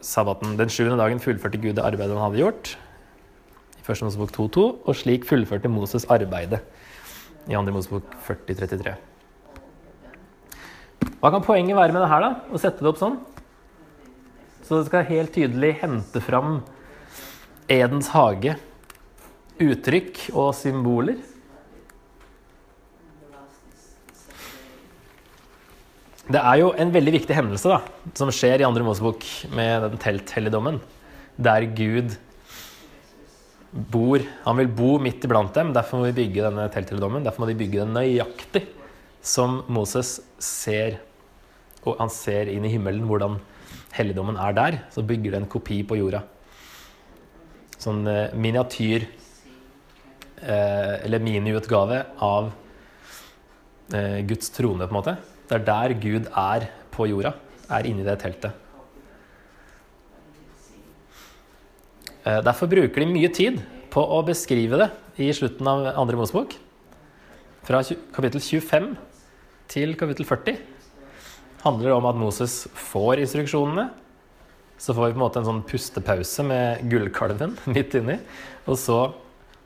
sabbaten. 0.00 0.56
Den 0.58 0.72
sjuende 0.72 0.98
dagen 1.00 1.20
fullførte 1.22 1.60
Gud 1.60 1.76
det 1.76 1.84
arbeidet 1.84 2.16
han 2.16 2.24
hadde 2.30 2.40
gjort. 2.40 2.74
I 3.76 3.84
1. 3.84 4.06
Mosebok 4.08 4.32
2.2. 4.34 4.64
Og 4.88 4.96
slik 4.98 5.28
fullførte 5.28 5.70
Moses 5.70 6.08
arbeidet. 6.10 6.62
I 7.44 7.58
2. 7.58 7.62
Mosebok 7.76 8.16
40.33. 8.26 8.96
Hva 11.20 11.30
kan 11.32 11.44
poenget 11.44 11.76
være 11.76 11.92
med 11.92 12.02
det 12.04 12.10
her, 12.10 12.24
da? 12.24 12.32
Å 12.52 12.60
sette 12.60 12.84
det 12.84 12.90
opp 12.90 13.00
sånn? 13.00 13.20
Så 14.64 14.78
det 14.78 14.88
skal 14.88 15.06
helt 15.10 15.32
tydelig 15.36 15.74
hente 15.82 16.20
fram 16.24 16.62
Edens 17.70 18.10
hage, 18.12 18.56
uttrykk 19.62 20.26
og 20.34 20.50
symboler. 20.58 21.16
Det 26.24 26.40
er 26.40 26.58
jo 26.60 26.70
en 26.80 26.92
veldig 26.92 27.12
viktig 27.18 27.36
hendelse 27.36 27.68
da, 27.68 27.80
som 28.16 28.30
skjer 28.32 28.62
i 28.62 28.66
andre 28.68 28.84
Mosebok 28.84 29.24
med 29.52 29.88
den 29.88 29.98
telthelligdommen, 30.00 30.78
der 31.36 31.66
Gud 31.76 32.16
bor 33.74 34.22
Han 34.44 34.60
vil 34.60 34.68
bo 34.70 34.92
midt 35.02 35.24
iblant 35.26 35.54
dem, 35.56 35.72
derfor 35.74 35.98
må 35.98 36.06
vi 36.06 36.20
bygge 36.20 36.44
denne 36.46 36.68
telthelligdommen. 36.70 37.24
Derfor 37.26 37.42
må 37.42 37.48
de 37.48 37.56
bygge 37.58 37.80
den 37.80 37.96
nøyaktig 37.96 38.62
som 39.18 39.64
Moses 39.66 40.20
ser. 40.38 41.00
Og 41.82 41.98
han 41.98 42.12
ser 42.12 42.52
inn 42.52 42.64
i 42.64 42.70
himmelen 42.70 43.08
hvordan 43.08 43.40
helligdommen 43.96 44.38
er 44.38 44.54
der. 44.54 44.78
Så 44.94 45.02
bygger 45.02 45.34
det 45.34 45.40
en 45.42 45.50
kopi 45.50 45.80
på 45.82 45.98
jorda. 45.98 46.22
Sånn 47.84 48.06
eh, 48.08 48.32
miniatyr 48.32 49.04
eh, 50.40 51.04
Eller 51.04 51.20
miniutgave 51.20 52.00
av 52.24 52.50
eh, 53.92 54.20
Guds 54.24 54.52
trone, 54.54 54.86
på 54.86 54.92
en 54.94 54.98
måte. 54.98 55.16
Det 55.48 55.58
er 55.58 55.66
der 55.66 55.96
Gud 56.00 56.30
er 56.30 56.68
på 56.94 57.08
jorda. 57.10 57.34
Er 57.68 57.88
inni 57.88 58.04
det 58.06 58.18
teltet. 58.22 58.60
Derfor 62.24 62.70
bruker 62.72 63.02
de 63.02 63.06
mye 63.10 63.28
tid 63.36 63.58
på 63.92 64.00
å 64.00 64.22
beskrive 64.24 64.78
det 64.80 64.86
i 65.20 65.26
slutten 65.36 65.68
av 65.68 65.90
andre 65.90 66.16
Mosebok. 66.16 66.54
Fra 67.68 67.82
kapittel 68.16 68.40
25 68.40 68.86
til 69.68 69.92
kapittel 70.00 70.24
40 70.28 70.56
handler 71.66 71.90
det 71.90 71.98
om 71.98 72.08
at 72.08 72.16
Moses 72.16 72.54
får 72.72 73.20
instruksjonene. 73.26 73.90
Så 74.78 74.94
får 74.94 75.06
vi 75.06 75.14
på 75.14 75.18
en 75.18 75.24
måte 75.24 75.40
en 75.40 75.48
sånn 75.48 75.64
pustepause 75.68 76.44
med 76.46 76.86
gullkalven 76.90 77.56
midt 77.74 77.96
inni. 77.98 78.18
Og 78.66 78.78
så 78.80 78.98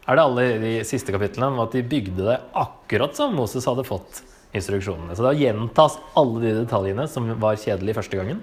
er 0.09 0.17
det 0.17 0.25
alle 0.25 0.47
de 0.63 0.73
siste 0.89 1.13
kapitlene 1.13 1.51
om 1.53 1.63
at 1.65 1.75
de 1.77 1.85
bygde 1.85 2.25
det 2.27 2.39
akkurat 2.57 3.17
som 3.17 3.37
Moses 3.37 3.67
hadde 3.69 3.87
fått 3.89 4.23
instruksjonene. 4.57 5.17
Så 5.17 5.27
da 5.27 5.35
gjentas 5.37 5.99
alle 6.17 6.43
de 6.47 6.55
detaljene 6.63 7.05
som 7.11 7.29
var 7.41 7.61
kjedelige 7.61 7.99
første 8.01 8.21
gangen. 8.21 8.41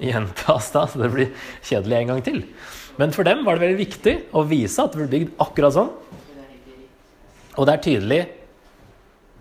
Gjentas 0.00 0.70
da, 0.74 0.86
så 0.88 1.02
det 1.02 1.10
blir 1.12 1.32
kjedelig 1.66 1.98
en 1.98 2.12
gang 2.14 2.24
til. 2.26 2.42
Men 2.98 3.14
for 3.14 3.26
dem 3.26 3.44
var 3.46 3.56
det 3.56 3.68
veldig 3.68 3.80
viktig 3.80 4.16
å 4.36 4.42
vise 4.48 4.82
at 4.82 4.94
det 4.94 5.02
ble 5.02 5.10
bygd 5.12 5.42
akkurat 5.44 5.76
sånn. 5.76 5.92
Og 7.58 7.66
det 7.66 7.74
er 7.74 7.84
tydelig 7.84 8.20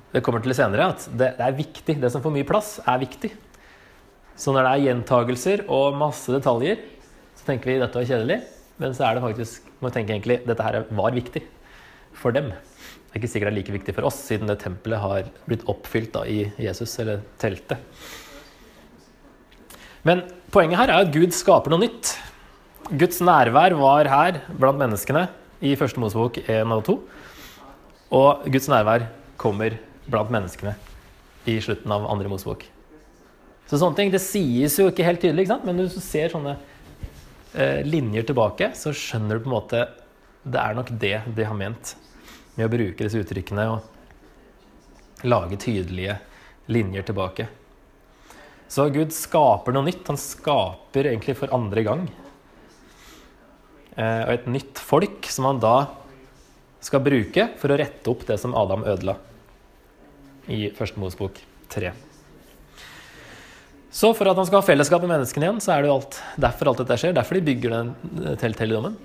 det 0.10 0.24
kommer 0.26 0.42
til 0.42 0.56
senere, 0.58 0.90
at 0.90 1.06
det, 1.14 1.36
det 1.38 1.46
er 1.46 1.58
viktig. 1.58 1.96
Det 2.02 2.10
som 2.10 2.24
får 2.24 2.34
mye 2.34 2.48
plass, 2.48 2.78
er 2.82 3.02
viktig. 3.02 3.30
Så 4.40 4.54
når 4.56 4.64
det 4.66 4.72
er 4.72 4.86
gjentagelser 4.88 5.66
og 5.68 5.98
masse 6.00 6.32
detaljer, 6.32 6.80
så 7.36 7.48
tenker 7.48 7.74
vi 7.74 7.80
dette 7.82 8.00
var 8.00 8.08
kjedelig. 8.08 8.40
Men 8.80 8.96
så 8.96 9.10
er 9.10 9.18
det 9.18 9.26
faktisk 9.26 9.68
vi 9.80 9.92
tenke 9.96 10.16
egentlig, 10.16 10.40
dette 10.48 10.64
her 10.64 10.86
var 10.96 11.16
viktig 11.16 11.44
for 12.16 12.36
dem. 12.36 12.50
Det 12.52 13.18
er 13.18 13.22
ikke 13.22 13.32
sikkert 13.32 13.50
det 13.50 13.54
er 13.54 13.58
like 13.58 13.76
viktig 13.76 13.96
for 13.98 14.08
oss, 14.08 14.18
siden 14.28 14.52
det 14.52 14.60
tempelet 14.62 15.02
har 15.02 15.30
blitt 15.48 15.66
oppfylt 15.72 16.12
da, 16.14 16.24
i 16.28 16.48
Jesus, 16.62 16.94
eller 17.02 17.24
teltet. 17.42 17.80
Men 20.08 20.24
poenget 20.54 20.80
her 20.80 20.94
er 20.94 21.04
at 21.04 21.14
Gud 21.16 21.36
skaper 21.36 21.74
noe 21.74 21.84
nytt. 21.84 22.14
Guds 22.90 23.20
nærvær 23.24 23.76
var 23.80 24.08
her 24.12 24.42
blant 24.50 24.80
menneskene 24.80 25.28
i 25.60 25.76
første 25.80 26.00
Mosebok 26.00 26.40
1 26.46 26.76
og 26.76 26.86
2. 26.88 26.98
Og 28.16 28.50
Guds 28.52 28.72
nærvær 28.72 29.10
kommer 29.42 29.76
blant 30.10 30.32
menneskene 30.34 30.78
i 31.50 31.60
slutten 31.64 31.92
av 31.92 32.08
andre 32.10 32.32
Mosebok. 32.32 32.64
Så 33.70 33.78
sånne 33.78 34.00
ting, 34.00 34.12
Det 34.12 34.22
sies 34.22 34.80
jo 34.80 34.88
ikke 34.90 35.06
helt 35.06 35.22
tydelig, 35.22 35.46
ikke 35.46 35.60
men 35.68 35.84
hvis 35.84 35.94
du 35.94 36.02
ser 36.02 36.34
sånne 36.34 36.56
eh, 37.54 37.86
linjer 37.86 38.26
tilbake, 38.26 38.72
så 38.74 38.94
skjønner 38.96 39.38
du 39.38 39.46
på 39.46 39.52
en 39.52 39.58
måte 39.60 39.84
Det 40.42 40.58
er 40.58 40.74
nok 40.74 40.90
det 40.90 41.18
de 41.38 41.46
har 41.46 41.58
ment 41.58 41.94
med 42.56 42.66
å 42.66 42.72
bruke 42.74 43.06
disse 43.06 43.22
uttrykkene 43.22 43.68
og 43.76 45.28
lage 45.30 45.60
tydelige 45.60 46.18
linjer 46.72 47.06
tilbake. 47.06 47.46
Så 48.70 48.88
Gud 48.94 49.14
skaper 49.14 49.76
noe 49.76 49.86
nytt. 49.86 50.08
Han 50.08 50.20
skaper 50.20 51.10
egentlig 51.12 51.36
for 51.38 51.54
andre 51.54 51.84
gang. 51.86 52.04
Eh, 54.00 54.22
og 54.26 54.34
et 54.34 54.50
nytt 54.50 54.82
folk 54.82 55.30
som 55.30 55.50
han 55.50 55.62
da 55.62 55.78
skal 56.82 57.04
bruke 57.04 57.50
for 57.60 57.74
å 57.74 57.80
rette 57.80 58.12
opp 58.12 58.26
det 58.28 58.40
som 58.42 58.56
Adam 58.58 58.86
ødela 58.88 59.18
i 60.50 60.70
Første 60.74 61.02
Mosebok 61.02 61.42
3. 61.70 62.09
Så 63.90 64.12
for 64.14 64.30
at 64.30 64.38
han 64.38 64.46
skal 64.46 64.62
ha 64.62 64.66
fellesskap 64.68 65.02
med 65.02 65.16
menneskene 65.16 65.48
igjen, 65.48 65.62
så 65.64 65.74
er 65.74 65.82
det 65.82 65.90
jo 65.90 65.96
alt, 65.98 66.18
derfor 66.38 66.72
alt 66.72 66.82
dette 66.84 66.98
skjer. 67.02 67.16
Derfor 67.18 67.40
de 67.40 67.46
bygger 67.48 67.74
den 67.74 67.94
eh, 68.22 68.36
telthelligdommen. 68.38 68.98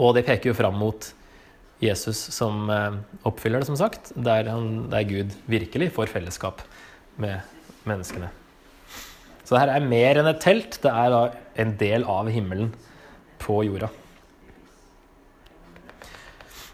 Og 0.00 0.14
det 0.16 0.24
peker 0.28 0.52
jo 0.52 0.56
fram 0.56 0.78
mot 0.78 1.10
Jesus 1.82 2.20
som 2.36 2.70
eh, 2.70 3.00
oppfyller 3.26 3.62
det, 3.62 3.70
som 3.70 3.78
sagt. 3.80 4.12
Der, 4.14 4.46
han, 4.46 4.86
der 4.92 5.08
Gud 5.08 5.34
virkelig 5.50 5.90
får 5.96 6.12
fellesskap 6.12 6.62
med 7.20 7.42
menneskene. 7.88 8.30
Så 9.42 9.56
det 9.56 9.64
her 9.64 9.74
er 9.74 9.90
mer 9.90 10.20
enn 10.20 10.30
et 10.30 10.42
telt. 10.44 10.78
Det 10.84 10.92
er 10.92 11.10
da 11.10 11.24
en 11.58 11.74
del 11.80 12.06
av 12.06 12.30
himmelen 12.30 12.70
på 13.42 13.64
jorda. 13.66 13.90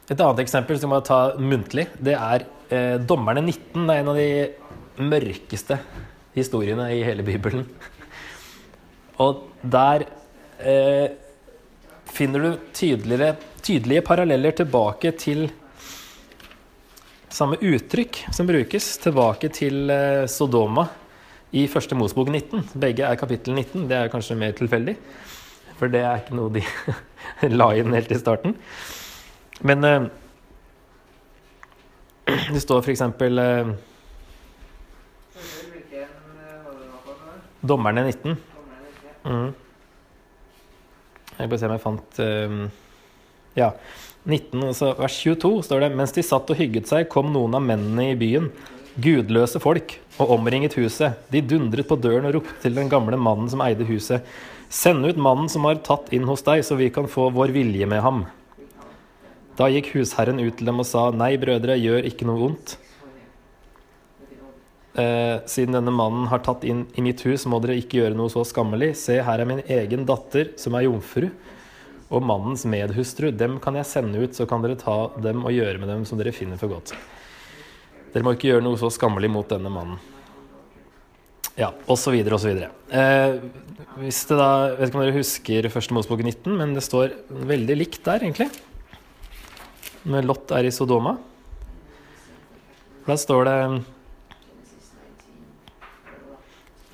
Et 0.07 0.21
annet 0.21 0.45
eksempel 0.45 0.77
som 0.79 0.93
jeg 0.93 0.93
må 0.93 1.01
ta 1.03 1.21
muntlig, 1.41 1.89
det 1.99 2.15
er 2.15 2.45
eh, 2.69 3.01
Dommerne 3.01 3.41
19. 3.43 3.89
Det 3.89 3.95
er 3.95 4.05
en 4.05 4.13
av 4.13 4.21
de 4.21 4.29
mørkeste 4.99 5.79
historiene 6.37 6.89
i 6.95 7.05
hele 7.05 7.25
Bibelen. 7.27 7.67
Og 9.23 9.47
der 9.63 10.05
eh, 10.61 11.09
finner 12.13 12.45
du 12.45 12.59
tydelige 12.77 14.03
paralleller 14.05 14.57
tilbake 14.57 15.13
til 15.17 15.49
samme 17.37 17.59
uttrykk 17.61 18.23
som 18.33 18.49
brukes, 18.49 18.97
tilbake 19.03 19.51
til 19.53 19.91
eh, 19.93 20.27
Sodoma 20.31 20.87
i 21.57 21.67
første 21.71 21.97
Mosbok 21.99 22.31
19. 22.33 22.69
Begge 22.81 23.05
er 23.07 23.19
kapittel 23.21 23.57
19. 23.57 23.89
Det 23.91 23.97
er 23.97 24.13
kanskje 24.13 24.39
mer 24.39 24.55
tilfeldig, 24.57 24.97
for 25.79 25.93
det 25.93 26.05
er 26.05 26.23
ikke 26.23 26.37
noe 26.39 26.53
de 26.55 26.63
la 27.59 27.73
inn 27.77 27.97
helt 27.97 28.13
i 28.13 28.21
starten. 28.21 28.57
Men 29.67 29.85
eh, 29.85 30.09
det 32.55 32.63
står 32.65 32.83
for 32.83 32.93
eksempel 32.95 33.43
eh, 33.43 33.77
Dommerne 37.69 38.07
19. 38.07 38.37
Mm. 39.27 39.49
Jeg 41.37 41.51
bare 41.51 41.61
se 41.61 41.69
om 41.69 41.75
jeg 41.77 41.85
fant 41.85 42.21
eh, 42.25 42.59
Ja. 43.59 43.73
19, 44.27 44.59
altså 44.73 44.91
vers 44.99 45.17
22 45.23 45.51
står 45.69 45.85
det 45.85 45.91
Mens 45.95 46.15
de 46.17 46.25
satt 46.27 46.49
og 46.51 46.59
hygget 46.59 46.89
seg, 46.91 47.07
kom 47.13 47.29
noen 47.31 47.55
av 47.55 47.63
mennene 47.63 48.09
i 48.11 48.17
byen, 48.19 48.49
gudløse 48.99 49.61
folk, 49.63 49.95
og 50.19 50.33
omringet 50.35 50.75
huset. 50.81 51.21
De 51.31 51.43
dundret 51.45 51.87
på 51.87 51.99
døren 52.01 52.27
og 52.27 52.39
ropte 52.39 52.57
til 52.65 52.75
den 52.75 52.91
gamle 52.91 53.19
mannen 53.21 53.51
som 53.53 53.63
eide 53.63 53.87
huset. 53.87 54.27
Send 54.73 55.07
ut 55.07 55.21
mannen 55.21 55.51
som 55.53 55.69
har 55.69 55.79
tatt 55.87 56.11
inn 56.17 56.27
hos 56.27 56.43
deg, 56.47 56.65
så 56.67 56.79
vi 56.79 56.91
kan 56.91 57.07
få 57.11 57.29
vår 57.37 57.55
vilje 57.55 57.87
med 57.87 58.03
ham. 58.03 58.25
Da 59.57 59.71
gikk 59.73 59.93
husherren 59.95 60.43
ut 60.43 60.59
til 60.59 60.69
dem 60.69 60.83
og 60.83 60.89
sa, 60.89 61.09
Nei, 61.15 61.37
brødre, 61.41 61.79
gjør 61.79 62.09
ikke 62.11 62.27
noe 62.29 62.51
ondt. 62.51 62.77
Eh, 64.97 65.43
siden 65.45 65.77
denne 65.77 65.93
mannen 65.93 66.31
har 66.31 66.41
tatt 66.45 66.65
inn 66.65 66.87
i 66.97 67.05
mitt 67.05 67.21
hus, 67.27 67.45
må 67.45 67.61
dere 67.61 67.77
ikke 67.77 67.99
gjøre 68.01 68.17
noe 68.17 68.33
så 68.33 68.47
skammelig. 68.49 68.95
Se, 68.97 69.19
her 69.21 69.43
er 69.43 69.49
min 69.49 69.61
egen 69.61 70.07
datter, 70.09 70.55
som 70.61 70.77
er 70.79 70.87
jomfru 70.87 71.29
og 72.07 72.23
mannens 72.23 72.63
medhustru, 72.71 73.33
dem 73.35 73.59
kan 73.63 73.77
jeg 73.77 73.89
sende 73.91 74.23
ut, 74.23 74.37
så 74.37 74.47
kan 74.49 74.63
dere 74.63 74.79
ta 74.79 74.95
dem 75.21 75.43
og 75.43 75.53
gjøre 75.53 75.81
med 75.83 75.91
dem 75.91 76.05
som 76.09 76.21
dere 76.21 76.33
finner 76.35 76.61
for 76.61 76.71
godt. 76.71 76.95
Dere 78.15 78.25
må 78.25 78.37
ikke 78.37 78.53
gjøre 78.53 78.65
noe 78.65 78.79
så 78.81 78.89
skammelig 78.95 79.29
mot 79.35 79.49
denne 79.51 79.73
mannen. 79.73 79.99
Ja, 81.57 81.73
osv., 81.91 82.15
osv. 82.37 82.63
Eh, 82.95 83.35
hvis 83.99 84.23
det 84.29 84.39
da, 84.39 84.49
jeg 84.71 84.79
vet 84.79 84.91
ikke 84.91 85.01
om 85.01 85.05
dere 85.05 85.17
husker 85.17 85.69
første 85.73 85.97
Mosebok 85.97 86.23
19, 86.23 86.57
men 86.57 86.73
det 86.77 86.85
står 86.87 87.17
veldig 87.49 87.77
likt 87.81 88.03
der, 88.07 88.23
egentlig. 88.23 88.49
Når 90.07 90.29
Lot 90.31 90.53
er 90.55 90.69
i 90.69 90.73
Sodoma. 90.73 91.17
Da 93.07 93.17
står 93.19 93.49
det 93.49 93.59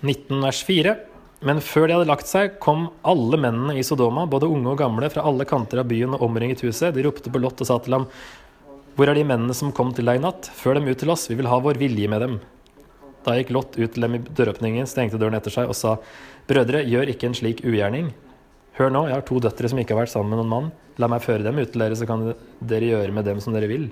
19 0.03 0.43
vers 0.43 0.61
4. 0.69 0.95
Men 1.43 1.59
før 1.65 1.89
de 1.89 1.97
hadde 1.97 2.11
lagt 2.11 2.29
seg, 2.31 2.57
kom 2.63 2.87
alle 3.07 3.39
mennene 3.41 3.75
i 3.79 3.83
Sodoma, 3.87 4.29
både 4.31 4.51
unge 4.51 4.75
og 4.75 4.79
gamle, 4.79 5.09
fra 5.11 5.25
alle 5.27 5.47
kanter 5.49 5.81
av 5.83 5.89
byen 5.91 6.15
og 6.15 6.23
omringet 6.29 6.63
huset. 6.63 6.95
De 6.95 7.03
ropte 7.03 7.33
på 7.33 7.41
Lot 7.43 7.63
og 7.63 7.69
sa 7.69 7.81
til 7.83 7.99
ham, 7.99 8.09
Hvor 8.95 9.09
er 9.09 9.17
de 9.17 9.25
mennene 9.25 9.55
som 9.57 9.73
kom 9.73 9.95
til 9.97 10.07
deg 10.07 10.21
i 10.21 10.23
natt? 10.23 10.51
Før 10.55 10.77
dem 10.77 10.87
ut 10.87 10.99
til 11.01 11.11
oss, 11.11 11.31
vi 11.31 11.39
vil 11.39 11.49
ha 11.49 11.59
vår 11.59 11.81
vilje 11.81 12.09
med 12.13 12.21
dem. 12.21 12.41
Da 13.25 13.39
gikk 13.39 13.51
Lot 13.55 13.79
ut 13.79 13.95
til 13.95 14.05
dem 14.05 14.19
i 14.19 14.23
døråpningen, 14.23 14.87
stengte 14.87 15.19
døren 15.19 15.39
etter 15.39 15.55
seg 15.55 15.71
og 15.71 15.79
sa, 15.79 15.97
Brødre, 16.47 16.83
gjør 16.85 17.11
ikke 17.11 17.31
en 17.31 17.39
slik 17.39 17.63
ugjerning. 17.65 18.13
Hør 18.79 18.91
nå, 18.93 19.07
jeg 19.09 19.17
har 19.17 19.25
to 19.27 19.39
døtre 19.43 19.69
som 19.71 19.79
ikke 19.79 19.95
har 19.95 20.03
vært 20.05 20.13
sammen 20.13 20.35
med 20.35 20.43
noen 20.43 20.53
mann. 20.53 20.73
La 21.01 21.09
meg 21.09 21.25
føre 21.25 21.45
dem 21.47 21.59
ut 21.59 21.73
til 21.73 21.83
dere, 21.83 21.97
så 21.97 22.07
kan 22.09 22.33
dere 22.61 22.91
gjøre 22.93 23.15
med 23.15 23.27
dem 23.27 23.41
som 23.41 23.55
dere 23.55 23.71
vil. 23.71 23.89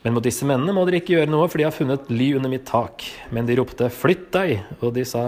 Men 0.00 0.14
mot 0.16 0.24
disse 0.24 0.46
mennene 0.48 0.72
må 0.72 0.86
dere 0.88 1.02
ikke 1.02 1.18
gjøre 1.18 1.28
noe, 1.28 1.48
for 1.50 1.60
de 1.60 1.66
har 1.66 1.74
funnet 1.76 2.08
ly 2.12 2.30
under 2.38 2.52
mitt 2.52 2.64
tak. 2.68 3.04
Men 3.34 3.48
de 3.48 3.58
ropte, 3.58 3.90
flytt 3.92 4.30
deg! 4.32 4.54
Og 4.80 4.94
de 4.96 5.04
sa, 5.08 5.24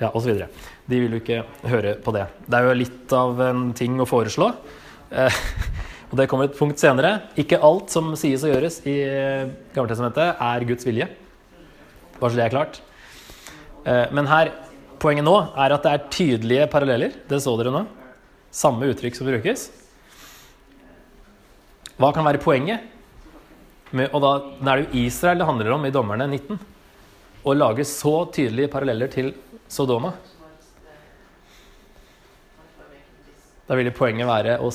ja, 0.00 0.08
osv. 0.08 0.46
De 0.88 1.00
vil 1.02 1.12
jo 1.12 1.20
ikke 1.20 1.42
høre 1.68 1.92
på 2.00 2.14
det. 2.16 2.24
Det 2.46 2.56
er 2.56 2.64
jo 2.70 2.78
litt 2.78 3.12
av 3.12 3.42
en 3.44 3.68
ting 3.76 4.00
å 4.00 4.08
foreslå. 4.08 4.48
Eh, 5.12 5.42
og 6.08 6.16
det 6.20 6.28
kommer 6.32 6.48
et 6.48 6.56
punkt 6.56 6.80
senere. 6.80 7.12
Ikke 7.36 7.60
alt 7.60 7.92
som 7.92 8.14
sies 8.16 8.46
og 8.48 8.54
gjøres 8.54 8.80
i 8.88 8.96
Gammeltestamentet, 9.76 10.40
er 10.40 10.68
Guds 10.72 10.88
vilje. 10.88 11.12
Bare 12.16 12.32
så 12.32 12.40
det 12.40 12.48
er 12.48 12.56
klart. 12.56 12.80
Eh, 13.84 14.06
men 14.16 14.32
her, 14.32 14.54
poenget 15.04 15.28
nå 15.28 15.36
er 15.52 15.76
at 15.76 15.84
det 15.84 15.92
er 15.92 16.12
tydelige 16.16 16.72
paralleller. 16.72 17.20
Det 17.28 17.44
så 17.44 17.58
dere 17.60 17.76
nå. 17.76 17.84
Samme 18.56 18.88
uttrykk 18.88 19.20
som 19.20 19.28
brukes. 19.28 19.68
Hva 22.00 22.16
kan 22.16 22.24
være 22.24 22.40
poenget? 22.40 22.94
Med, 23.90 24.10
og 24.12 24.20
da, 24.20 24.32
da 24.60 24.72
er 24.72 24.82
det 24.82 24.88
jo 24.88 25.04
Israel 25.06 25.40
det 25.40 25.46
handler 25.48 25.72
om 25.76 25.86
i 25.88 25.92
Dommerne 25.94 26.26
19. 26.28 26.58
Å 27.48 27.54
lage 27.56 27.86
så 27.88 28.16
tydelige 28.34 28.72
paralleller 28.72 29.08
til 29.12 29.30
Sodoma. 29.70 30.12
Da 33.68 33.76
ville 33.76 33.92
poenget 33.92 34.28
være 34.28 34.58
å 34.64 34.68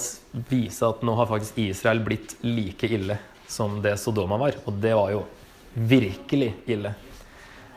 vise 0.50 0.86
at 0.86 1.02
nå 1.06 1.16
har 1.18 1.30
faktisk 1.30 1.60
Israel 1.62 2.02
blitt 2.06 2.36
like 2.46 2.90
ille 2.90 3.18
som 3.50 3.80
det 3.82 3.96
Sodoma 4.02 4.38
var. 4.42 4.58
Og 4.66 4.78
det 4.82 4.94
var 4.98 5.14
jo 5.14 5.24
virkelig 5.74 6.52
ille. 6.70 6.94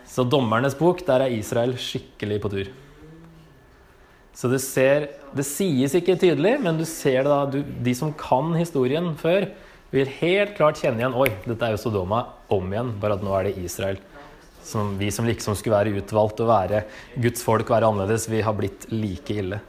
Så 0.06 0.24
dommernes 0.28 0.76
bok, 0.78 1.02
der 1.06 1.24
er 1.24 1.36
Israel 1.36 1.74
skikkelig 1.80 2.40
på 2.42 2.52
tur. 2.52 2.72
Så 4.36 4.48
du 4.52 4.58
ser 4.60 5.08
Det 5.36 5.44
sies 5.44 5.92
ikke 5.96 6.16
tydelig, 6.16 6.54
men 6.64 6.78
du 6.78 6.84
ser 6.88 7.24
det 7.24 7.32
da 7.32 7.40
du, 7.50 7.58
De 7.60 7.92
som 7.96 8.12
kan 8.16 8.54
historien 8.56 9.10
før, 9.18 9.50
vil 9.94 10.10
helt 10.18 10.56
klart 10.56 10.80
kjenne 10.82 11.02
igjen 11.02 11.16
Oi, 11.16 11.30
dette 11.46 11.66
er 11.66 11.74
jo 11.74 11.80
Sodoma 11.80 12.24
om 12.52 12.72
igjen, 12.72 12.92
bare 13.00 13.18
at 13.18 13.24
nå 13.24 13.34
er 13.38 13.48
det 13.48 13.56
Israel. 13.62 14.00
Som 14.66 14.96
vi 14.98 15.12
som 15.14 15.28
liksom 15.28 15.54
skulle 15.54 15.78
være 15.78 16.00
utvalgt 16.00 16.42
og 16.42 16.50
være 16.50 16.82
Guds 17.22 17.44
folk, 17.46 17.70
være 17.70 17.86
annerledes, 17.86 18.26
vi 18.30 18.42
har 18.42 18.56
blitt 18.58 18.88
like 18.90 19.36
ille 19.36 19.60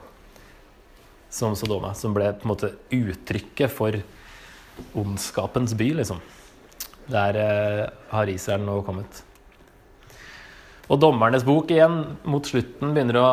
som 1.29 1.53
Sodoma. 1.55 1.93
Som 1.93 2.15
ble 2.17 2.31
på 2.33 2.47
en 2.47 2.53
måte 2.53 2.73
uttrykket 2.93 3.71
for 3.73 3.99
ondskapens 4.97 5.75
by, 5.77 5.91
liksom. 6.01 6.21
Der 7.07 7.39
eh, 7.39 7.83
har 8.11 8.29
Israel 8.31 8.65
nå 8.65 8.81
kommet. 8.87 9.21
Og 10.87 10.99
dommernes 11.01 11.45
bok 11.45 11.71
igjen, 11.71 12.01
mot 12.27 12.47
slutten, 12.47 12.93
begynner 12.95 13.21
å 13.21 13.29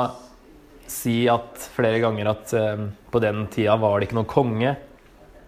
si 0.91 1.23
at 1.33 1.65
flere 1.75 2.01
ganger 2.03 2.29
at 2.35 2.53
eh, 2.59 2.89
på 3.11 3.23
den 3.25 3.47
tida 3.53 3.79
var 3.81 3.99
det 3.99 4.09
ikke 4.11 4.19
noen 4.21 4.31
konge 4.31 4.75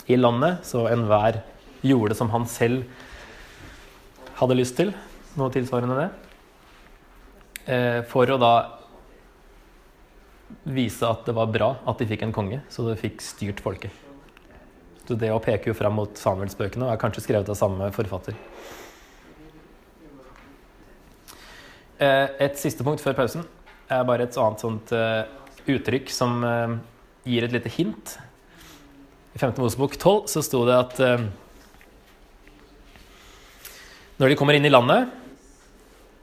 i 0.06 0.16
landet, 0.16 0.62
så 0.66 0.86
enhver 0.90 1.40
gjorde 1.86 2.12
det 2.12 2.18
som 2.18 2.30
han 2.30 2.46
selv 2.50 2.84
hadde 4.38 4.58
lyst 4.58 4.76
til. 4.78 4.92
Noe 5.36 5.52
tilsvarende 5.52 5.98
det. 5.98 6.08
Eh, 7.66 8.00
for 8.08 8.30
å 8.30 8.38
da 8.40 8.54
vise 10.70 11.06
at 11.08 11.26
det 11.26 11.34
var 11.34 11.50
bra 11.50 11.72
at 11.88 11.98
de 11.98 12.06
fikk 12.08 12.22
en 12.26 12.34
konge, 12.34 12.60
så 12.70 12.86
det 12.86 13.00
fikk 13.00 13.24
styrt 13.24 13.62
folket. 13.64 13.94
Så 15.06 15.14
det 15.18 15.30
å 15.34 15.42
peke 15.42 15.70
jo 15.70 15.76
fram 15.78 15.98
mot 15.98 16.18
Samuelsbøkene 16.18 16.88
er 16.90 17.00
kanskje 17.00 17.24
skrevet 17.26 17.50
av 17.50 17.58
samme 17.58 17.90
forfatter. 17.94 18.38
Eh, 21.98 22.26
et 22.46 22.58
siste 22.60 22.86
punkt 22.86 23.02
før 23.02 23.16
pausen 23.18 23.46
er 23.90 24.06
bare 24.06 24.26
et 24.26 24.38
annet 24.42 24.62
sånt 24.62 24.90
uh, 24.92 25.22
uttrykk 25.70 26.10
som 26.10 26.42
gir 27.22 27.46
et 27.46 27.52
lite 27.54 27.70
hint. 27.70 28.16
I 29.36 29.38
5. 29.38 29.52
Mosebok 29.60 29.98
12 29.98 30.22
så 30.32 30.40
sto 30.40 30.62
det 30.64 30.76
at 30.80 31.00
uh, 31.04 31.24
når 34.16 34.32
de 34.32 34.36
kommer 34.40 34.56
inn 34.56 34.64
i 34.64 34.70
landet, 34.70 35.10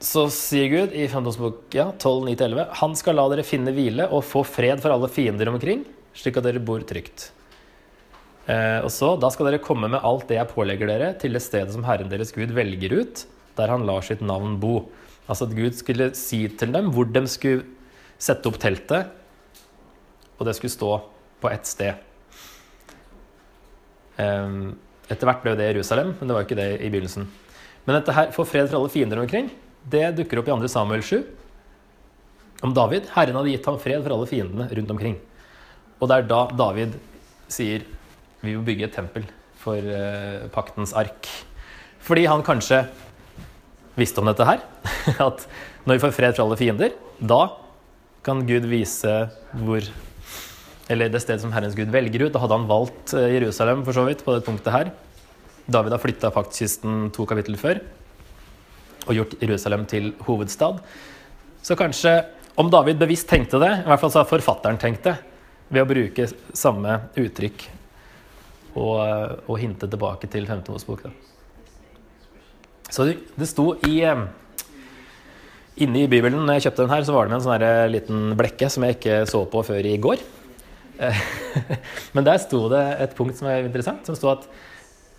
så 0.02 0.24
sier 0.34 0.72
Gud 0.72 0.96
i 0.98 1.04
5. 1.06 1.22
Mosebok 1.22 1.76
ja, 1.78 1.92
12, 1.94 2.32
9-11 2.32 2.64
Han 2.80 2.96
skal 2.98 3.14
la 3.14 3.28
dere 3.30 3.44
finne 3.46 3.70
hvile 3.76 4.08
og 4.10 4.24
få 4.26 4.42
fred 4.42 4.82
for 4.82 4.90
alle 4.90 5.06
fiender 5.14 5.46
omkring, 5.52 5.84
slik 6.18 6.40
at 6.40 6.48
dere 6.48 6.58
bor 6.58 6.82
trygt. 6.82 7.28
og 8.50 8.90
så, 8.90 9.12
Da 9.22 9.30
skal 9.30 9.46
dere 9.46 9.62
komme 9.62 9.92
med 9.92 10.02
alt 10.02 10.26
det 10.26 10.40
jeg 10.40 10.50
pålegger 10.50 10.90
dere, 10.90 11.12
til 11.14 11.38
det 11.38 11.42
stedet 11.44 11.70
som 11.70 11.86
Herren 11.86 12.10
deres 12.10 12.34
Gud 12.34 12.50
velger 12.50 12.96
ut, 12.98 13.22
der 13.54 13.70
han 13.70 13.86
lar 13.86 14.02
sitt 14.02 14.24
navn 14.26 14.58
bo. 14.58 14.88
Altså 15.28 15.46
at 15.46 15.54
Gud 15.54 15.78
skulle 15.78 16.10
si 16.18 16.48
til 16.50 16.74
dem 16.74 16.90
hvor 16.90 17.06
de 17.06 17.22
skulle 17.30 17.62
sette 18.18 18.50
opp 18.50 18.58
teltet, 18.58 19.14
og 20.34 20.50
det 20.50 20.56
skulle 20.58 20.74
stå 20.74 20.90
på 21.38 21.54
ett 21.54 21.70
sted. 21.70 22.02
Ehm, 24.22 24.74
etter 25.10 25.28
hvert 25.28 25.42
ble 25.44 25.54
det 25.58 25.70
Jerusalem, 25.72 26.14
men 26.18 26.28
det 26.28 26.36
var 26.36 26.46
ikke 26.46 26.58
det 26.58 26.68
i 26.78 26.90
begynnelsen. 26.92 27.26
Men 27.84 27.98
dette 27.98 28.14
her, 28.16 28.30
for 28.32 28.48
fred 28.48 28.70
for 28.70 28.80
alle 28.80 28.92
fiender 28.92 29.20
omkring, 29.20 29.50
det 29.90 30.14
dukker 30.18 30.40
opp 30.40 30.48
i 30.48 30.54
2. 30.54 30.70
Samuel 30.72 31.04
7. 31.04 31.18
Om 32.64 32.72
David. 32.76 33.10
Herren 33.12 33.36
hadde 33.36 33.52
gitt 33.52 33.66
ham 33.68 33.80
fred 33.80 34.00
for 34.04 34.14
alle 34.16 34.28
fiendene 34.30 34.68
rundt 34.70 34.92
omkring. 34.94 35.18
Og 36.00 36.08
det 36.08 36.16
er 36.16 36.30
da 36.30 36.40
David 36.56 36.96
sier 37.52 37.84
vi 38.44 38.54
må 38.56 38.64
bygge 38.64 38.88
et 38.88 38.96
tempel 38.96 39.26
for 39.60 39.80
uh, 39.80 40.46
paktens 40.52 40.94
ark. 40.96 41.28
Fordi 42.04 42.26
han 42.28 42.44
kanskje 42.44 42.82
visste 43.96 44.20
om 44.20 44.28
dette 44.28 44.46
her. 44.48 44.64
At 45.28 45.44
når 45.84 45.96
vi 45.96 46.02
får 46.06 46.16
fred 46.16 46.36
fra 46.36 46.44
alle 46.44 46.58
fiender, 46.60 46.96
da 47.20 47.42
kan 48.24 48.42
Gud 48.48 48.68
vise 48.68 49.14
hvor 49.64 49.84
Eller 50.92 51.08
det 51.08 51.22
stedet 51.24 51.40
som 51.40 51.52
Herrens 51.54 51.76
Gud 51.78 51.92
velger 51.92 52.26
ut. 52.26 52.32
Da 52.34 52.42
hadde 52.42 52.58
han 52.58 52.68
valgt 52.68 53.14
eh, 53.16 53.32
Jerusalem 53.38 53.84
for 53.86 53.96
så 53.96 54.04
vidt 54.08 54.24
på 54.24 54.34
det 54.34 54.44
punktet 54.44 54.74
her. 54.74 54.92
David 55.64 55.96
har 55.96 56.02
flytta 56.02 56.32
paktkysten 56.34 57.08
to 57.14 57.24
kapittel 57.28 57.56
før 57.60 57.80
og 59.04 59.16
gjort 59.16 59.36
Jerusalem 59.40 59.84
til 59.88 60.12
hovedstad. 60.24 60.80
Så 61.64 61.76
kanskje, 61.76 62.22
om 62.60 62.70
David 62.72 63.00
bevisst 63.00 63.28
tenkte 63.28 63.60
det, 63.60 63.70
i 63.82 63.88
hvert 63.88 64.00
fall 64.00 64.12
så 64.12 64.22
har 64.22 64.28
forfatteren 64.28 64.80
tenkt 64.80 65.04
det, 65.08 65.16
ved 65.72 65.84
å 65.84 65.88
bruke 65.88 66.28
samme 66.56 66.98
uttrykk 67.20 67.66
og, 68.76 68.96
eh, 69.00 69.34
og 69.48 69.60
hinte 69.60 69.88
tilbake 69.88 70.28
til 70.32 70.48
5. 70.48 70.64
Mosebok. 70.68 71.08
Så 72.92 73.08
det 73.08 73.48
sto 73.48 73.72
i 73.88 74.02
eh, 74.04 74.26
Inne 75.84 76.04
i 76.04 76.06
Bibelen 76.06 76.44
når 76.44 76.60
jeg 76.60 76.68
kjøpte 76.68 76.84
den 76.84 76.92
her, 76.92 77.02
så 77.02 77.14
var 77.16 77.26
det 77.26 77.32
med 77.32 77.40
en 77.40 77.46
sånn 77.48 77.90
liten 77.90 78.34
blekke 78.38 78.68
som 78.70 78.84
jeg 78.86 78.94
ikke 78.94 79.16
så 79.26 79.40
på 79.50 79.64
før 79.66 79.88
i 79.90 79.96
går. 79.98 80.20
Eh, 80.98 81.24
men 82.14 82.26
der 82.26 82.40
sto 82.42 82.66
det 82.72 82.84
et 83.02 83.16
punkt 83.18 83.38
som 83.38 83.48
er 83.50 83.64
interessant, 83.64 84.06
som 84.06 84.18
sto 84.18 84.30
at 84.32 84.46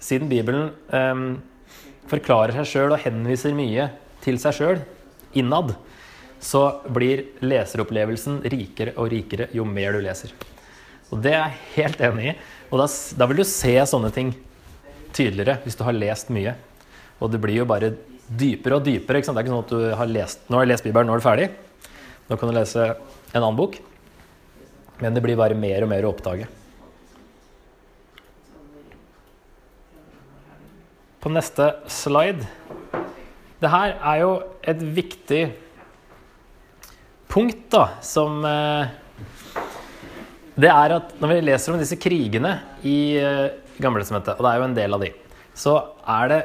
siden 0.04 0.30
Bibelen 0.30 0.72
um, 0.92 1.28
forklarer 2.12 2.56
seg 2.60 2.70
sjøl 2.70 2.96
og 2.96 3.02
henviser 3.04 3.56
mye 3.58 3.90
til 4.26 4.38
seg 4.42 4.58
sjøl 4.58 4.82
innad, 5.36 5.74
så 6.40 6.64
blir 6.94 7.26
leseropplevelsen 7.44 8.42
rikere 8.52 8.94
og 9.02 9.10
rikere 9.12 9.50
jo 9.56 9.66
mer 9.68 9.96
du 9.96 10.04
leser. 10.04 10.34
Og 11.14 11.22
det 11.24 11.34
er 11.34 11.42
jeg 11.44 11.62
helt 11.78 12.04
enig 12.06 12.28
i. 12.32 12.36
Og 12.72 12.82
da, 12.82 12.88
da 13.18 13.28
vil 13.30 13.42
du 13.42 13.48
se 13.48 13.74
sånne 13.90 14.12
ting 14.14 14.34
tydeligere 15.16 15.60
hvis 15.64 15.78
du 15.80 15.86
har 15.88 15.96
lest 15.98 16.32
mye. 16.34 16.56
Og 17.24 17.32
det 17.32 17.42
blir 17.42 17.62
jo 17.62 17.68
bare 17.70 17.94
dypere 18.26 18.80
og 18.80 18.86
dypere. 18.86 19.22
Det 19.22 19.30
er 19.38 19.44
ikke 19.46 19.54
sånn 19.54 19.64
at 19.64 19.74
du 19.74 19.98
har 20.02 20.12
lest, 20.12 20.46
nå 20.50 20.60
har 20.60 20.66
jeg 20.66 20.74
lest 20.74 20.88
Bibelen, 20.88 21.10
nå 21.10 21.16
er 21.16 21.22
du 21.22 21.26
ferdig. 21.26 21.50
Nå 22.30 22.40
kan 22.42 22.50
du 22.50 22.58
lese 22.58 22.88
en 22.90 23.42
annen 23.44 23.60
bok. 23.60 23.78
Men 25.02 25.16
det 25.16 25.24
blir 25.24 25.40
bare 25.40 25.58
mer 25.58 25.84
og 25.84 25.92
mer 25.92 26.06
å 26.06 26.14
oppdage. 26.14 26.48
På 31.26 31.32
neste 31.34 31.72
slide 31.90 32.46
Det 33.58 33.72
her 33.74 33.96
er 33.98 34.20
jo 34.22 34.34
et 34.62 34.82
viktig 34.94 35.40
punkt, 37.34 37.64
da, 37.74 37.88
som 38.06 38.46
eh, 38.46 38.94
Det 40.54 40.70
er 40.70 40.94
at 41.00 41.16
når 41.18 41.34
vi 41.34 41.40
leser 41.48 41.74
om 41.74 41.82
disse 41.82 41.98
krigene 41.98 42.60
i 42.86 43.18
eh, 43.18 43.48
Gamletestamentet, 43.82 44.38
og 44.38 44.46
det 44.46 44.52
er 44.52 44.62
jo 44.62 44.68
en 44.70 44.78
del 44.78 44.96
av 44.96 45.02
de, 45.04 45.10
så 45.58 45.74
er 46.08 46.30
det 46.32 46.38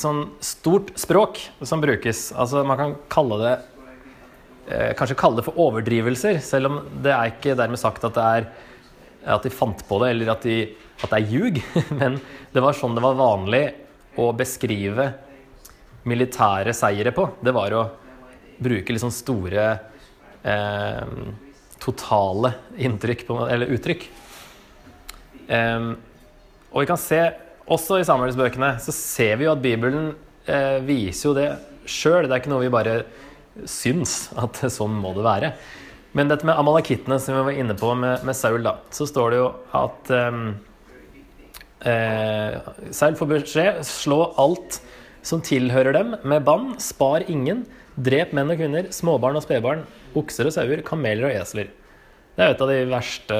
sånn 0.00 0.24
stort 0.42 0.88
språk 0.98 1.38
som 1.62 1.82
brukes. 1.82 2.30
Altså 2.32 2.64
man 2.66 2.80
kan 2.80 2.96
kalle 3.12 3.38
det 3.44 3.52
Kanskje 4.98 5.16
kalle 5.18 5.40
det 5.40 5.46
for 5.48 5.58
overdrivelser, 5.58 6.36
selv 6.44 6.70
om 6.70 6.76
det 7.02 7.10
er 7.10 7.32
ikke 7.32 7.56
dermed 7.58 7.80
sagt 7.80 8.04
at 8.06 8.14
det 8.14 8.26
er 8.38 8.44
at 9.34 9.44
de 9.44 9.52
fant 9.52 9.82
på 9.86 9.98
det, 10.02 10.12
eller 10.14 10.32
at, 10.32 10.44
de, 10.46 10.70
at 11.02 11.12
det 11.12 11.18
er 11.18 11.32
ljug. 11.32 11.60
Men 12.00 12.18
det 12.52 12.62
var 12.64 12.76
sånn 12.76 12.96
det 12.96 13.04
var 13.04 13.18
vanlig 13.18 13.64
å 14.20 14.30
beskrive 14.36 15.10
militære 16.08 16.74
seire 16.76 17.12
på. 17.16 17.26
Det 17.44 17.54
var 17.54 17.76
å 17.76 17.84
bruke 18.60 18.98
sånn 19.00 19.14
store 19.14 19.66
eh, 20.42 21.14
totale 21.80 22.54
inntrykk, 22.80 23.26
på, 23.28 23.38
eller 23.48 23.76
uttrykk. 23.76 24.08
Eh, 25.48 25.90
og 26.70 26.82
vi 26.82 26.88
kan 26.88 27.00
se, 27.00 27.22
også 27.70 28.00
i 28.00 28.06
samarbeidsbøkene, 28.06 28.74
så 28.82 28.94
ser 28.94 29.36
vi 29.40 29.46
jo 29.46 29.54
at 29.54 29.62
Bibelen 29.62 30.12
eh, 30.46 30.78
viser 30.86 31.28
jo 31.28 31.36
det 31.36 31.48
sjøl. 31.88 32.26
Det 32.26 32.34
er 32.34 32.42
ikke 32.42 32.52
noe 32.52 32.64
vi 32.64 32.72
bare 32.72 33.00
syns 33.68 34.30
at 34.38 34.62
sånn 34.72 34.96
må 35.00 35.14
det 35.16 35.26
være. 35.26 35.52
Men 36.16 36.30
dette 36.30 36.46
med 36.46 36.58
amalekittene 36.58 37.20
som 37.22 37.36
vi 37.36 37.46
var 37.46 37.58
inne 37.62 37.76
på 37.78 37.92
med, 37.98 38.24
med 38.26 38.36
Saul, 38.36 38.62
da, 38.66 38.78
så 38.94 39.06
står 39.06 39.30
det 39.30 39.38
jo 39.38 39.48
at 39.78 40.10
um, 40.10 40.40
eh, 41.86 42.56
Saul 42.96 43.18
får 43.18 43.30
beskjed 43.30 43.82
slå 43.86 44.24
alt 44.40 44.80
som 45.26 45.42
tilhører 45.44 45.94
dem, 45.94 46.16
med 46.24 46.46
bann. 46.46 46.72
Spar 46.82 47.26
ingen. 47.30 47.66
Drep 48.00 48.32
menn 48.36 48.50
og 48.50 48.58
kvinner, 48.58 48.88
småbarn 48.94 49.36
og 49.38 49.44
spedbarn, 49.44 49.84
okser 50.16 50.48
og 50.48 50.54
sauer, 50.54 50.82
kameler 50.86 51.28
og 51.28 51.36
esler. 51.42 51.70
Det 52.34 52.42
er 52.42 52.48
jo 52.48 52.54
et 52.54 52.62
av 52.64 52.70
de 52.70 52.78
verste 52.88 53.38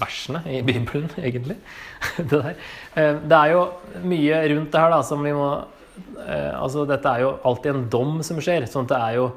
versene 0.00 0.42
i 0.48 0.62
Bibelen, 0.64 1.10
egentlig. 1.28 1.58
Det. 2.32 2.56
Eh, 2.96 3.14
det 3.28 3.38
er 3.38 3.54
jo 3.54 3.66
mye 4.08 4.42
rundt 4.54 4.72
det 4.72 4.82
her 4.82 4.94
da, 4.94 5.02
som 5.06 5.22
vi 5.22 5.34
må 5.36 5.50
eh, 6.26 6.52
Altså, 6.56 6.86
dette 6.88 7.08
er 7.08 7.24
jo 7.24 7.36
alltid 7.48 7.72
en 7.74 7.88
dom 7.92 8.20
som 8.26 8.40
skjer. 8.42 8.66
Sånn 8.70 8.88
at 8.88 8.94
det 8.94 9.00
er 9.00 9.18
jo 9.20 9.30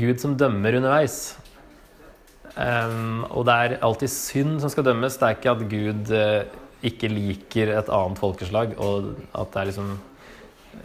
Gud 0.00 0.20
som 0.22 0.36
dømmer 0.38 0.78
underveis. 0.78 1.20
Um, 2.50 3.22
og 3.30 3.44
det 3.46 3.54
er 3.54 3.76
alltid 3.86 4.10
synd 4.12 4.58
som 4.62 4.72
skal 4.72 4.86
dømmes. 4.88 5.16
Det 5.18 5.26
er 5.26 5.38
ikke 5.38 5.54
at 5.54 5.66
Gud 5.70 6.14
eh, 6.16 6.60
ikke 6.90 7.10
liker 7.12 7.74
et 7.76 7.92
annet 7.92 8.20
folkeslag, 8.20 8.74
og 8.80 9.12
at 9.36 9.52
det 9.52 9.60
er 9.60 9.70
liksom 9.70 9.92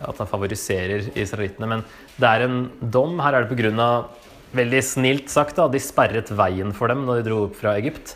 at 0.06 0.20
han 0.20 0.30
favoriserer 0.30 1.10
israelittene. 1.16 1.70
Men 1.70 1.84
det 2.20 2.30
er 2.30 2.46
en 2.46 2.60
dom. 2.82 3.20
Her 3.22 3.38
er 3.38 3.46
det 3.46 3.56
pga. 3.56 3.90
veldig 4.56 4.82
snilt 4.84 5.30
sagt, 5.30 5.58
da, 5.58 5.68
de 5.68 5.82
sperret 5.84 6.30
veien 6.32 6.72
for 6.74 6.88
dem 6.88 7.06
når 7.06 7.20
de 7.20 7.30
dro 7.30 7.44
opp 7.48 7.58
fra 7.60 7.76
Egypt. 7.80 8.16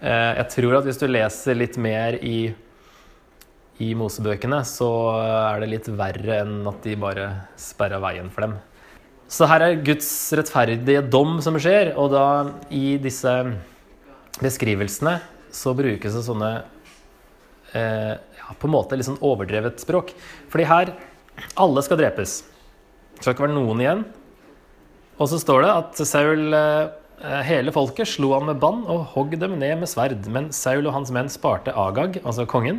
Eh, 0.00 0.32
jeg 0.40 0.48
tror 0.54 0.78
at 0.78 0.86
hvis 0.88 1.00
du 1.00 1.06
leser 1.06 1.58
litt 1.58 1.76
mer 1.76 2.16
i, 2.24 2.52
i 3.80 3.92
Mosebøkene, 3.96 4.60
så 4.68 4.88
er 5.20 5.62
det 5.62 5.70
litt 5.70 5.88
verre 5.96 6.42
enn 6.42 6.66
at 6.68 6.82
de 6.84 6.98
bare 7.00 7.30
sperra 7.60 8.00
veien 8.02 8.28
for 8.32 8.44
dem. 8.44 8.58
Så 9.30 9.46
her 9.46 9.62
er 9.62 9.82
Guds 9.86 10.08
rettferdige 10.34 11.04
dom 11.06 11.38
som 11.44 11.56
skjer, 11.60 11.92
og 11.94 12.10
da 12.12 12.24
i 12.74 12.98
disse 13.00 13.32
beskrivelsene 14.40 15.20
så 15.54 15.74
brukes 15.76 16.16
det 16.16 16.24
sånne 16.26 16.50
eh, 17.78 18.14
ja, 18.18 18.54
på 18.58 18.68
en 18.68 18.74
måte 18.74 18.98
litt 18.98 19.08
sånn 19.08 19.20
overdrevet 19.22 19.82
språk. 19.82 20.12
Fordi 20.50 20.66
her 20.66 20.94
alle 21.62 21.84
skal 21.86 22.00
drepes. 22.00 22.40
Det 23.14 23.22
skal 23.22 23.36
ikke 23.36 23.46
være 23.46 23.56
noen 23.56 23.84
igjen. 23.84 24.02
Og 25.20 25.30
så 25.30 25.38
står 25.40 25.64
det 25.64 25.76
at 25.76 26.02
Saul 26.08 26.56
eh, 26.56 26.96
Hele 27.44 27.68
folket 27.68 28.08
slo 28.08 28.30
han 28.32 28.46
med 28.48 28.56
bann 28.62 28.78
og 28.88 29.10
hogg 29.12 29.34
dem 29.36 29.58
ned 29.60 29.82
med 29.82 29.90
sverd. 29.92 30.24
Men 30.32 30.46
Saul 30.56 30.86
og 30.88 30.94
hans 30.96 31.10
menn 31.12 31.28
sparte 31.28 31.74
Agag, 31.76 32.16
altså 32.24 32.46
kongen, 32.48 32.78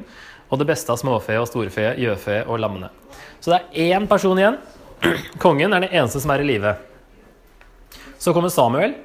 og 0.52 0.60
det 0.60 0.68
beste 0.68 0.92
av 0.92 1.00
småfe 1.00 1.38
og 1.40 1.48
storfe, 1.48 1.94
gjøfe 2.00 2.42
og 2.44 2.60
lammene. 2.60 2.92
Så 3.40 3.54
det 3.54 3.62
er 3.62 3.96
én 3.96 4.08
person 4.10 4.38
igjen. 4.38 4.60
Kongen 5.44 5.74
er 5.74 5.86
den 5.86 5.96
eneste 5.96 6.20
som 6.22 6.34
er 6.34 6.44
i 6.44 6.50
live. 6.50 6.76
Så 8.22 8.36
kommer 8.36 8.52
Samuel 8.54 8.98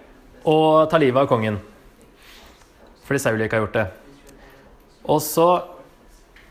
og 0.47 0.90
tar 0.90 1.01
livet 1.01 1.22
av 1.22 1.30
kongen. 1.30 1.61
Fordi 3.07 3.22
Saul 3.22 3.47
ikke 3.47 3.61
har 3.61 3.64
gjort 3.64 3.78
det. 3.78 3.86
Og 5.07 5.22
så 5.22 5.49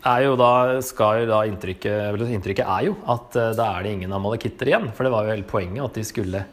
er 0.05 0.23
jo 0.23 0.35
da, 0.39 0.51
skal 0.85 1.23
jo 1.23 1.29
da 1.29 1.41
inntrykket, 1.49 2.23
inntrykket 2.37 2.67
er 2.69 2.87
jo 2.87 2.95
at 3.11 3.35
eh, 3.41 3.53
da 3.57 3.67
er 3.73 3.83
det 3.83 3.95
ingen 3.97 4.13
amalekitter 4.15 4.71
igjen. 4.71 4.87
For 4.95 5.05
det 5.05 5.11
var 5.11 5.25
jo 5.25 5.33
hele 5.33 5.49
poenget 5.49 5.83
at 5.83 5.99
de 5.99 6.05
skulle 6.07 6.45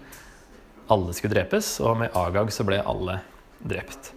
alle 0.92 1.14
skulle 1.16 1.36
drepes, 1.36 1.76
og 1.80 2.00
med 2.02 2.16
Agag 2.18 2.50
så 2.52 2.66
ble 2.66 2.80
alle 2.82 3.20
drept. 3.62 4.10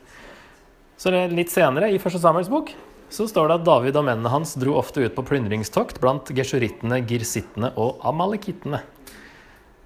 Så 0.99 1.11
litt 1.31 1.51
senere, 1.53 1.91
i 1.93 1.99
første 2.01 2.19
Samuels 2.23 2.49
bok, 2.51 2.71
så 3.13 3.27
står 3.29 3.49
det 3.49 3.57
at 3.59 3.65
David 3.67 3.97
og 3.99 4.05
mennene 4.07 4.31
hans 4.33 4.55
dro 4.59 4.75
ofte 4.79 5.03
ut 5.05 5.15
på 5.15 5.23
plyndringstokt 5.27 5.99
blant 6.03 6.29
gesjorittene, 6.35 7.01
girsittene 7.07 7.71
og 7.79 8.01
amalekittene. 8.07 8.81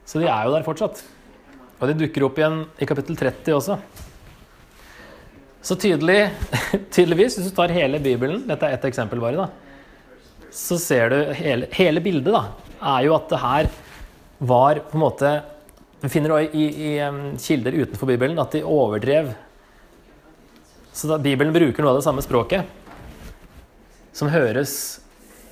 Så 0.08 0.22
de 0.22 0.30
er 0.32 0.48
jo 0.48 0.54
der 0.56 0.66
fortsatt. 0.66 1.04
Og 1.80 1.90
de 1.90 1.98
dukker 2.00 2.26
opp 2.26 2.40
igjen 2.40 2.64
i 2.80 2.88
kapittel 2.90 3.20
30 3.20 3.56
også. 3.56 3.78
Så 5.62 5.76
tydelig, 5.76 6.30
tydeligvis, 6.96 7.38
hvis 7.38 7.52
du 7.52 7.56
tar 7.56 7.74
hele 7.76 8.00
Bibelen, 8.04 8.46
dette 8.48 8.68
er 8.68 8.78
ett 8.78 8.88
eksempel 8.88 9.22
bare, 9.22 9.48
da, 9.48 10.50
så 10.56 10.80
ser 10.82 11.12
du 11.12 11.18
hele, 11.38 11.68
hele 11.76 12.02
bildet, 12.02 12.32
da, 12.34 12.46
er 12.96 13.06
jo 13.06 13.16
at 13.18 13.28
det 13.30 13.42
her 13.44 13.70
var 14.40 14.80
på 14.88 14.96
en 14.96 15.04
måte 15.04 15.30
Vi 16.00 16.08
finner 16.08 16.32
også 16.32 16.56
i, 16.56 16.66
i 16.80 16.90
em, 17.04 17.18
kilder 17.36 17.76
utenfor 17.76 18.08
Bibelen 18.08 18.40
at 18.40 18.54
de 18.56 18.62
overdrev. 18.64 19.34
Så 20.96 21.10
da 21.10 21.18
Bibelen 21.20 21.52
bruker 21.52 21.84
noe 21.84 21.92
av 21.92 22.00
det 22.00 22.06
samme 22.06 22.24
språket, 22.24 22.64
som 24.16 24.32
høres 24.32 24.74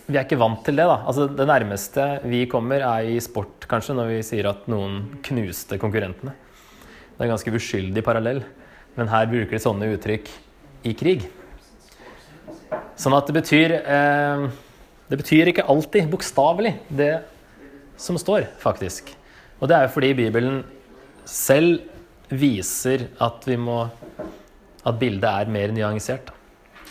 Vi 0.07 0.15
er 0.15 0.23
ikke 0.23 0.39
vant 0.39 0.61
til 0.63 0.77
det, 0.79 0.85
da. 0.87 1.01
Altså, 1.03 1.25
det 1.27 1.47
nærmeste 1.49 2.03
vi 2.31 2.45
kommer, 2.47 2.79
er 2.79 3.09
i 3.11 3.17
sport, 3.19 3.65
kanskje, 3.67 3.95
når 3.97 4.11
vi 4.13 4.19
sier 4.23 4.47
at 4.47 4.69
noen 4.71 5.01
knuste 5.25 5.75
konkurrentene. 5.81 6.31
Det 6.31 7.19
er 7.19 7.25
en 7.25 7.33
ganske 7.33 7.51
uskyldig 7.51 8.03
parallell. 8.07 8.39
Men 8.95 9.11
her 9.11 9.27
bruker 9.27 9.57
de 9.57 9.59
sånne 9.59 9.89
uttrykk 9.97 10.29
i 10.87 10.93
krig. 10.95 11.25
Sånn 12.97 13.15
at 13.17 13.27
det 13.27 13.35
betyr 13.35 13.75
eh, 13.77 14.47
Det 15.07 15.19
betyr 15.19 15.51
ikke 15.51 15.67
alltid 15.69 16.07
bokstavelig, 16.11 16.73
det 16.87 17.11
som 17.99 18.17
står, 18.19 18.47
faktisk. 18.61 19.11
Og 19.59 19.69
det 19.69 19.75
er 19.75 19.85
jo 19.85 19.93
fordi 19.93 20.13
Bibelen 20.17 20.63
selv 21.27 21.83
viser 22.29 23.07
at 23.23 23.45
vi 23.47 23.55
må 23.59 23.85
At 24.87 24.99
bildet 24.99 25.27
er 25.27 25.51
mer 25.51 25.73
nyansert 25.75 26.31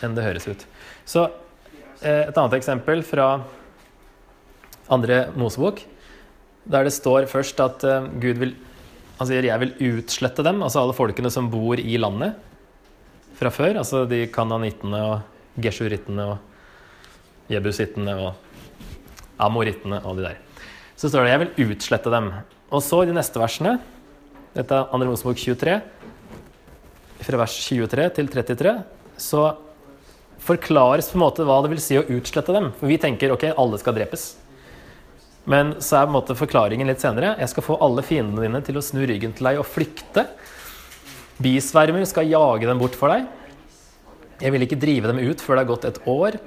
enn 0.05 0.13
det 0.13 0.27
høres 0.27 0.45
ut. 0.51 0.63
Så 1.09 1.23
et 2.03 2.37
annet 2.37 2.57
eksempel 2.59 3.03
fra 3.07 3.29
andre 4.93 5.27
Mosebok, 5.39 5.81
der 6.67 6.87
det 6.87 6.95
står 6.95 7.29
først 7.31 7.61
at 7.63 7.85
eh, 7.87 8.09
Gud 8.23 8.43
vil 8.43 8.57
Han 9.17 9.27
sier 9.27 9.41
'jeg 9.41 9.61
vil 9.61 9.97
utslette 9.97 10.45
dem', 10.45 10.63
altså 10.63 10.83
alle 10.83 10.93
folkene 10.93 11.31
som 11.33 11.49
bor 11.49 11.81
i 11.81 11.97
landet 11.97 12.35
fra 13.39 13.49
før. 13.49 13.79
Altså 13.81 14.05
de 14.05 14.27
kananittene 14.27 15.01
og 15.01 15.23
geshurittene 15.57 16.27
og 16.35 16.39
jebusittene 17.49 18.13
og 18.13 18.35
amorittene 19.41 20.05
og 20.05 20.19
de 20.19 20.23
der. 20.23 20.37
Så 20.97 21.09
står 21.09 21.25
det 21.25 21.33
'jeg 21.33 21.41
vil 21.41 21.71
utslette 21.71 22.11
dem'. 22.11 22.33
Og 22.71 22.83
så 22.83 23.03
i 23.03 23.07
de 23.07 23.15
neste 23.15 23.41
versene, 23.41 23.81
dette 24.55 24.75
er 24.75 24.85
2. 24.85 24.99
Mosebok 24.99 25.37
23, 25.37 25.81
fra 27.23 27.37
vers 27.39 27.57
23 27.57 28.11
til 28.11 28.29
33, 28.29 28.85
så 29.17 29.57
forklares 30.47 31.11
på 31.11 31.19
en 31.19 31.25
måte 31.25 31.47
hva 31.47 31.61
det 31.65 31.73
vil 31.75 31.83
si 31.83 31.99
å 31.99 32.07
utslette 32.17 32.55
dem. 32.55 32.71
For 32.79 32.91
vi 32.91 32.99
tenker 33.03 33.35
ok, 33.35 33.51
alle 33.59 33.81
skal 33.83 33.97
drepes. 33.97 34.29
Men 35.47 35.77
så 35.79 36.01
er 36.01 36.07
på 36.07 36.11
en 36.11 36.17
måte 36.17 36.39
forklaringen 36.39 36.91
litt 36.91 37.03
senere. 37.03 37.37
Jeg 37.39 37.53
skal 37.53 37.67
få 37.67 37.79
alle 37.83 38.03
fiendene 38.07 38.47
dine 38.47 38.63
til 38.67 38.79
å 38.79 38.85
snu 38.85 39.05
ryggen 39.07 39.35
til 39.37 39.47
deg 39.47 39.61
og 39.63 39.69
flykte. 39.71 40.27
Bisvermer 41.43 42.07
skal 42.09 42.31
jage 42.31 42.67
dem 42.67 42.81
bort 42.81 42.97
for 42.99 43.13
deg. 43.13 43.29
Jeg 44.43 44.53
vil 44.53 44.67
ikke 44.67 44.81
drive 44.81 45.13
dem 45.13 45.21
ut 45.23 45.43
før 45.43 45.57
det 45.57 45.63
har 45.63 45.71
gått 45.71 45.87
et 45.89 46.01
år. 46.11 46.39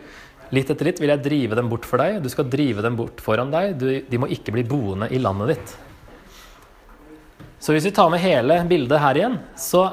Litt 0.53 0.71
etter 0.73 0.89
litt 0.89 0.99
vil 1.01 1.13
jeg 1.13 1.23
drive 1.25 1.57
dem 1.57 1.69
bort 1.71 1.85
for 1.85 2.01
deg. 2.01 2.19
Du 2.23 2.29
skal 2.31 2.49
drive 2.49 2.83
dem 2.85 2.97
bort 2.97 3.21
foran 3.21 3.53
deg. 3.53 3.75
Du, 3.79 3.87
de 4.09 4.21
må 4.21 4.29
ikke 4.33 4.53
bli 4.55 4.65
boende 4.67 5.09
i 5.13 5.21
landet 5.21 5.53
ditt. 5.53 5.75
Så 7.59 7.75
hvis 7.75 7.85
vi 7.85 7.93
tar 7.95 8.09
med 8.11 8.23
hele 8.23 8.61
bildet 8.67 9.01
her 9.03 9.19
igjen, 9.19 9.35
så 9.59 9.85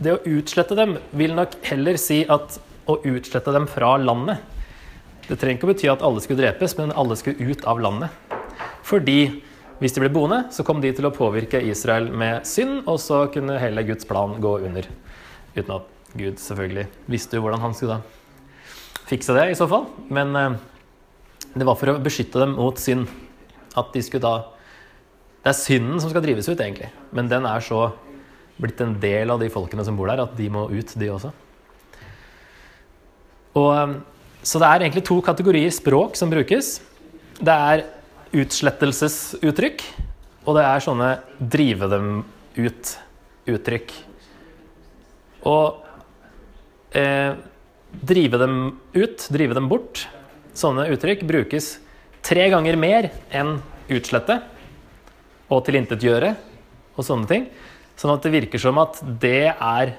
det 0.00 0.14
å 0.16 0.22
utslette 0.38 0.76
dem 0.78 0.96
vil 1.16 1.36
nok 1.36 1.58
heller 1.68 1.98
si 2.00 2.22
at 2.24 2.56
å 2.90 2.96
utslette 3.06 3.52
dem 3.54 3.68
fra 3.70 3.94
landet. 4.00 4.40
Det 5.28 5.36
trenger 5.38 5.58
ikke 5.58 5.68
å 5.68 5.72
bety 5.74 5.90
at 5.92 6.02
alle 6.06 6.22
skulle 6.24 6.40
drepes, 6.40 6.74
men 6.78 6.94
alle 6.98 7.16
skulle 7.20 7.52
ut 7.52 7.64
av 7.68 7.82
landet. 7.84 8.10
Fordi 8.86 9.20
hvis 9.80 9.94
de 9.96 10.02
ble 10.02 10.10
boende, 10.12 10.42
så 10.52 10.64
kom 10.66 10.80
de 10.82 10.90
til 10.96 11.06
å 11.08 11.14
påvirke 11.14 11.60
Israel 11.64 12.10
med 12.10 12.48
synd, 12.48 12.82
og 12.90 12.98
så 13.00 13.22
kunne 13.32 13.60
hele 13.60 13.84
Guds 13.88 14.08
plan 14.08 14.34
gå 14.42 14.56
under. 14.66 14.88
Uten 15.54 15.76
at 15.76 16.16
Gud 16.18 16.40
selvfølgelig 16.42 16.88
visste 17.10 17.38
jo 17.38 17.44
hvordan 17.44 17.62
han 17.62 17.76
skulle 17.76 18.00
da 18.00 19.06
fikse 19.10 19.34
det, 19.36 19.46
i 19.50 19.58
så 19.58 19.68
fall. 19.70 19.86
Men 20.10 20.36
eh, 20.36 20.58
det 21.54 21.66
var 21.66 21.78
for 21.78 21.92
å 21.92 22.00
beskytte 22.02 22.42
dem 22.42 22.56
mot 22.58 22.78
synd. 22.80 23.08
At 23.78 23.92
de 23.94 24.02
skulle 24.02 24.26
da 24.26 24.56
Det 25.40 25.54
er 25.54 25.56
synden 25.56 26.00
som 26.02 26.10
skal 26.12 26.20
drives 26.20 26.50
ut, 26.50 26.58
egentlig. 26.60 26.90
Men 27.16 27.30
den 27.30 27.46
er 27.48 27.62
så 27.64 27.86
blitt 28.60 28.80
en 28.84 28.96
del 29.00 29.32
av 29.32 29.40
de 29.40 29.50
folkene 29.52 29.84
som 29.86 29.96
bor 29.98 30.10
der, 30.10 30.22
at 30.24 30.36
de 30.38 30.48
må 30.52 30.66
ut, 30.70 30.94
de 31.00 31.10
også. 31.12 31.32
Og, 33.58 33.70
eh, 33.74 33.96
så 34.42 34.60
det 34.62 34.68
er 34.68 34.84
egentlig 34.84 35.04
to 35.08 35.18
kategorier 35.24 35.72
språk 35.74 36.16
som 36.16 36.30
brukes. 36.32 36.78
Det 37.40 37.56
er 37.56 37.84
utslettelsesuttrykk, 38.36 39.82
og 40.46 40.56
det 40.56 40.64
er 40.64 40.84
sånne 40.84 41.10
drive 41.40 41.88
dem 41.90 42.08
ut-uttrykk. 42.56 43.92
Og 45.50 45.80
eh, 46.96 47.34
drive 47.90 48.40
dem 48.40 48.56
ut, 48.94 49.26
drive 49.32 49.56
dem 49.56 49.68
bort, 49.70 50.06
sånne 50.54 50.88
uttrykk 50.94 51.24
brukes 51.28 51.78
tre 52.26 52.48
ganger 52.52 52.76
mer 52.78 53.10
enn 53.32 53.56
utslette 53.90 54.40
og 55.50 55.64
tilintetgjøre 55.66 56.34
og 56.94 57.06
sånne 57.06 57.30
ting. 57.30 57.48
Sånn 58.00 58.14
at 58.14 58.24
det 58.24 58.32
virker 58.32 58.62
som 58.62 58.78
at 58.80 58.96
det 59.20 59.50
er 59.52 59.90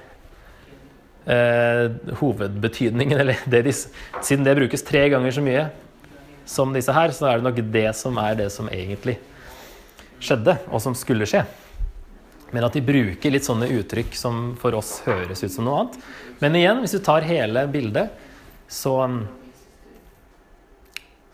eh, 1.30 1.84
hovedbetydningen, 2.18 3.20
eller 3.22 3.44
det 3.46 3.60
de, 3.68 3.74
siden 4.18 4.46
det 4.46 4.56
brukes 4.58 4.82
tre 4.86 5.04
ganger 5.12 5.36
så 5.36 5.44
mye 5.44 5.68
som 6.50 6.72
disse 6.74 6.90
her, 6.94 7.14
så 7.14 7.28
er 7.30 7.38
det 7.38 7.46
nok 7.46 7.60
det 7.74 7.90
som 7.94 8.18
er 8.18 8.40
det 8.40 8.48
som 8.50 8.70
egentlig 8.74 9.20
skjedde, 10.22 10.56
og 10.70 10.82
som 10.82 10.96
skulle 10.98 11.28
skje. 11.30 11.44
Men 12.52 12.66
at 12.66 12.74
de 12.74 12.82
bruker 12.84 13.32
litt 13.32 13.46
sånne 13.46 13.70
uttrykk 13.78 14.18
som 14.18 14.42
for 14.60 14.74
oss 14.76 14.96
høres 15.06 15.44
ut 15.44 15.54
som 15.54 15.68
noe 15.68 15.84
annet. 15.84 16.02
Men 16.42 16.58
igjen, 16.58 16.82
hvis 16.82 16.96
du 16.98 17.00
tar 17.06 17.24
hele 17.28 17.64
bildet, 17.70 18.10
så 18.66 18.98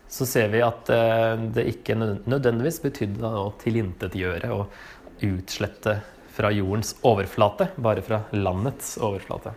så 0.09 0.25
ser 0.25 0.49
vi 0.49 0.61
at 0.65 0.89
eh, 0.89 1.35
det 1.53 1.67
ikke 1.69 1.97
nødvendigvis 1.99 2.81
betydde 2.81 3.29
å 3.29 3.51
tilintetgjøre 3.61 4.49
og 4.55 5.27
utslette 5.27 5.99
fra 6.39 6.53
jordens 6.55 6.95
overflate, 7.07 7.73
bare 7.83 8.05
fra 8.07 8.23
landets 8.37 8.95
overflate. 9.03 9.57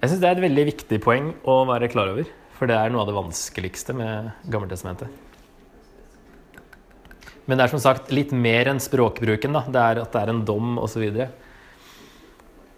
Jeg 0.00 0.10
syns 0.10 0.20
det 0.22 0.28
er 0.28 0.36
et 0.36 0.44
veldig 0.44 0.64
viktig 0.72 0.98
poeng 1.02 1.30
å 1.46 1.60
være 1.68 1.88
klar 1.92 2.10
over. 2.12 2.26
For 2.56 2.68
det 2.68 2.76
er 2.78 2.92
noe 2.92 3.02
av 3.04 3.10
det 3.10 3.16
vanskeligste 3.16 3.94
med 3.96 4.30
Gammeltestamentet. 4.52 5.10
Men 7.46 7.58
det 7.58 7.66
er 7.66 7.72
som 7.72 7.82
sagt 7.82 8.10
litt 8.14 8.32
mer 8.34 8.70
enn 8.72 8.80
språkbruken. 8.82 9.54
Da. 9.54 9.62
Det 9.70 9.82
er 9.82 10.00
at 10.02 10.14
det 10.14 10.22
er 10.22 10.32
en 10.32 10.44
dom 10.48 10.80
osv. 10.82 11.04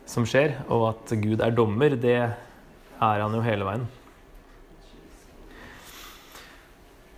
som 0.09 0.27
skjer. 0.29 0.59
Og 0.69 0.91
at 0.91 1.15
Gud 1.23 1.41
er 1.41 1.55
dommer, 1.57 1.97
det 1.97 2.19
er 2.19 3.23
han 3.23 3.35
jo 3.35 3.45
hele 3.47 3.69
veien. 3.69 3.87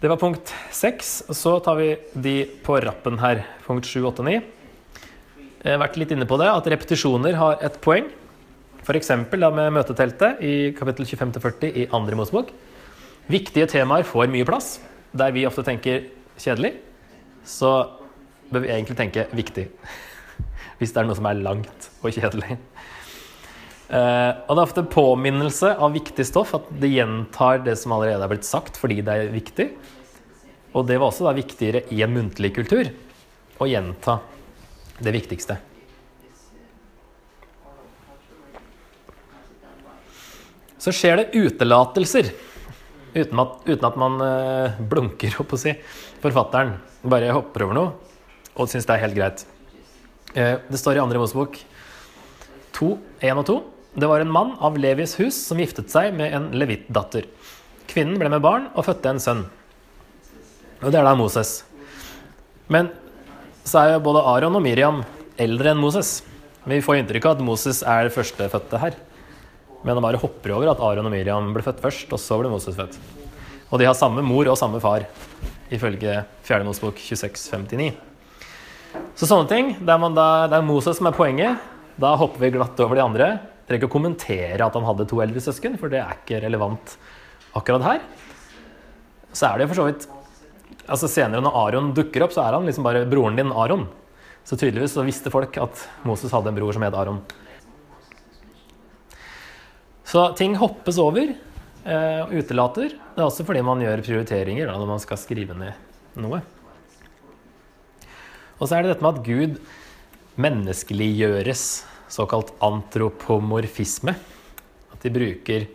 Det 0.00 0.08
var 0.08 0.20
punkt 0.20 0.54
seks. 0.72 1.16
Så 1.28 1.58
tar 1.64 1.80
vi 1.80 1.90
de 2.14 2.36
på 2.64 2.78
rappen 2.80 3.18
her. 3.20 3.44
Punkt 3.66 3.88
sju, 3.88 4.04
åtte, 4.08 4.24
ni. 4.24 4.38
Har 5.60 5.80
vært 5.82 5.98
litt 6.00 6.12
inne 6.14 6.24
på 6.28 6.38
det, 6.40 6.48
at 6.48 6.68
repetisjoner 6.72 7.36
har 7.36 7.60
et 7.64 7.74
poeng. 7.84 8.06
F.eks. 8.80 9.10
med 9.28 9.74
møteteltet 9.76 10.40
i 10.40 10.54
kapittel 10.76 11.04
25-40 11.04 11.74
i 11.82 11.88
andre 11.96 12.16
Mosebok. 12.16 12.54
Viktige 13.30 13.68
temaer 13.68 14.06
får 14.08 14.30
mye 14.32 14.46
plass. 14.48 14.78
Der 15.12 15.34
vi 15.36 15.44
ofte 15.44 15.64
tenker 15.66 16.06
kjedelig, 16.40 16.78
så 17.44 17.74
bør 18.50 18.64
vi 18.64 18.72
egentlig 18.72 18.96
tenke 18.96 19.26
viktig. 19.36 19.66
Hvis 20.80 20.94
det 20.94 21.02
er 21.02 21.10
noe 21.10 21.18
som 21.18 21.28
er 21.28 21.44
langt 21.44 21.90
og 22.00 22.16
kjedelig. 22.16 22.56
Uh, 23.90 24.32
og 24.46 24.54
det 24.54 24.60
er 24.60 24.64
ofte 24.64 24.86
påminnelse 24.86 25.74
av 25.76 25.92
viktig 25.92 26.24
stoff, 26.24 26.54
at 26.56 26.72
det 26.80 26.92
gjentar 26.94 27.60
det 27.66 27.76
som 27.76 27.92
allerede 27.96 28.22
er 28.22 28.32
blitt 28.32 28.48
sagt 28.48 28.80
fordi 28.80 29.02
det 29.04 29.12
er 29.12 29.32
viktig. 29.34 29.70
Og 30.72 30.86
det 30.88 30.96
var 30.96 31.10
også 31.10 31.26
da 31.26 31.36
viktigere 31.36 31.84
i 31.92 32.00
en 32.06 32.14
muntlig 32.14 32.54
kultur 32.56 32.88
å 33.60 33.66
gjenta 33.68 34.20
det 35.00 35.12
viktigste. 35.14 35.56
Så 40.80 40.92
skjer 40.96 41.20
det 41.20 41.30
utelatelser. 41.36 42.30
Uten 43.12 43.42
at, 43.42 43.56
uten 43.66 43.86
at 43.88 43.98
man 44.00 44.20
uh, 44.22 44.78
blunker, 44.80 45.34
opp 45.42 45.52
å 45.52 45.58
si. 45.60 45.74
Forfatteren 46.22 46.76
bare 47.02 47.32
hopper 47.34 47.66
over 47.66 47.76
noe 47.76 47.90
og 48.60 48.68
syns 48.68 48.86
det 48.88 48.96
er 48.96 49.04
helt 49.04 49.16
greit. 49.16 49.44
Uh, 50.32 50.56
det 50.70 50.80
står 50.80 50.98
i 50.98 51.02
andre 51.02 51.20
Mosebok 51.20 51.58
2, 52.76 52.90
1 53.20 53.42
og 53.42 53.46
2. 53.50 53.58
Det 54.00 54.08
var 54.08 54.22
en 54.22 54.32
mann 54.32 54.54
av 54.62 54.78
Levis 54.78 55.16
hus 55.18 55.36
som 55.48 55.60
giftet 55.60 55.90
seg 55.92 56.14
med 56.16 56.32
en 56.36 56.48
levittdatter. 56.56 57.26
Kvinnen 57.90 58.20
ble 58.20 58.30
med 58.30 58.44
barn 58.44 58.70
og 58.70 58.86
fødte 58.86 59.10
en 59.10 59.22
sønn. 59.22 59.42
Og 60.80 60.88
det 60.88 61.00
er 61.00 61.04
da 61.04 61.16
Moses. 61.18 61.58
Men 62.70 62.92
så 63.70 63.78
er 63.78 63.92
jo 63.94 64.02
både 64.02 64.24
Aron 64.26 64.56
og 64.58 64.64
Miriam 64.64 65.04
eldre 65.38 65.70
enn 65.70 65.78
Moses. 65.78 66.24
Vi 66.66 66.80
får 66.82 67.00
inntrykk 67.00 67.28
av 67.28 67.36
at 67.36 67.44
Moses 67.46 67.84
er 67.86 68.08
det 68.08 68.14
førstefødte 68.16 68.80
her. 68.82 68.96
Men 69.86 69.94
de 69.94 70.02
bare 70.02 70.18
hopper 70.20 70.56
over 70.56 70.72
at 70.72 70.82
Aron 70.82 71.06
og 71.06 71.14
Miriam 71.14 71.52
ble 71.54 71.62
født 71.64 71.78
først, 71.84 72.10
og 72.10 72.18
så 72.18 72.40
ble 72.40 72.50
Moses 72.50 72.74
født. 72.76 72.98
Og 73.70 73.78
de 73.78 73.86
har 73.86 73.94
samme 73.94 74.24
mor 74.26 74.50
og 74.50 74.58
samme 74.58 74.82
far, 74.82 75.06
ifølge 75.70 76.18
4. 76.48 76.66
Mosebok 76.66 76.98
2659. 76.98 77.94
Så 79.14 79.30
sånne 79.30 79.46
ting, 79.52 79.72
der 79.78 80.02
da, 80.18 80.28
det 80.50 80.58
er 80.58 80.66
Moses 80.66 80.98
som 80.98 81.06
er 81.06 81.14
poenget, 81.14 81.70
da 82.00 82.16
hopper 82.18 82.42
vi 82.42 82.54
glatt 82.56 82.82
over 82.82 82.98
de 82.98 83.06
andre. 83.06 83.32
Trenger 83.68 83.84
ikke 83.84 83.92
å 83.92 83.98
kommentere 84.00 84.66
at 84.66 84.74
han 84.74 84.88
hadde 84.88 85.06
to 85.06 85.22
eldre 85.22 85.46
søsken, 85.46 85.78
for 85.78 85.92
det 85.92 86.02
er 86.02 86.18
ikke 86.18 86.42
relevant 86.42 86.98
akkurat 87.54 87.86
her. 87.86 88.02
Så 89.30 89.46
er 89.46 89.62
det 89.62 89.70
for 89.70 89.78
så 89.78 89.86
vidt 89.86 90.10
altså 90.90 91.08
Senere, 91.10 91.42
når 91.44 91.56
Aron 91.64 91.92
dukker 91.96 92.24
opp, 92.26 92.34
så 92.34 92.44
er 92.44 92.56
han 92.56 92.66
liksom 92.68 92.86
bare 92.86 93.06
broren 93.08 93.38
din 93.38 93.52
Aron. 93.54 93.86
Så 94.44 94.58
tydeligvis 94.58 94.96
så 94.96 95.04
visste 95.06 95.32
folk 95.32 95.56
at 95.60 95.84
Moses 96.08 96.32
hadde 96.34 96.50
en 96.50 96.58
bror 96.58 96.74
som 96.74 96.84
het 96.84 96.96
Aron. 96.96 97.20
Så 100.10 100.24
ting 100.38 100.56
hoppes 100.58 100.98
over 100.98 101.28
eh, 101.30 102.20
og 102.24 102.32
utelater. 102.34 102.96
Det 103.14 103.20
er 103.20 103.28
også 103.28 103.46
fordi 103.46 103.62
man 103.62 103.82
gjør 103.84 104.02
prioriteringer 104.02 104.66
da, 104.66 104.78
når 104.80 104.90
man 104.96 105.02
skal 105.02 105.20
skrive 105.20 105.54
ned 105.54 106.18
noe. 106.18 106.40
Og 108.58 108.66
så 108.66 108.76
er 108.76 108.82
det 108.82 108.94
dette 108.96 109.06
med 109.06 109.20
at 109.20 109.28
Gud 109.28 109.60
menneskeliggjøres, 110.40 111.64
såkalt 112.10 112.50
antropomorfisme. 112.64 114.16
At 114.90 115.04
de 115.04 115.12
bruker 115.14 115.68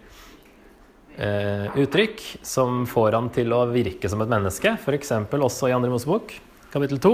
uttrykk 1.16 2.22
som 2.44 2.84
får 2.90 3.16
han 3.16 3.30
til 3.36 3.54
å 3.56 3.62
virke 3.72 4.10
som 4.12 4.20
et 4.24 4.32
menneske. 4.32 4.76
F.eks. 4.76 5.14
også 5.32 5.70
i 5.70 5.76
Andre 5.76 5.92
Mosebok, 5.94 6.34
kapittel 6.74 7.00
2, 7.04 7.12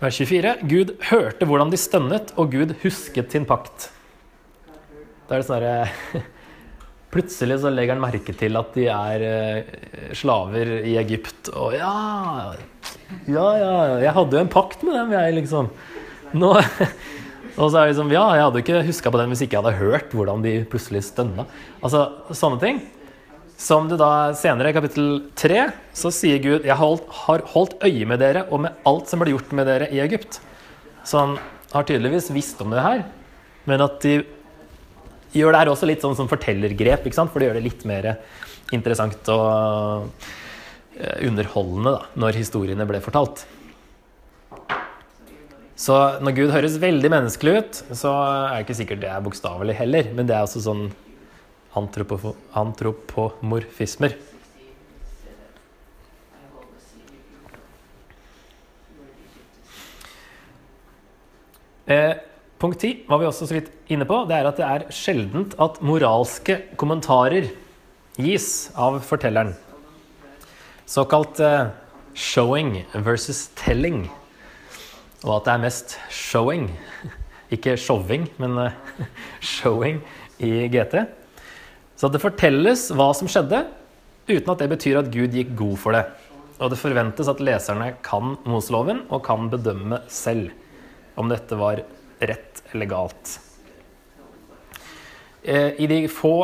vers 0.00 0.22
24. 0.22 0.54
Gud 0.66 0.94
hørte 1.10 1.46
hvordan 1.48 1.70
de 1.70 1.80
stønnet, 1.80 2.32
og 2.36 2.54
Gud 2.56 2.74
husket 2.82 3.36
sin 3.36 3.46
pakt. 3.48 3.90
Da 5.26 5.36
er 5.36 5.42
det 5.42 5.46
sånn 5.48 5.60
herre 5.60 6.24
Plutselig 7.16 7.60
så 7.62 7.70
legger 7.70 7.94
han 7.94 8.02
merke 8.02 8.32
til 8.36 8.58
at 8.58 8.74
de 8.74 8.88
er 8.92 9.22
eh, 9.24 9.68
slaver 10.18 10.72
i 10.82 10.96
Egypt. 11.00 11.48
Og 11.54 11.72
ja, 11.78 11.92
ja, 13.30 13.46
ja, 13.56 13.76
jeg 14.02 14.14
hadde 14.18 14.36
jo 14.36 14.42
en 14.42 14.50
pakt 14.52 14.82
med 14.84 14.98
dem, 14.98 15.14
jeg, 15.14 15.36
liksom. 15.38 15.70
Nå, 16.36 16.50
og 17.56 17.70
så 17.70 17.78
er 17.78 17.86
det 17.86 17.94
liksom 17.94 18.12
Ja, 18.12 18.26
jeg 18.36 18.44
hadde 18.44 18.62
ikke 18.62 18.84
huska 18.86 19.12
på 19.12 19.20
den 19.20 19.32
hvis 19.32 19.42
ikke 19.46 19.56
jeg 19.56 19.64
hadde 19.64 19.80
hørt 19.80 20.12
hvordan 20.16 20.44
de 20.44 20.58
plutselig 20.68 21.06
stønna. 21.08 21.46
Altså, 21.80 22.04
sånne 22.36 22.60
ting. 22.62 22.82
Som 23.56 23.88
du 23.88 23.94
da 23.96 24.34
senere, 24.36 24.68
i 24.68 24.76
kapittel 24.76 25.30
tre, 25.38 25.70
så 25.96 26.12
sier 26.12 26.42
Gud 26.44 26.66
Jeg 26.68 26.76
holdt, 26.76 27.06
har 27.24 27.44
holdt 27.54 27.78
øye 27.86 28.08
med 28.08 28.20
dere 28.20 28.44
og 28.50 28.66
med 28.66 28.82
alt 28.88 29.08
som 29.08 29.22
ble 29.22 29.32
gjort 29.32 29.54
med 29.56 29.68
dere 29.68 29.88
i 29.88 30.02
Egypt. 30.04 30.42
Så 31.06 31.22
han 31.22 31.38
har 31.72 31.86
tydeligvis 31.88 32.28
visst 32.34 32.60
om 32.60 32.74
det 32.74 32.84
her, 32.84 33.06
men 33.64 33.82
at 33.84 33.96
de 34.04 34.18
gjør 35.36 35.54
det 35.54 35.60
her 35.62 35.70
også 35.72 35.88
litt 35.88 36.04
sånn 36.04 36.16
som 36.18 36.28
fortellergrep, 36.30 37.06
ikke 37.06 37.16
sant? 37.16 37.32
for 37.32 37.40
det 37.40 37.48
gjør 37.48 37.58
det 37.58 37.66
litt 37.66 37.84
mer 37.88 38.12
interessant 38.74 39.28
og 39.32 40.06
eh, 40.98 41.26
underholdende 41.28 41.96
da, 41.96 42.06
når 42.18 42.40
historiene 42.40 42.86
ble 42.88 43.00
fortalt. 43.04 43.44
Så 45.76 45.92
når 46.24 46.32
Gud 46.38 46.52
høres 46.54 46.78
veldig 46.80 47.10
menneskelig 47.12 47.52
ut, 47.60 47.80
så 47.92 48.08
er 48.16 48.54
det 48.54 48.62
ikke 48.64 48.78
sikkert 48.78 49.02
det 49.02 49.10
er 49.12 49.24
bokstavelig 49.24 49.74
heller. 49.76 50.08
Men 50.16 50.28
det 50.28 50.36
er 50.36 50.46
også 50.46 50.60
sånn 50.64 50.86
antropomorfismer. 51.76 54.16
Eh, 61.86 62.14
Punkt 62.56 62.80
ti 62.80 63.04
var 63.04 63.20
vi 63.20 63.26
også 63.28 63.44
så 63.44 63.52
vidt 63.58 63.68
inne 63.92 64.08
på. 64.08 64.24
Det 64.24 64.32
er 64.32 64.46
at 64.48 64.56
det 64.56 64.64
er 64.64 64.88
sjeldent 64.88 65.52
at 65.60 65.76
moralske 65.84 66.72
kommentarer 66.80 67.52
gis 68.16 68.72
av 68.72 69.04
fortelleren. 69.04 69.52
Såkalt 70.88 71.36
eh, 71.44 71.68
showing 72.16 72.80
versus 73.04 73.52
telling. 73.60 74.08
Og 75.24 75.38
at 75.38 75.46
det 75.46 75.54
er 75.54 75.62
mest 75.64 75.96
showing, 76.12 76.68
ikke 77.54 77.76
showing, 77.80 78.26
men 78.42 78.58
eh, 78.66 78.76
showing 79.40 80.02
i 80.42 80.68
GT. 80.68 81.06
Så 81.96 82.10
det 82.12 82.20
fortelles 82.20 82.90
hva 82.92 83.08
som 83.16 83.30
skjedde, 83.30 83.62
uten 84.28 84.52
at 84.52 84.60
det 84.60 84.68
betyr 84.74 85.00
at 85.00 85.10
Gud 85.12 85.32
gikk 85.32 85.54
god 85.56 85.76
for 85.80 85.96
det. 85.96 86.04
Og 86.60 86.72
det 86.72 86.80
forventes 86.80 87.28
at 87.28 87.40
leserne 87.44 87.94
kan 88.04 88.36
Moseloven 88.48 89.04
og 89.12 89.24
kan 89.24 89.48
bedømme 89.52 90.02
selv 90.12 90.52
om 91.16 91.28
dette 91.32 91.56
var 91.56 91.82
rett 92.20 92.62
eller 92.72 92.88
galt. 92.90 93.36
Eh, 95.42 95.76
I 95.80 95.88
de 95.88 96.06
få 96.10 96.36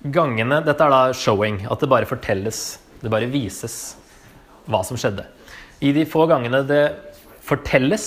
gangene 0.00 0.62
Dette 0.64 0.86
er 0.86 0.92
da 0.94 1.00
showing, 1.12 1.66
at 1.68 1.82
det 1.82 1.90
bare 1.90 2.08
fortelles, 2.08 2.78
det 3.02 3.10
bare 3.12 3.28
vises 3.28 3.98
hva 4.70 4.80
som 4.86 4.96
skjedde. 4.96 5.26
I 5.84 5.92
de 5.96 6.06
få 6.08 6.24
gangene 6.30 6.62
det 6.64 6.84
fortelles 7.50 8.06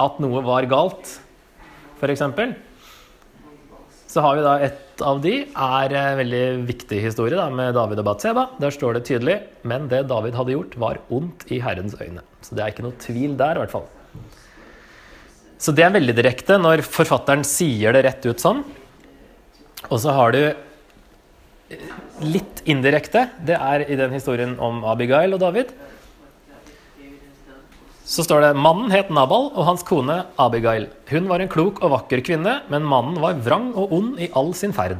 at 0.00 0.20
noe 0.22 0.42
var 0.44 0.68
galt, 0.70 1.16
f.eks., 1.98 2.22
så 4.12 4.20
har 4.20 4.36
vi 4.36 4.44
da 4.44 4.52
et 4.60 5.02
av 5.08 5.22
de 5.24 5.32
er 5.48 5.94
en 5.96 6.18
veldig 6.18 6.42
viktig 6.68 6.98
historie 7.00 7.38
da, 7.38 7.46
med 7.48 7.72
David 7.72 8.02
og 8.02 8.10
Batseba. 8.10 8.44
Der 8.60 8.74
står 8.74 8.98
det 8.98 9.06
tydelig 9.08 9.38
men 9.68 9.86
det 9.88 10.02
David 10.10 10.36
hadde 10.36 10.52
gjort, 10.52 10.76
var 10.82 11.00
ondt 11.08 11.46
i 11.48 11.62
Herrens 11.64 11.96
øyne. 11.96 12.20
Så 12.44 12.58
det 12.58 12.64
er 12.64 12.74
ikke 12.74 12.84
noe 12.84 12.98
tvil 13.00 13.38
der, 13.40 13.56
i 13.56 13.62
hvert 13.62 13.72
fall. 13.72 13.86
Så 15.62 15.72
det 15.72 15.86
er 15.86 15.94
veldig 15.94 16.16
direkte 16.18 16.58
når 16.60 16.84
forfatteren 16.84 17.46
sier 17.46 17.96
det 17.96 18.04
rett 18.04 18.28
ut 18.28 18.42
sånn. 18.42 18.60
Og 19.88 19.96
så 20.02 20.12
har 20.12 20.36
du 20.36 20.42
litt 22.26 22.60
indirekte. 22.68 23.28
Det 23.46 23.56
er 23.56 23.86
i 23.86 23.96
den 23.96 24.12
historien 24.12 24.58
om 24.60 24.82
Abigail 24.92 25.32
og 25.32 25.40
David. 25.40 25.72
Så 28.02 28.24
står 28.26 28.42
det 28.42 28.58
mannen 28.58 28.90
het 28.90 29.12
Nabal 29.14 29.52
og 29.52 29.62
hans 29.68 29.84
kone 29.86 30.24
Abigail. 30.40 30.88
Hun 31.12 31.28
var 31.30 31.42
en 31.42 31.50
klok 31.50 31.78
og 31.84 31.92
vakker 31.94 32.22
kvinne, 32.26 32.58
men 32.72 32.86
mannen 32.88 33.20
var 33.22 33.38
vrang 33.44 33.70
og 33.78 33.94
ond 33.94 34.18
i 34.18 34.30
all 34.38 34.50
sin 34.58 34.74
ferd. 34.74 34.98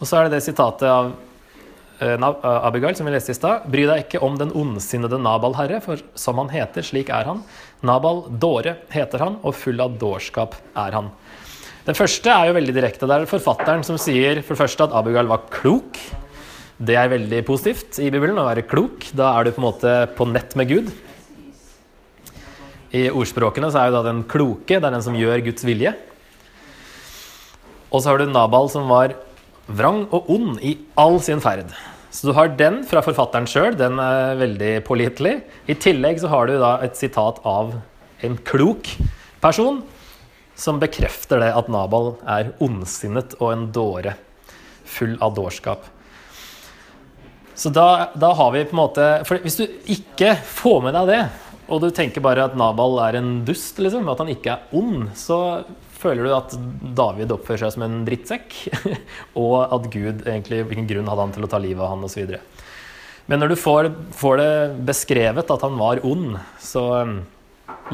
Og 0.00 0.08
så 0.08 0.18
er 0.18 0.28
det 0.28 0.36
det 0.36 0.44
sitatet 0.44 0.84
av 0.92 1.10
uh, 2.04 2.68
Abigail 2.68 2.96
som 2.96 3.08
vi 3.08 3.14
leste 3.14 3.32
i 3.32 3.38
stad. 3.38 3.64
Bry 3.72 3.86
deg 3.88 4.04
ikke 4.04 4.20
om 4.24 4.36
den 4.40 4.52
ondsinnede 4.52 5.20
Nabal, 5.20 5.56
herre, 5.56 5.80
for 5.84 6.04
som 6.20 6.40
han 6.42 6.52
heter, 6.52 6.84
slik 6.84 7.12
er 7.16 7.28
han. 7.28 7.42
Nabal 7.80 8.26
dåre 8.40 8.76
heter 8.92 9.24
han, 9.24 9.40
og 9.40 9.56
full 9.56 9.80
av 9.80 9.96
dårskap 10.00 10.60
er 10.84 11.00
han. 11.00 11.12
Den 11.88 11.96
første 11.96 12.28
er 12.28 12.50
jo 12.50 12.58
veldig 12.60 12.76
direkte. 12.76 13.08
Det 13.08 13.22
er 13.22 13.28
forfatteren 13.28 13.84
som 13.88 13.96
sier 14.00 14.44
for 14.44 14.52
det 14.52 14.62
første 14.66 14.84
at 14.84 14.96
Abigail 15.00 15.32
var 15.32 15.48
klok. 15.52 15.96
Det 16.76 16.96
er 16.96 17.12
veldig 17.12 17.40
positivt 17.48 17.98
i 18.04 18.12
Bibelen 18.12 18.38
å 18.40 18.50
være 18.52 18.68
klok. 18.68 19.08
Da 19.16 19.32
er 19.32 19.48
du 19.48 19.56
på 19.56 19.62
en 19.64 19.72
måte 19.72 19.94
på 20.16 20.28
nett 20.28 20.56
med 20.60 20.68
Gud. 20.68 20.92
I 22.90 23.06
ordspråkene 23.14 23.70
så 23.70 23.82
er 23.82 23.90
jo 23.90 23.98
da 23.98 24.06
den 24.08 24.24
kloke, 24.26 24.78
det 24.78 24.82
er 24.82 24.94
den 24.96 25.04
som 25.04 25.18
gjør 25.18 25.44
Guds 25.46 25.66
vilje. 25.66 25.92
Og 27.90 28.02
så 28.02 28.10
har 28.10 28.18
du 28.18 28.30
Nabal 28.30 28.70
som 28.72 28.90
var 28.90 29.14
vrang 29.70 30.04
og 30.10 30.30
ond 30.30 30.58
i 30.66 30.74
all 30.98 31.20
sin 31.22 31.42
ferd. 31.42 31.70
Så 32.10 32.26
du 32.26 32.34
har 32.34 32.50
den 32.58 32.80
fra 32.90 33.02
forfatteren 33.06 33.46
sjøl, 33.46 33.76
den 33.78 34.00
er 34.02 34.34
veldig 34.40 34.72
pålitelig. 34.86 35.36
I 35.70 35.78
tillegg 35.78 36.18
så 36.22 36.30
har 36.32 36.50
du 36.50 36.56
da 36.58 36.72
et 36.82 36.98
sitat 36.98 37.38
av 37.46 37.76
en 38.26 38.34
klok 38.46 38.90
person 39.42 39.78
som 40.58 40.80
bekrefter 40.82 41.40
det 41.40 41.52
at 41.56 41.70
Nabal 41.72 42.16
er 42.28 42.50
ondsinnet 42.60 43.36
og 43.38 43.52
en 43.54 43.68
dåre, 43.72 44.16
full 44.84 45.14
av 45.22 45.38
dårskap. 45.38 45.86
Så 47.54 47.70
da, 47.70 48.10
da 48.18 48.32
har 48.34 48.50
vi 48.54 48.64
på 48.64 48.72
en 48.72 48.78
måte 48.78 49.06
For 49.28 49.42
hvis 49.44 49.58
du 49.58 49.66
ikke 49.92 50.32
får 50.48 50.78
med 50.86 50.94
deg 50.96 51.10
det, 51.10 51.22
og 51.70 51.84
du 51.84 51.88
tenker 51.94 52.22
bare 52.24 52.48
at 52.48 52.56
Nabal 52.58 52.98
er 53.06 53.20
en 53.20 53.30
dust, 53.46 53.78
liksom, 53.78 54.08
at 54.10 54.20
han 54.22 54.32
ikke 54.32 54.56
er 54.56 54.76
ond, 54.76 55.08
så 55.18 55.38
føler 56.00 56.26
du 56.26 56.34
at 56.34 56.54
David 56.96 57.32
oppfører 57.34 57.64
seg 57.66 57.76
som 57.76 57.84
en 57.86 58.00
drittsekk, 58.06 58.56
og 59.42 59.56
at 59.62 59.90
Gud 59.92 60.24
egentlig 60.24 60.64
Hvilken 60.66 60.88
grunn 60.90 61.10
hadde 61.10 61.26
han 61.26 61.34
til 61.36 61.46
å 61.46 61.50
ta 61.50 61.60
livet 61.62 61.84
av 61.84 61.94
han, 61.94 62.06
osv. 62.06 62.34
Men 63.30 63.42
når 63.42 63.52
du 63.52 63.60
får, 63.60 63.90
får, 64.16 64.40
det 64.40 64.52
beskrevet 64.88 65.52
at 65.54 65.66
han 65.66 65.76
var 65.78 66.02
ond, 66.06 66.34
så 66.58 66.84
um, 67.06 67.18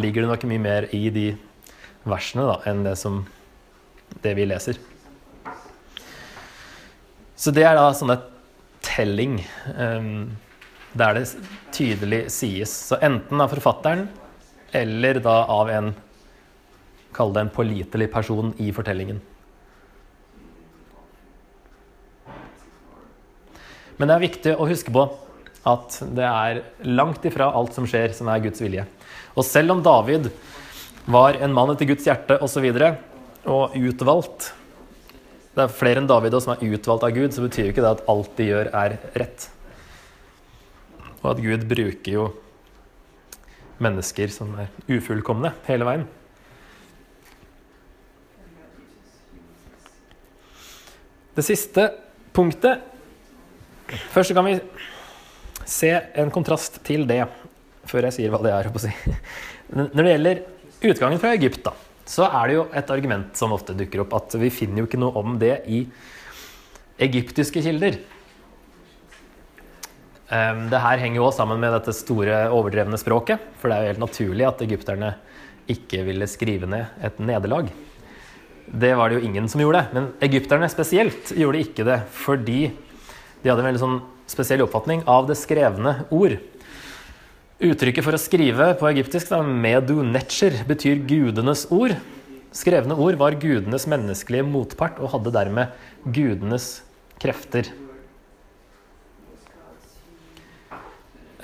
ligger 0.00 0.24
det 0.24 0.30
nok 0.30 0.46
mye 0.48 0.62
mer 0.62 0.88
i 0.96 1.08
de 1.12 1.26
versene 2.08 2.46
da, 2.46 2.60
enn 2.70 2.84
det 2.86 2.94
som 3.00 3.24
det 4.24 4.32
vi 4.38 4.46
leser. 4.48 4.80
Så 7.36 7.52
det 7.52 7.66
er 7.68 7.76
da 7.76 7.90
sånne 7.92 8.16
telling. 8.86 9.42
Um, 9.76 10.38
der 10.96 11.18
det 11.18 11.26
tydelig 11.74 12.26
sies. 12.32 12.72
Så 12.90 12.98
enten 13.04 13.40
av 13.42 13.52
forfatteren 13.52 14.06
eller 14.76 15.20
da 15.24 15.44
av 15.52 15.70
en 15.72 15.94
Kall 17.16 17.30
det 17.32 17.46
en 17.46 17.48
pålitelig 17.48 18.10
person 18.12 18.50
i 18.60 18.66
fortellingen. 18.76 19.22
Men 23.96 24.10
det 24.10 24.16
er 24.16 24.24
viktig 24.26 24.52
å 24.52 24.66
huske 24.68 24.92
på 24.92 25.06
at 25.66 25.96
det 26.14 26.26
er 26.28 26.60
langt 26.84 27.24
ifra 27.24 27.48
alt 27.56 27.72
som 27.72 27.88
skjer, 27.88 28.12
som 28.12 28.28
er 28.28 28.42
Guds 28.44 28.60
vilje. 28.60 28.84
Og 29.32 29.48
selv 29.48 29.72
om 29.72 29.80
David 29.80 30.28
var 31.08 31.40
en 31.40 31.56
mann 31.56 31.72
etter 31.72 31.88
Guds 31.88 32.04
hjerte 32.04 32.36
osv., 32.44 32.68
og, 32.68 32.76
så 32.76 32.92
og 33.46 33.76
utvalgt 33.78 34.52
Det 35.56 35.64
er 35.64 35.72
flere 35.72 36.02
enn 36.02 36.08
David 36.10 36.34
også, 36.34 36.50
som 36.50 36.54
er 36.58 36.76
utvalgt 36.76 37.04
av 37.06 37.16
Gud, 37.16 37.32
så 37.32 37.40
betyr 37.46 37.70
jo 37.70 37.72
ikke 37.72 37.84
det 37.86 37.94
at 37.96 38.08
alt 38.12 38.32
de 38.36 38.50
gjør, 38.50 38.68
er 38.76 38.98
rett. 39.16 39.46
Og 41.26 41.32
at 41.34 41.42
Gud 41.42 41.64
bruker 41.66 42.12
jo 42.12 42.24
mennesker 43.82 44.30
som 44.30 44.52
er 44.62 44.70
ufullkomne 44.86 45.50
hele 45.66 45.88
veien. 45.88 46.04
Det 51.36 51.44
siste 51.44 51.90
punktet 52.36 52.92
Først 53.86 54.32
kan 54.34 54.42
vi 54.42 54.56
se 55.66 55.92
en 56.18 56.30
kontrast 56.34 56.80
til 56.86 57.04
det, 57.06 57.20
før 57.86 58.08
jeg 58.08 58.16
sier 58.16 58.32
hva 58.34 58.40
det 58.42 58.50
er. 58.50 58.66
å 58.66 58.80
si. 58.82 58.90
Når 59.70 60.00
det 60.00 60.10
gjelder 60.10 60.40
utgangen 60.90 61.22
fra 61.22 61.30
Egypt, 61.36 61.60
da, 61.68 61.74
så 62.02 62.26
er 62.26 62.48
det 62.48 62.56
jo 62.56 62.64
et 62.74 62.90
argument 62.90 63.38
som 63.38 63.54
ofte 63.54 63.76
dukker 63.78 64.02
opp, 64.02 64.16
at 64.18 64.34
vi 64.42 64.50
finner 64.50 64.82
jo 64.82 64.88
ikke 64.88 64.98
noe 64.98 65.14
om 65.22 65.38
det 65.38 65.60
i 65.70 65.84
egyptiske 67.06 67.62
kilder. 67.62 68.00
Ehm, 70.34 70.66
det 70.72 70.82
her 70.82 70.98
henger 70.98 71.20
jo 71.20 71.26
også 71.28 71.44
sammen 71.44 71.60
med 71.62 71.74
dette 71.76 71.94
store, 71.94 72.46
overdrevne 72.54 72.98
språket. 72.98 73.42
For 73.60 73.70
det 73.70 73.76
er 73.76 73.84
jo 73.84 73.92
helt 73.92 74.02
naturlig 74.02 74.48
at 74.48 74.64
egypterne 74.66 75.12
ikke 75.70 76.02
ville 76.06 76.26
skrive 76.30 76.68
ned 76.70 77.04
et 77.04 77.20
nederlag. 77.22 77.70
Det 78.66 78.92
var 78.98 79.10
det 79.10 79.20
jo 79.20 79.28
ingen 79.28 79.46
som 79.48 79.62
gjorde. 79.62 79.84
Men 79.94 80.10
egypterne 80.24 80.68
spesielt 80.70 81.30
gjorde 81.36 81.62
ikke 81.62 81.86
det 81.86 82.00
fordi 82.10 82.60
de 83.42 83.50
hadde 83.50 83.62
en 83.62 83.70
veldig 83.70 83.82
sånn 83.84 84.00
spesiell 84.26 84.64
oppfatning 84.64 85.04
av 85.06 85.28
det 85.28 85.38
skrevne 85.38 86.00
ord. 86.10 86.40
Uttrykket 87.62 88.04
for 88.04 88.16
å 88.16 88.20
skrive 88.20 88.72
på 88.76 88.88
egyptisk, 88.90 89.30
da, 89.30 89.38
medu 89.40 90.02
netcher, 90.04 90.58
betyr 90.68 90.98
gudenes 91.08 91.64
ord. 91.72 91.94
Skrevne 92.56 92.98
ord 92.98 93.16
var 93.20 93.38
gudenes 93.40 93.86
menneskelige 93.88 94.44
motpart 94.48 94.98
og 95.00 95.14
hadde 95.14 95.32
dermed 95.32 95.86
gudenes 96.04 96.80
krefter. 97.22 97.70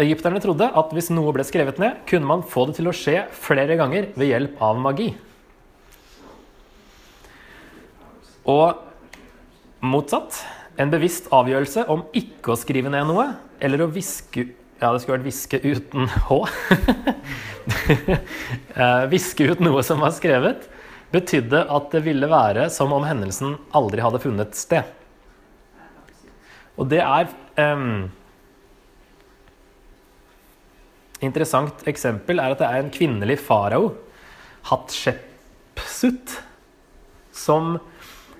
Egypterne 0.01 0.41
trodde 0.41 0.71
at 0.73 0.95
hvis 0.97 1.11
noe 1.13 1.35
ble 1.37 1.45
skrevet 1.45 1.77
ned, 1.83 1.99
kunne 2.09 2.29
man 2.29 2.47
få 2.49 2.65
det 2.69 2.79
til 2.79 2.89
å 2.89 2.97
skje 2.97 3.27
flere 3.37 3.77
ganger 3.77 4.09
ved 4.17 4.31
hjelp 4.31 4.63
av 4.65 4.81
magi. 4.81 5.11
Og 8.49 8.81
motsatt. 9.85 10.41
En 10.81 10.89
bevisst 10.89 11.27
avgjørelse 11.35 11.85
om 11.93 12.07
ikke 12.17 12.55
å 12.55 12.57
skrive 12.57 12.89
ned 12.93 13.05
noe, 13.11 13.27
eller 13.61 13.85
å 13.85 13.93
viske 13.93 14.49
Ja, 14.83 14.89
det 14.91 15.03
skulle 15.03 15.21
vært 15.21 15.27
hviske 15.29 15.61
uten 15.63 16.09
H. 16.29 16.39
Eh, 18.73 19.03
viske 19.13 19.45
ut 19.53 19.61
noe 19.63 19.83
som 19.87 20.01
var 20.03 20.11
skrevet, 20.17 20.65
betydde 21.13 21.61
at 21.71 21.93
det 21.93 22.01
ville 22.07 22.27
være 22.27 22.65
som 22.73 22.91
om 22.97 23.05
hendelsen 23.07 23.53
aldri 23.77 24.03
hadde 24.03 24.19
funnet 24.23 24.57
sted. 24.59 24.89
Og 26.81 26.89
det 26.91 27.03
er 27.05 27.29
um, 27.61 28.09
interessant 31.23 31.85
eksempel 31.89 32.43
er 32.43 32.55
at 32.55 32.63
det 32.63 32.69
er 32.69 32.83
en 32.83 32.93
kvinnelig 32.93 33.39
farao, 33.43 33.93
Hatshepsut, 34.69 36.37
som 37.35 37.77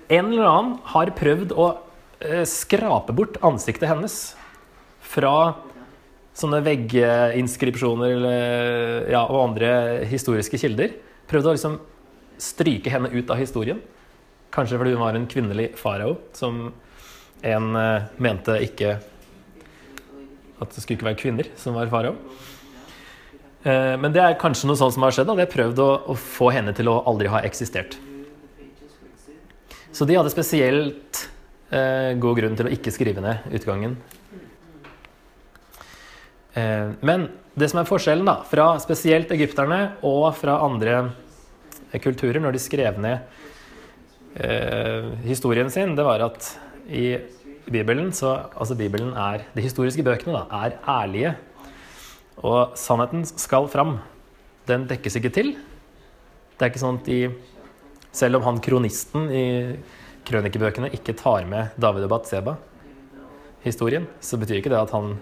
en 0.07 0.29
eller 0.29 0.47
annen 0.47 0.75
har 0.93 1.11
prøvd 1.17 1.51
å 1.57 1.67
eh, 2.23 2.43
skrape 2.47 3.15
bort 3.15 3.39
ansiktet 3.43 3.89
hennes 3.89 4.17
fra 5.13 5.55
sånne 6.37 6.61
vegginskripsjoner 6.65 8.13
ja, 9.11 9.21
og 9.27 9.41
andre 9.49 9.73
historiske 10.09 10.57
kilder. 10.57 10.95
Prøvd 11.29 11.49
å 11.49 11.53
liksom 11.57 11.75
stryke 12.41 12.91
henne 12.93 13.11
ut 13.13 13.29
av 13.29 13.39
historien. 13.41 13.81
Kanskje 14.53 14.79
fordi 14.79 14.93
hun 14.95 15.03
var 15.03 15.17
en 15.17 15.29
kvinnelig 15.29 15.71
farao 15.79 16.17
som 16.37 16.67
en 17.43 17.75
eh, 17.75 18.05
mente 18.23 18.55
ikke 18.63 18.95
At 20.61 20.71
det 20.71 20.83
skulle 20.83 20.95
ikke 20.95 21.09
være 21.09 21.19
kvinner 21.19 21.49
som 21.59 21.75
var 21.75 21.89
farao. 21.91 22.15
Eh, 23.63 23.93
men 23.99 24.15
det 24.15 24.23
er 24.23 24.39
kanskje 24.39 24.67
noe 24.69 24.79
sånt 24.79 24.95
som 24.95 25.05
har 25.05 25.15
skjedd. 25.15 25.29
Da. 25.29 25.37
De 25.37 25.45
har 25.45 25.53
prøvd 25.53 25.83
å, 25.83 25.91
å 26.11 26.17
få 26.19 26.51
henne 26.55 26.73
til 26.75 26.91
å 26.91 26.99
aldri 27.09 27.31
ha 27.31 27.43
eksistert. 27.47 27.95
Så 29.93 30.07
de 30.09 30.17
hadde 30.17 30.33
spesielt 30.33 31.27
eh, 31.69 32.11
god 32.17 32.39
grunn 32.39 32.57
til 32.57 32.67
å 32.67 32.73
ikke 32.73 32.91
skrive 32.93 33.21
ned 33.23 33.45
utgangen. 33.53 33.95
Eh, 36.57 36.89
men 37.05 37.27
det 37.53 37.69
som 37.69 37.81
er 37.81 37.89
forskjellen 37.89 38.27
da, 38.27 38.39
fra 38.49 38.73
spesielt 38.81 39.31
egypterne 39.33 39.79
og 40.05 40.27
fra 40.37 40.59
andre 40.65 40.97
eh, 41.91 42.01
kulturer 42.01 42.41
når 42.41 42.57
de 42.57 42.61
skrev 42.61 42.97
ned 43.01 43.21
eh, 44.41 45.13
historien 45.27 45.69
sin, 45.73 45.93
det 45.97 46.05
var 46.05 46.25
at 46.25 46.49
i 46.89 47.13
Bibelen 47.63 48.09
så 48.11 48.33
Altså 48.59 48.75
Bibelen 48.75 49.13
er 49.15 49.45
De 49.55 49.63
historiske 49.63 50.03
bøkene 50.03 50.33
da, 50.35 50.65
er 50.65 50.73
ærlige. 50.83 51.29
Og 52.41 52.77
sannheten 52.79 53.25
skal 53.29 53.69
fram. 53.71 53.97
Den 54.69 54.87
dekkes 54.89 55.19
ikke 55.19 55.33
til. 55.33 55.53
Det 56.53 56.65
er 56.65 56.71
ikke 56.71 56.83
sånn 56.83 57.01
at 57.01 57.09
de 57.09 57.19
Selv 58.13 58.37
om 58.37 58.43
han 58.45 58.59
kronisten 58.61 59.23
i 59.33 59.45
krønikebøkene 60.27 60.91
ikke 60.93 61.15
tar 61.17 61.47
med 61.49 61.73
David 61.81 62.05
og 62.05 62.11
Batseba, 62.11 62.53
historien, 63.63 64.05
så 64.21 64.37
betyr 64.37 64.59
ikke 64.59 64.69
det 64.69 64.77
at 64.77 64.93
han 64.93 65.15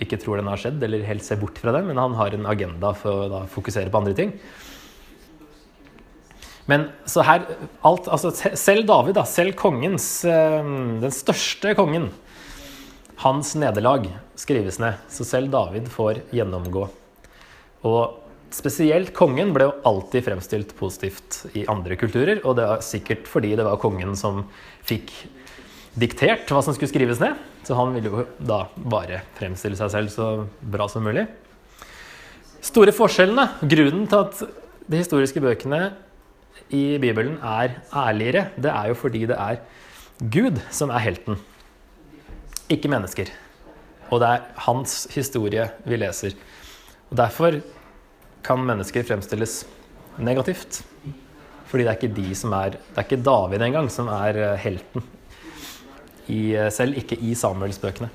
ikke 0.00 0.16
tror 0.22 0.40
den 0.40 0.48
har 0.48 0.56
skjedd, 0.56 0.82
eller 0.82 1.04
helt 1.04 1.24
ser 1.26 1.36
bort 1.42 1.60
fra 1.60 1.74
den, 1.76 1.90
men 1.90 2.00
han 2.00 2.16
har 2.16 2.32
en 2.32 2.48
agenda 2.48 2.94
for 2.96 3.26
å 3.26 3.30
da 3.30 3.42
fokusere 3.50 3.92
på 3.92 4.00
andre 4.00 4.16
ting. 4.16 4.32
Men 6.70 6.88
så 7.10 7.24
her 7.26 7.44
alt, 7.82 8.06
altså 8.06 8.30
Selv 8.30 8.86
David, 8.86 9.16
da, 9.18 9.24
selv 9.26 9.56
kongens 9.58 10.04
eh, 10.22 10.62
Den 11.02 11.14
største 11.14 11.72
kongen, 11.74 12.06
hans 13.22 13.54
nederlag 13.58 14.08
skrives 14.38 14.80
ned. 14.82 14.98
Så 15.12 15.26
selv 15.26 15.52
David 15.52 15.88
får 15.92 16.22
gjennomgå. 16.34 16.86
Og 17.86 18.18
spesielt 18.52 19.12
kongen 19.16 19.52
ble 19.54 19.68
jo 19.68 19.76
alltid 19.88 20.26
fremstilt 20.26 20.74
positivt 20.78 21.44
i 21.58 21.64
andre 21.70 21.96
kulturer. 22.00 22.42
Og 22.44 22.58
det 22.58 22.66
er 22.66 22.84
sikkert 22.86 23.30
fordi 23.30 23.54
det 23.58 23.66
var 23.66 23.80
kongen 23.82 24.16
som 24.18 24.44
fikk 24.86 25.12
diktert 25.98 26.50
hva 26.50 26.62
som 26.64 26.74
skulle 26.74 26.92
skrives 26.92 27.22
ned. 27.22 27.38
Så 27.66 27.76
han 27.78 27.94
ville 27.94 28.10
jo 28.10 28.26
da 28.42 28.64
bare 28.76 29.22
fremstille 29.38 29.78
seg 29.78 29.92
selv 29.94 30.12
så 30.14 30.28
bra 30.60 30.88
som 30.90 31.06
mulig. 31.06 31.28
Store 32.62 32.94
forskjellene, 32.94 33.48
grunnen 33.66 34.06
til 34.10 34.22
at 34.22 34.42
de 34.90 34.98
historiske 34.98 35.42
bøkene 35.42 35.92
i 36.74 36.98
Bibelen 37.02 37.38
er 37.42 37.78
ærligere, 37.90 38.48
det 38.56 38.70
er 38.70 38.90
jo 38.90 38.98
fordi 38.98 39.24
det 39.30 39.38
er 39.38 39.62
Gud 40.32 40.60
som 40.74 40.92
er 40.94 41.02
helten, 41.02 41.38
ikke 42.74 42.90
mennesker. 42.92 43.30
Og 44.12 44.20
det 44.22 44.28
er 44.28 44.48
hans 44.66 45.06
historie 45.14 45.68
vi 45.88 45.98
leser. 46.00 46.34
Og 47.10 47.16
Derfor 47.20 47.60
kan 48.44 48.64
mennesker 48.66 49.06
fremstilles 49.06 49.62
negativt. 50.18 50.82
Fordi 51.70 51.86
det 51.86 51.92
er 51.92 52.00
ikke 52.00 52.16
de 52.16 52.34
som 52.36 52.52
er 52.52 52.74
Det 52.76 52.98
er 52.98 53.06
ikke 53.06 53.24
David 53.24 53.62
engang 53.64 53.88
som 53.90 54.10
er 54.12 54.36
eh, 54.36 54.58
helten. 54.60 55.04
I, 56.28 56.52
eh, 56.54 56.68
selv 56.70 56.98
ikke 57.00 57.16
i 57.16 57.32
Samuelsbøkene. 57.34 58.10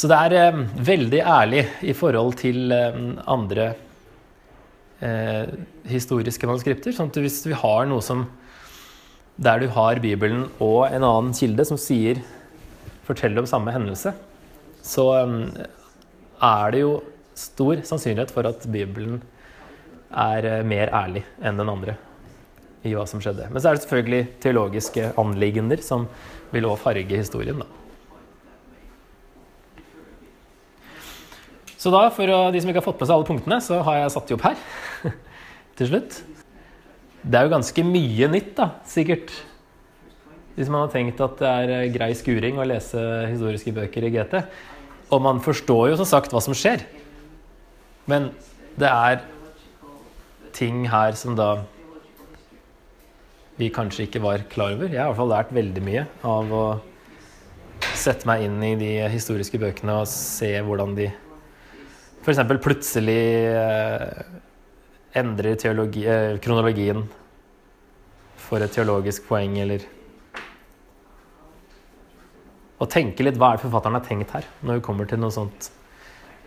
Så 0.00 0.08
det 0.08 0.16
er 0.16 0.34
eh, 0.38 0.60
veldig 0.86 1.20
ærlig 1.20 1.64
i 1.84 1.92
forhold 1.92 2.38
til 2.40 2.72
eh, 2.72 3.00
andre 3.28 3.72
eh, 5.04 5.50
historiske 5.90 6.48
manuskripter. 6.48 6.94
Sånn 6.96 7.10
at 7.12 7.20
hvis 7.20 7.42
vi 7.46 7.56
har 7.58 7.88
noe 7.90 8.02
som 8.04 8.24
der 9.40 9.62
du 9.62 9.70
har 9.72 10.00
Bibelen 10.02 10.44
og 10.60 10.90
en 10.90 11.04
annen 11.06 11.32
kilde 11.36 11.64
som 11.64 11.80
sier 11.80 12.20
forteller 13.06 13.42
om 13.42 13.48
samme 13.48 13.72
hendelse, 13.72 14.12
så 14.84 15.06
um, 15.24 15.48
er 16.44 16.74
det 16.74 16.82
jo 16.82 16.92
stor 17.38 17.80
sannsynlighet 17.88 18.32
for 18.34 18.48
at 18.48 18.66
Bibelen 18.68 19.22
er 20.10 20.44
uh, 20.44 20.66
mer 20.66 20.92
ærlig 20.92 21.24
enn 21.40 21.60
den 21.60 21.72
andre 21.72 21.96
i 22.84 22.92
hva 22.96 23.06
som 23.08 23.20
skjedde. 23.20 23.48
Men 23.52 23.60
så 23.60 23.70
er 23.70 23.76
det 23.76 23.84
selvfølgelig 23.84 24.22
teologiske 24.44 25.12
anliggender 25.20 25.82
som 25.84 26.06
vil 26.52 26.68
òg 26.68 26.80
farge 26.80 27.20
historien. 27.20 27.60
da. 27.60 27.68
Så 31.80 31.92
da, 31.92 32.06
for 32.12 32.28
de 32.28 32.60
som 32.60 32.68
ikke 32.68 32.80
har 32.82 32.84
fått 32.84 33.00
med 33.00 33.08
seg 33.08 33.16
alle 33.16 33.28
punktene, 33.28 33.60
så 33.64 33.80
har 33.86 34.02
jeg 34.02 34.12
satt 34.12 34.28
de 34.28 34.36
opp 34.36 34.44
her 34.44 35.14
til 35.80 35.92
slutt. 35.92 36.20
Det 37.20 37.36
er 37.36 37.46
jo 37.46 37.52
ganske 37.52 37.84
mye 37.84 38.28
nytt, 38.32 38.52
da, 38.56 38.70
sikkert. 38.88 39.32
Hvis 40.56 40.70
man 40.72 40.86
har 40.86 40.92
tenkt 40.92 41.20
at 41.24 41.36
det 41.40 41.50
er 41.50 41.72
eh, 41.76 41.90
grei 41.92 42.10
skuring 42.16 42.60
å 42.60 42.66
lese 42.68 43.00
historiske 43.28 43.74
bøker 43.76 44.06
i 44.06 44.12
GT. 44.14 44.40
Og 45.10 45.22
man 45.24 45.42
forstår 45.44 45.90
jo 45.92 45.98
som 46.00 46.08
sagt 46.08 46.32
hva 46.32 46.40
som 46.44 46.56
skjer. 46.56 46.86
Men 48.10 48.30
det 48.80 48.88
er 48.88 49.22
ting 50.56 50.86
her 50.90 51.14
som 51.18 51.36
da 51.38 51.62
vi 53.60 53.68
kanskje 53.72 54.06
ikke 54.06 54.22
var 54.24 54.46
klar 54.52 54.74
over. 54.74 54.88
Jeg 54.88 55.00
har 55.00 55.10
i 55.10 55.12
hvert 55.12 55.20
fall 55.20 55.34
lært 55.34 55.52
veldig 55.54 55.82
mye 55.84 56.06
av 56.26 56.54
å 56.56 56.64
sette 57.96 58.28
meg 58.28 58.46
inn 58.46 58.60
i 58.64 58.76
de 58.80 58.92
historiske 59.12 59.60
bøkene 59.60 60.00
og 60.02 60.08
se 60.08 60.52
hvordan 60.64 60.96
de 60.96 61.10
f.eks. 62.20 62.40
plutselig 62.60 63.20
eh, 63.56 64.22
endrer 65.14 65.56
teologi, 65.58 66.06
eh, 66.06 66.38
kronologien 66.38 67.04
for 68.36 68.62
et 68.62 68.72
teologisk 68.72 69.26
poeng, 69.28 69.58
eller 69.58 69.86
Og 72.80 72.88
tenke 72.88 73.20
litt 73.20 73.36
hva 73.36 73.50
er 73.52 73.58
det 73.58 73.66
forfatteren 73.66 73.98
har 73.98 74.04
tenkt 74.06 74.30
her, 74.32 74.46
når 74.64 74.78
vi 74.78 74.84
kommer 74.86 75.04
til 75.04 75.20
noe 75.20 75.34
sånt 75.34 75.68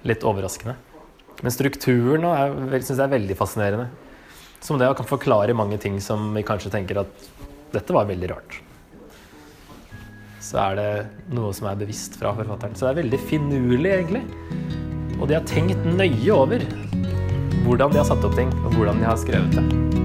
litt 0.03 0.23
overraskende. 0.25 0.73
Men 1.43 1.53
strukturen 1.53 2.25
syns 2.25 2.97
jeg 2.97 3.05
er 3.05 3.11
veldig 3.13 3.37
fascinerende. 3.37 3.85
Som 4.63 4.79
det 4.79 4.89
kan 4.97 5.05
forklare 5.05 5.53
mange 5.53 5.77
ting 5.77 5.99
som 6.01 6.33
vi 6.33 6.41
kanskje 6.41 6.71
tenker 6.73 7.03
at 7.03 7.27
dette 7.73 7.93
var 7.93 8.09
veldig 8.09 8.31
rart. 8.31 8.57
Så 10.41 10.57
er 10.57 10.79
det 10.79 10.89
noe 11.35 11.53
som 11.53 11.69
er 11.69 11.77
bevisst 11.79 12.17
fra 12.17 12.33
forfatteren. 12.33 12.73
Så 12.73 12.87
det 12.87 12.91
er 12.95 13.01
veldig 13.03 13.21
finurlig, 13.29 13.93
egentlig. 13.93 14.23
Og 15.19 15.29
de 15.29 15.37
har 15.37 15.45
tenkt 15.47 15.85
nøye 15.85 16.33
over 16.33 16.65
hvordan 17.61 17.93
de 17.93 18.01
har 18.01 18.07
satt 18.09 18.25
opp 18.25 18.35
ting, 18.39 18.53
og 18.65 18.73
hvordan 18.77 19.01
de 19.01 19.09
har 19.09 19.19
skrevet 19.21 19.59
det. 19.59 20.02